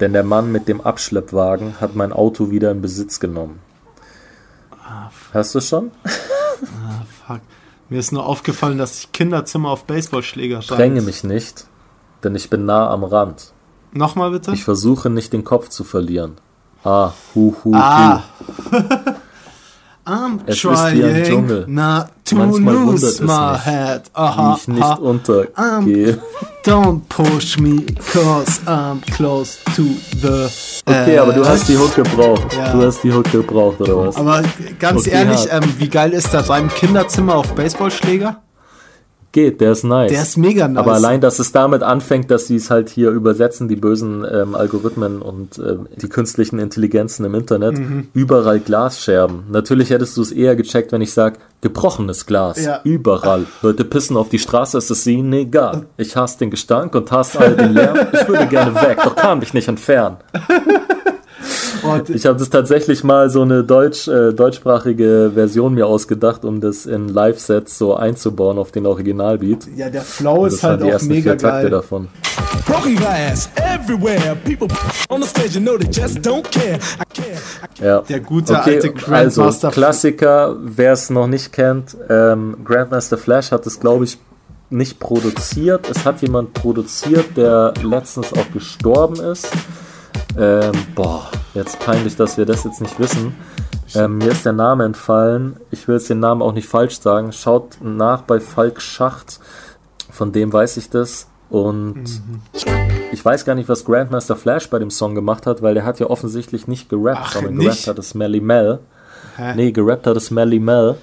[0.00, 3.60] Denn der Mann mit dem Abschleppwagen hat mein Auto wieder in Besitz genommen.
[5.34, 5.90] Hast du schon?
[7.26, 7.40] Fuck.
[7.90, 10.80] Mir ist nur aufgefallen, dass ich Kinderzimmer auf Baseballschläger schreibe.
[10.80, 11.66] Dränge mich nicht,
[12.24, 13.52] denn ich bin nah am Rand.
[13.92, 14.52] Nochmal bitte?
[14.52, 16.32] Ich versuche nicht den Kopf zu verlieren.
[16.82, 18.22] Ah, hu, hu, ah.
[18.72, 18.76] hu.
[20.06, 21.64] I'm Es ist wie Dschungel.
[21.64, 24.02] trying not to Manchmal lose my mich, head.
[24.04, 26.18] Wie Aha, ich nicht untergehe.
[26.64, 27.82] Don't push me,
[28.12, 29.82] cause I'm close to
[30.22, 30.48] the
[30.86, 31.48] Okay, aber du edge.
[31.50, 32.54] hast die Hook gebraucht.
[32.56, 32.72] Ja.
[32.72, 34.16] Du hast die Hook gebraucht, oder was?
[34.16, 34.42] Aber
[34.78, 38.40] ganz Okay, ehrlich, ähm, wie geil ist der beim Kinderzimmer auf Baseballschläger?
[39.34, 40.12] Geht, der ist nice.
[40.12, 40.78] Der ist mega nice.
[40.78, 44.54] Aber allein, dass es damit anfängt, dass sie es halt hier übersetzen, die bösen ähm,
[44.54, 48.06] Algorithmen und ähm, die künstlichen Intelligenzen im Internet, Mhm.
[48.14, 49.42] überall Glasscherben.
[49.50, 52.64] Natürlich hättest du es eher gecheckt, wenn ich sage, gebrochenes Glas.
[52.64, 52.80] Ja.
[52.84, 53.46] Überall.
[53.60, 55.86] Leute pissen auf die Straße, ist es ihnen egal.
[55.96, 57.98] Ich hasse den Gestank und hasse all den Lärm.
[58.12, 60.18] Ich würde gerne weg, doch kann mich nicht entfernen.
[61.82, 66.44] Oh, d- Ich habe das tatsächlich mal so eine deutsch, äh, deutschsprachige Version mir ausgedacht,
[66.44, 69.66] um das in Live-Sets so einzubauen auf den Originalbeat.
[69.76, 71.70] ja, der Flow Das ist halt die auch mega vier Takte geil.
[71.70, 72.08] davon.
[72.66, 74.36] Broken glass everywhere.
[74.44, 74.68] People
[75.10, 76.78] on the stage, you know they just don't care.
[76.78, 77.38] I care.
[77.80, 78.00] I Ja.
[78.02, 79.06] Der gute okay, alte also
[79.42, 79.70] Grandmaster.
[79.70, 84.16] Klassiker, wer es noch nicht kennt, ähm, Grandmaster Flash hat es, glaube ich,
[84.70, 85.88] nicht produziert.
[85.90, 89.48] Es hat jemand produziert, der letztens auch gestorben ist.
[90.36, 93.34] Ähm, boah, jetzt peinlich, dass wir das jetzt nicht wissen.
[93.94, 95.56] Ähm, mir ist der Name entfallen.
[95.70, 97.32] Ich will jetzt den Namen auch nicht falsch sagen.
[97.32, 99.38] Schaut nach bei Falk Schacht.
[100.10, 101.28] Von dem weiß ich das.
[101.50, 102.40] Und Mhm.
[103.12, 106.00] ich weiß gar nicht, was Grandmaster Flash bei dem Song gemacht hat, weil der hat
[106.00, 107.66] ja offensichtlich nicht gerappt, Ach, sondern nicht?
[107.66, 108.80] gerappt hat es Melly Mel.
[109.36, 109.54] Hä?
[109.54, 110.96] Nee, gerappt hat es Melly Mel.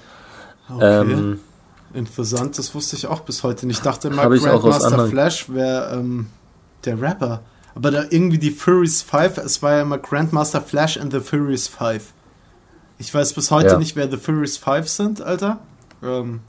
[0.68, 1.00] Okay.
[1.00, 1.40] Ähm,
[1.94, 3.78] Interessant, das wusste ich auch bis heute nicht.
[3.78, 6.26] Ich dachte immer, Grandmaster Flash wäre ähm,
[6.84, 7.40] der Rapper.
[7.74, 11.68] Aber da irgendwie die Furious 5, es war ja immer Grandmaster Flash and the Furious
[11.68, 12.02] 5.
[12.98, 13.78] Ich weiß bis heute Ja.
[13.78, 15.58] nicht, wer the Furious 5 sind, Alter.
[16.02, 16.40] Ähm,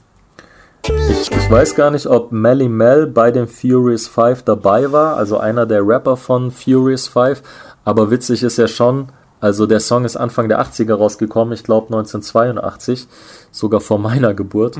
[0.86, 5.38] Ich, ich weiß gar nicht, ob Melly Mel bei den Furious 5 dabei war, also
[5.38, 7.42] einer der Rapper von Furious 5.
[7.86, 9.08] Aber witzig ist ja schon,
[9.40, 13.08] also der Song ist Anfang der 80er rausgekommen, ich glaube 1982,
[13.50, 14.76] sogar vor meiner Geburt.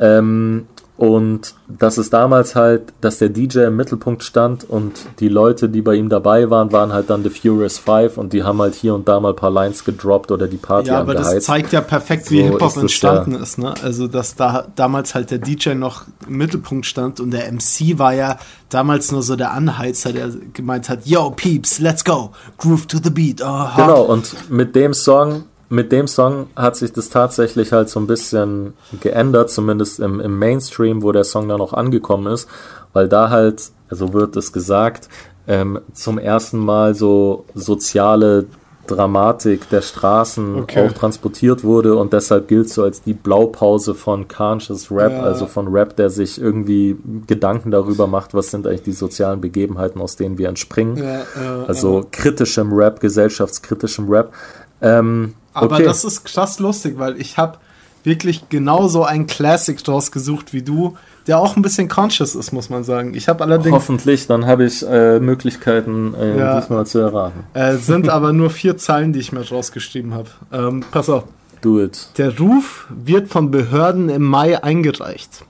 [0.00, 0.66] Ähm,
[0.96, 5.82] und das ist damals halt, dass der DJ im Mittelpunkt stand und die Leute, die
[5.82, 8.94] bei ihm dabei waren, waren halt dann The Furious Five und die haben halt hier
[8.94, 11.46] und da mal ein paar Lines gedroppt oder die Party ja, aber das angeheizt.
[11.46, 13.74] zeigt ja perfekt, wie So Hip-Hop entstanden ist, ne?
[13.82, 18.14] Also, dass da damals halt der DJ noch im Mittelpunkt stand und der MC war
[18.14, 18.38] ja
[18.68, 23.10] damals nur so der Anheizer, der gemeint hat, Yo, Peeps, let's go, groove to the
[23.10, 23.42] beat.
[23.42, 23.84] Aha.
[23.84, 28.06] Genau, und mit dem Song, mit dem Song hat sich das tatsächlich halt so ein
[28.06, 32.48] bisschen geändert, zumindest im, im Mainstream, wo der Song dann auch angekommen ist,
[32.92, 35.08] weil da halt, also wird es gesagt,
[35.46, 38.46] ähm, zum ersten Mal so soziale
[38.86, 40.86] Dramatik der Straßen Okay.
[40.86, 45.22] auch transportiert wurde und deshalb gilt so als die Blaupause von Conscious Rap, Ja.
[45.22, 46.96] also von Rap, der sich irgendwie
[47.26, 50.98] Gedanken darüber macht, was sind eigentlich die sozialen Begebenheiten, aus denen wir entspringen.
[50.98, 54.32] Ja, äh, Also kritischem Rap, gesellschaftskritischem Rap.
[54.80, 55.84] Ähm, Aber okay.
[55.84, 57.58] das ist krass lustig, weil ich habe
[58.02, 60.96] wirklich genauso einen Classic draus gesucht wie du,
[61.26, 63.14] der auch ein bisschen conscious ist, muss man sagen.
[63.14, 66.60] Ich habe allerdings, Hoffentlich, dann habe ich äh, Möglichkeiten, äh, Ja.
[66.60, 67.44] diesmal zu erraten.
[67.54, 70.28] äh, sind aber nur vier Zeilen, die ich mir rausgeschrieben habe.
[70.52, 71.24] Ähm, pass auf.
[71.62, 72.08] Do it.
[72.18, 75.46] Der Ruf wird von Behörden im Mai eingereicht.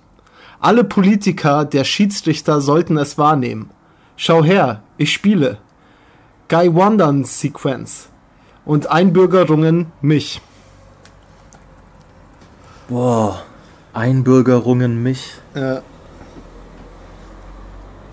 [0.60, 3.70] Alle Politiker, der Schiedsrichter sollten es wahrnehmen.
[4.16, 5.58] Schau her, ich spiele.
[6.48, 8.10] Guy Wandern Sequenz.
[8.64, 10.40] Und Einbürgerungen mich.
[12.88, 13.42] Boah,
[13.92, 15.34] Einbürgerungen mich.
[15.54, 15.80] Äh,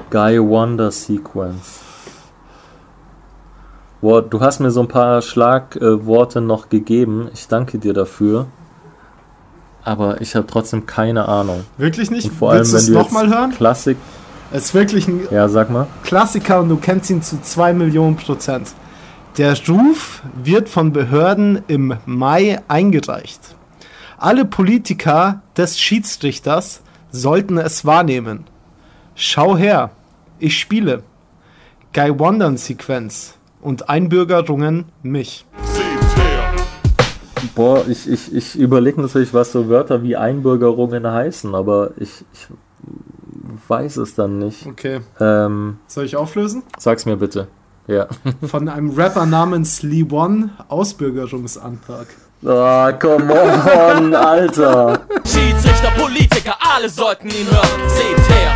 [0.10, 1.80] Guy Wonder Sequence.
[4.02, 7.30] Boah, du hast mir so ein paar Schlagworte noch gegeben.
[7.34, 8.48] Ich danke dir dafür.
[9.84, 11.64] Aber ich habe trotzdem keine Ahnung.
[11.78, 12.26] wirklich nicht?
[12.30, 13.52] Und vor allem, Willst du wenn es du nochmal hören?
[13.52, 13.98] Klassik.
[14.52, 15.88] Es ist wirklich ein Ja, sag mal.
[16.04, 18.74] Klassiker und du kennst ihn zu 2 Millionen Prozent.
[19.38, 23.56] Der Ruf wird von Behörden im Mai eingereicht.
[24.18, 26.82] Alle Politiker des Schiedsrichters
[27.12, 28.44] sollten es wahrnehmen.
[29.16, 29.92] Schau her,
[30.40, 31.04] ich spiele.
[31.94, 35.46] Guy Wandern Sequenz und Einbürgerungen mich.
[37.56, 42.48] Boah, ich, ich, ich überlege natürlich, was so Wörter wie Einbürgerungen heißen, aber ich, ich
[43.68, 44.66] weiß es dann nicht.
[44.68, 46.64] Okay, Ähm, soll ich auflösen?
[46.78, 47.48] sag's mir bitte.
[47.92, 48.08] Ja.
[48.48, 52.08] Von einem Rapper namens Lee One Ausbürgerungsantrag.
[52.42, 55.02] Oh, come on, Alter.
[55.26, 57.90] Schiedsrichter, Politiker, alle sollten ihn hören.
[57.90, 58.54] Seht her,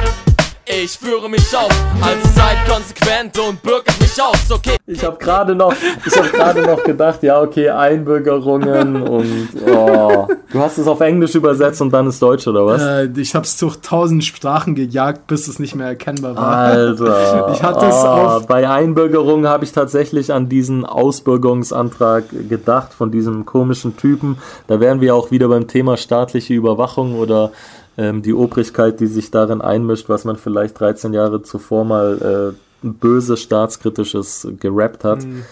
[0.84, 1.70] Ich führe mich auf,
[2.02, 4.76] also seid konsequent und bürgert mich aus, okay?
[4.86, 5.74] Ich habe gerade noch,
[6.06, 10.28] ich habe gerade noch gedacht, ja okay, Einbürgerungen und oh.
[10.52, 12.82] du hast es auf Englisch übersetzt und dann ist Deutsch oder was?
[12.82, 16.46] Äh, ich habe es durch tausend Sprachen gejagt, bis es nicht mehr erkennbar war.
[16.46, 22.94] Alter, Ich hatte es oh, auf- bei Einbürgerungen habe ich tatsächlich an diesen Ausbürgerungsantrag gedacht
[22.94, 24.40] von diesem komischen Typen.
[24.68, 27.52] Da wären wir auch wieder beim Thema staatliche Überwachung oder
[27.98, 32.88] ähm, die Obrigkeit, die sich darin einmischt, was man vielleicht 13 Jahre zuvor mal äh,
[32.88, 35.24] böse staatskritisches gerappt hat.
[35.24, 35.44] Mhm.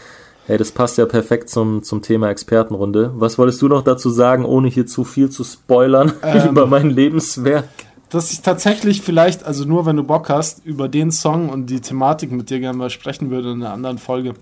[0.45, 3.14] Hey, das passt ja perfekt zum, zum Thema Expertenrunde.
[3.15, 6.49] Was wolltest du noch dazu sagen, ohne hier zu viel zu spoilern Ähm.
[6.49, 7.70] über mein Lebenswerk?
[8.10, 11.80] Dass ich tatsächlich vielleicht, also nur wenn du Bock hast, über den Song und die
[11.80, 14.34] Thematik mit dir gerne mal sprechen würde in einer anderen Folge.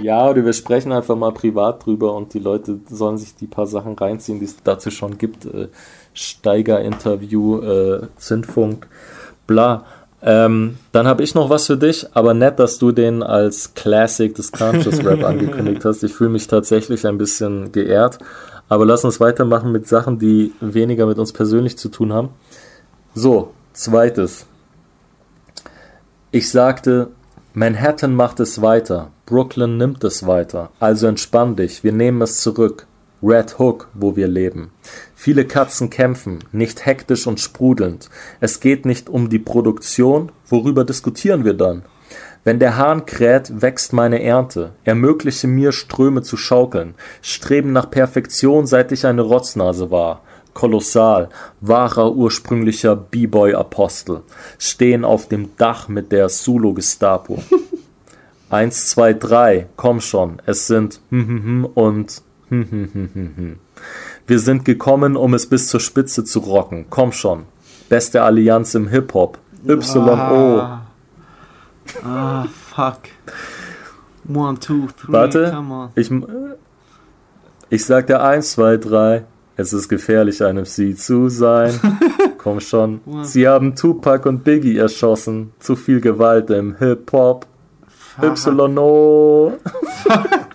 [0.00, 3.66] Ja, oder wir sprechen einfach mal privat drüber und die Leute sollen sich die paar
[3.66, 5.46] Sachen reinziehen, die es dazu schon gibt.
[6.14, 8.86] Steiger-Interview, äh, Zündfunk,
[9.46, 9.84] bla.
[10.22, 14.34] Ähm, dann habe ich noch was für dich, aber nett, dass du den als Classic
[14.34, 16.02] des Conscious Rap angekündigt hast.
[16.02, 18.18] Ich fühle mich tatsächlich ein bisschen geehrt.
[18.68, 22.30] Aber lass uns weitermachen mit Sachen, die weniger mit uns persönlich zu tun haben.
[23.14, 24.46] So, zweites.
[26.30, 27.08] Ich sagte,
[27.52, 32.88] Manhattan macht es weiter, Brooklyn nimmt es weiter, also entspann dich, wir nehmen es zurück.
[33.24, 34.70] Red Hook, wo wir leben.
[35.14, 38.10] Viele Katzen kämpfen, nicht hektisch und sprudelnd.
[38.40, 41.84] Es geht nicht um die Produktion, worüber diskutieren wir dann?
[42.44, 44.72] Wenn der Hahn kräht, wächst meine Ernte.
[44.84, 46.94] Ermögliche mir, Ströme zu schaukeln.
[47.22, 50.20] Streben nach Perfektion, seit ich eine Rotznase war.
[50.52, 51.30] Kolossal,
[51.62, 54.20] wahrer ursprünglicher B-Boy-Apostel.
[54.58, 57.42] Stehen auf dem Dach mit der Sulu-Gestapo.
[58.50, 62.22] Eins, zwei, drei, komm schon, es sind hm, hm, hm und
[64.26, 66.86] Wir sind gekommen, um es bis zur Spitze zu rocken.
[66.90, 67.44] Komm schon.
[67.88, 69.38] Beste Allianz im Hip-Hop.
[69.66, 70.62] YO.
[72.02, 73.00] Ah, fuck.
[74.32, 75.90] One, two, three, Warte, come on.
[75.94, 76.10] ich,
[77.68, 79.24] ich sagte eins, zwei, drei.
[79.56, 81.78] Es ist gefährlich, ein MC zu sein.
[82.38, 83.00] Komm schon.
[83.22, 85.52] Sie haben Tupac und Biggie erschossen.
[85.60, 87.46] Zu viel Gewalt im Hip-Hop.
[88.20, 89.52] YO.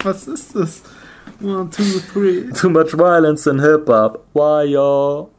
[0.03, 0.81] Was ist das?
[1.41, 1.83] One, two,
[2.13, 2.51] three.
[2.53, 4.25] Too much violence in Hip-Hop.
[4.33, 5.29] Why, yo?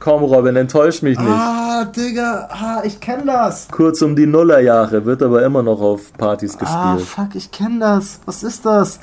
[0.00, 1.28] Komm, Robin, enttäusch mich nicht.
[1.30, 3.68] Ah, Digga, ah, ich kenn das.
[3.70, 7.08] Kurz um die Nullerjahre, wird aber immer noch auf Partys Ah, gespielt.
[7.08, 8.20] fuck, ich kenn das.
[8.24, 8.98] Was ist das?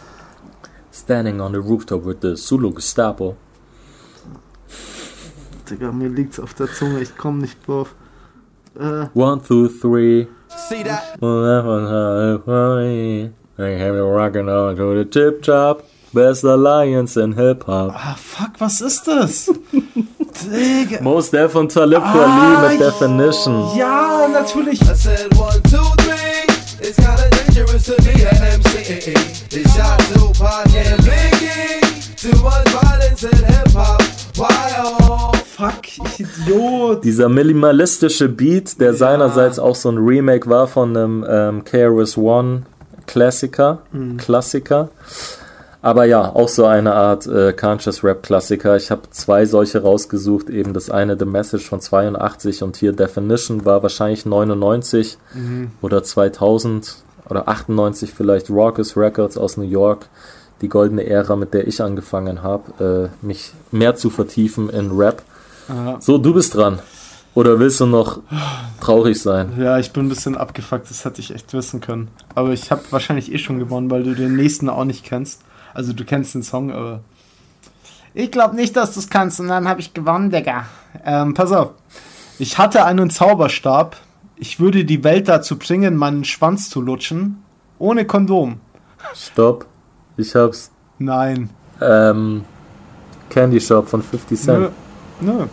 [0.91, 3.35] Standing on the rooftop with the Zulu Gestapo.
[5.69, 7.93] Digga, mir liegt's auf der Zunge, ich komm nicht drauf.
[8.79, 10.25] Äh, One, two, three.
[10.69, 11.21] See that?
[13.61, 15.83] I have you rocking on to the tip top.
[16.13, 17.91] Best alliance in hip hop.
[17.93, 19.47] ah, fuck, was ist das?
[20.49, 21.01] Digga.
[21.01, 23.77] Most Def und Talib Ah, Kweli mit Definition.
[23.77, 24.81] Ja, natürlich.
[24.81, 26.47] I said one, two, three.
[26.79, 29.11] It's kinda dangerous to be an MC.
[29.49, 32.15] They shot Tupac and Biggie.
[32.15, 34.01] Too much violence in hip hop.
[34.37, 35.33] Why oh?
[35.45, 37.03] Fuck, ich Idiot.
[37.03, 42.63] Dieser minimalistische Beat, der seinerseits auch so ein Remake war von einem ähm, KRS One
[43.09, 43.79] Klassiker,
[44.17, 44.89] Klassiker.
[45.81, 48.75] Aber ja, auch so eine Art äh, Conscious Rap Klassiker.
[48.75, 50.49] Ich habe zwei solche rausgesucht.
[50.49, 55.17] Eben das eine The Message von 82 und hier Definition war wahrscheinlich 99
[55.81, 56.97] oder 2000
[57.29, 58.51] oder 98 vielleicht.
[58.51, 60.05] Raucous Records aus New York.
[60.61, 65.23] Die goldene Ära, mit der ich angefangen habe, äh, mich mehr zu vertiefen in Rap.
[65.99, 66.79] So, du bist dran.
[67.35, 68.21] Oder willst du noch
[68.81, 69.53] traurig sein?
[69.59, 72.09] Ja, ich bin ein bisschen abgefuckt, das hätte ich echt wissen können.
[72.35, 75.41] Aber ich habe wahrscheinlich eh schon gewonnen, weil du den nächsten auch nicht kennst.
[75.73, 77.01] Also du kennst den Song, aber.
[78.13, 80.65] Ich glaube nicht, dass du es kannst und dann habe ich gewonnen, Digga.
[81.05, 81.71] Ähm, pass auf.
[82.39, 83.97] Ich hatte einen Zauberstab.
[84.35, 87.43] Ich würde die Welt dazu bringen, meinen Schwanz zu lutschen.
[87.77, 88.59] Ohne Kondom.
[89.13, 89.65] Stopp.
[90.17, 90.71] Ich hab's.
[90.97, 91.49] Nein.
[91.81, 92.43] Ähm,
[93.29, 94.43] Candy Shop von 50 Nö.
[94.45, 94.71] Cent.
[95.21, 95.45] Nö.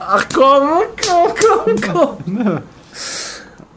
[0.00, 0.68] Ach komm,
[1.04, 2.62] komm, komm, komm.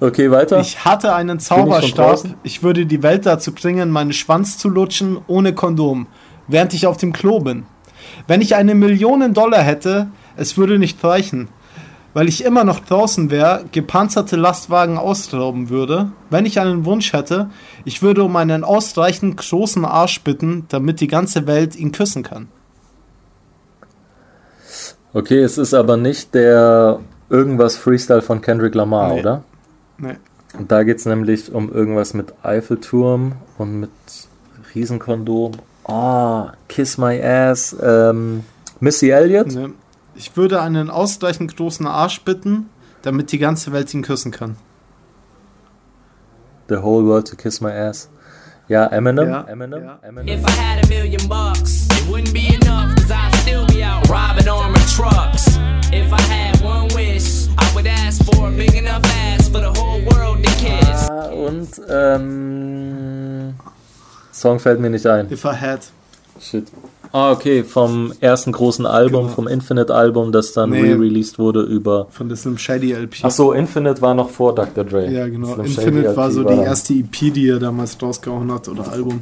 [0.04, 0.60] Okay, weiter.
[0.60, 1.96] Ich hatte einen Zauberstab.
[1.96, 2.34] draußen?
[2.42, 6.08] Ich würde die Welt dazu bringen, meinen Schwanz zu lutschen ohne Kondom,
[6.48, 7.66] während ich auf dem Klo bin.
[8.26, 11.50] Wenn ich eine Million Dollar hätte, es würde nicht reichen.
[12.16, 16.12] Weil ich immer noch draußen wäre, gepanzerte Lastwagen ausrauben würde.
[16.32, 17.52] Wenn ich einen Wunsch hätte,
[17.86, 22.48] ich würde um einen ausreichend großen Arsch bitten, damit die ganze Welt ihn küssen kann.
[25.14, 29.20] Okay, es ist aber nicht der irgendwas Freestyle von Kendrick Lamar, Nee.
[29.20, 29.44] oder?
[29.98, 30.16] Nee.
[30.58, 33.90] Und da geht's nämlich um irgendwas mit Eiffelturm und mit
[34.76, 35.54] Riesenkondom.
[35.86, 37.76] Ah, Kiss My Ass.
[37.82, 38.44] Ähm,
[38.80, 39.48] Missy Elliott?
[39.48, 39.72] Ne?
[40.16, 42.70] Ich würde einen ausreichend großen Arsch bitten,
[43.02, 44.56] damit die ganze Welt ihn küssen kann.
[46.70, 48.10] The whole world to kiss my ass.
[48.70, 49.28] Ja, Eminem.
[49.30, 49.84] Ja, Eminem.
[49.84, 50.00] ja.
[50.02, 50.28] Eminem.
[50.28, 54.08] If I had a million bucks, it wouldn't be enough, cause I'd still be out
[54.10, 54.71] robbing armored
[55.02, 55.48] trucks.
[55.92, 59.72] If I had one wish, I would ask for a big enough ass for the
[59.80, 61.10] whole world to kiss.
[61.10, 63.54] Ah, Und ähm,
[64.32, 65.32] Song fällt mir nicht ein.
[65.32, 65.80] If I had.
[66.40, 66.68] Shit.
[67.14, 69.36] Ah, okay, vom ersten großen Album, Genau.
[69.36, 70.82] vom Infinite-Album, das dann Nee.
[70.94, 72.08] re-released wurde über.
[72.12, 73.18] Von der Slim Shady LP.
[73.24, 74.84] Ach so, Infinite war noch vor Dr.
[74.86, 75.12] Dre.
[75.12, 75.54] Ja, genau.
[75.56, 78.90] Slim Shady Infinite war so die dann- erste EP, die er damals rausgehauen hat oder
[78.92, 79.22] Album.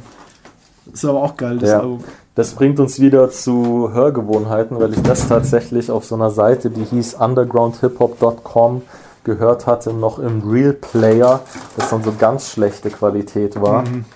[0.92, 1.80] Ist aber auch geil, das Ja.
[1.80, 2.04] Album.
[2.40, 6.84] Das bringt uns wieder zu Hörgewohnheiten, weil ich das tatsächlich auf so einer Seite, die
[6.84, 8.80] hieß undergroundhiphop.com,
[9.24, 11.40] gehört hatte, noch im Real Player,
[11.76, 14.06] das dann so ganz schlechte Qualität war Mhm.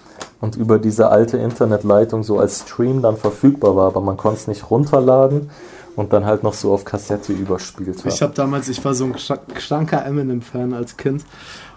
[0.41, 4.47] und über diese alte Internetleitung so als Stream dann verfügbar war, aber man konnte es
[4.49, 5.51] nicht runterladen
[5.95, 8.23] und dann halt noch so auf Kassette überspielt Ich hat.
[8.23, 9.15] habe damals, ich war so ein
[9.55, 11.25] kranker Eminem-Fan als Kind.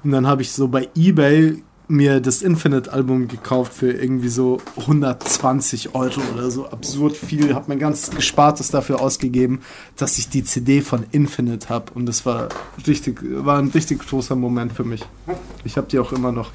[0.04, 5.96] Und dann habe ich so bei Ebay mir das Infinite-Album gekauft für irgendwie so 120
[5.96, 6.68] Euro oder so.
[6.70, 7.56] Absurd viel.
[7.56, 9.62] Habe mein ganzes Gespartes dafür ausgegeben,
[9.96, 11.94] dass ich die CD von Infinite habe.
[11.94, 12.50] Und das war
[12.86, 15.04] richtig, war ein richtig großer Moment für mich.
[15.64, 16.52] Ich habe die auch immer noch.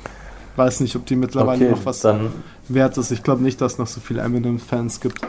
[0.56, 2.06] Weiß nicht, ob die mittlerweile Okay, noch was
[2.68, 3.10] wert ist.
[3.10, 5.20] Ich glaube nicht, dass es noch so viele Eminem-Fans gibt.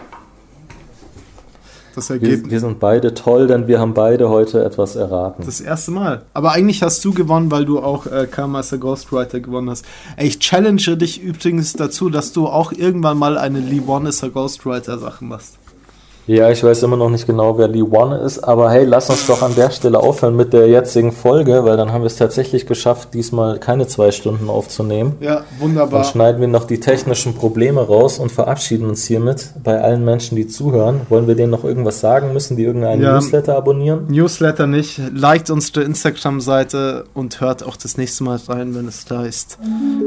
[1.95, 2.51] Das wir, Ergebnis.
[2.51, 5.43] wir sind beide toll, denn wir haben beide heute etwas erraten.
[5.45, 6.23] Das erste Mal.
[6.33, 9.85] Aber eigentlich hast du gewonnen, weil du auch äh, Karmaster Ghostwriter gewonnen hast.
[10.17, 14.97] Ey, ich challenge dich übrigens dazu, dass du auch irgendwann mal eine Lee a Ghostwriter
[14.97, 15.59] Sache machst.
[16.25, 19.27] Ja, ich weiß immer noch nicht genau, wer Lee One ist, aber hey, lass uns
[19.27, 22.65] doch an der Stelle aufhören mit der jetzigen Folge, weil dann haben wir es tatsächlich
[22.65, 25.15] geschafft, diesmal keine zwei Stunden aufzunehmen.
[25.19, 26.05] Ja, Dann wunderbar.
[26.05, 30.47] schneiden wir noch die technischen Probleme raus und verabschieden uns hiermit bei allen Menschen, die
[30.47, 31.01] zuhören.
[31.09, 32.31] Wollen wir denen noch irgendwas sagen?
[32.31, 33.15] Müssen die irgendeinen Ja.
[33.15, 34.05] Newsletter abonnieren?
[34.07, 35.01] Newsletter nicht.
[35.13, 39.57] Liked unsere Instagram-Seite und hört auch das nächste Mal rein, wenn es da ist.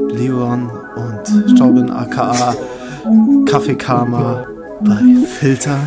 [0.09, 2.55] Leon und Robin aka
[3.45, 4.45] Kaffeekarma
[4.81, 5.79] bei Filter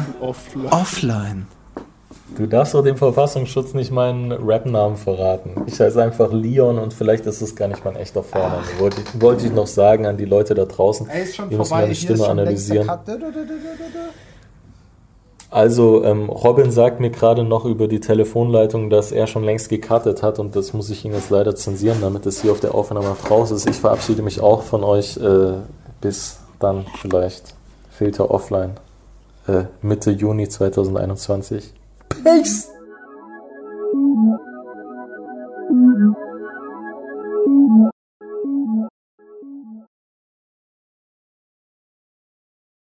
[0.70, 1.46] Offline.
[2.36, 5.62] Du darfst doch dem Verfassungsschutz nicht meinen Rap-Namen verraten.
[5.66, 8.62] Ich heiße einfach Leon und vielleicht ist es gar nicht mein echter Vorname.
[8.78, 11.08] Wollte ich, wollte ich noch sagen an die Leute da draußen.
[11.50, 12.90] die müssen meine Stimme analysieren.
[15.50, 20.22] Also, ähm, Robin sagt mir gerade noch über die Telefonleitung, dass er schon längst gecuttet
[20.22, 23.08] hat und das muss ich ihn jetzt leider zensieren, damit es hier auf der Aufnahme
[23.08, 23.68] noch raus ist.
[23.68, 25.16] Ich verabschiede mich auch von euch.
[25.16, 25.54] Äh,
[26.00, 27.54] bis dann vielleicht.
[28.00, 28.76] Filter offline.
[29.46, 31.74] Äh, Mitte Juni 2021.
[32.08, 32.69] Peace!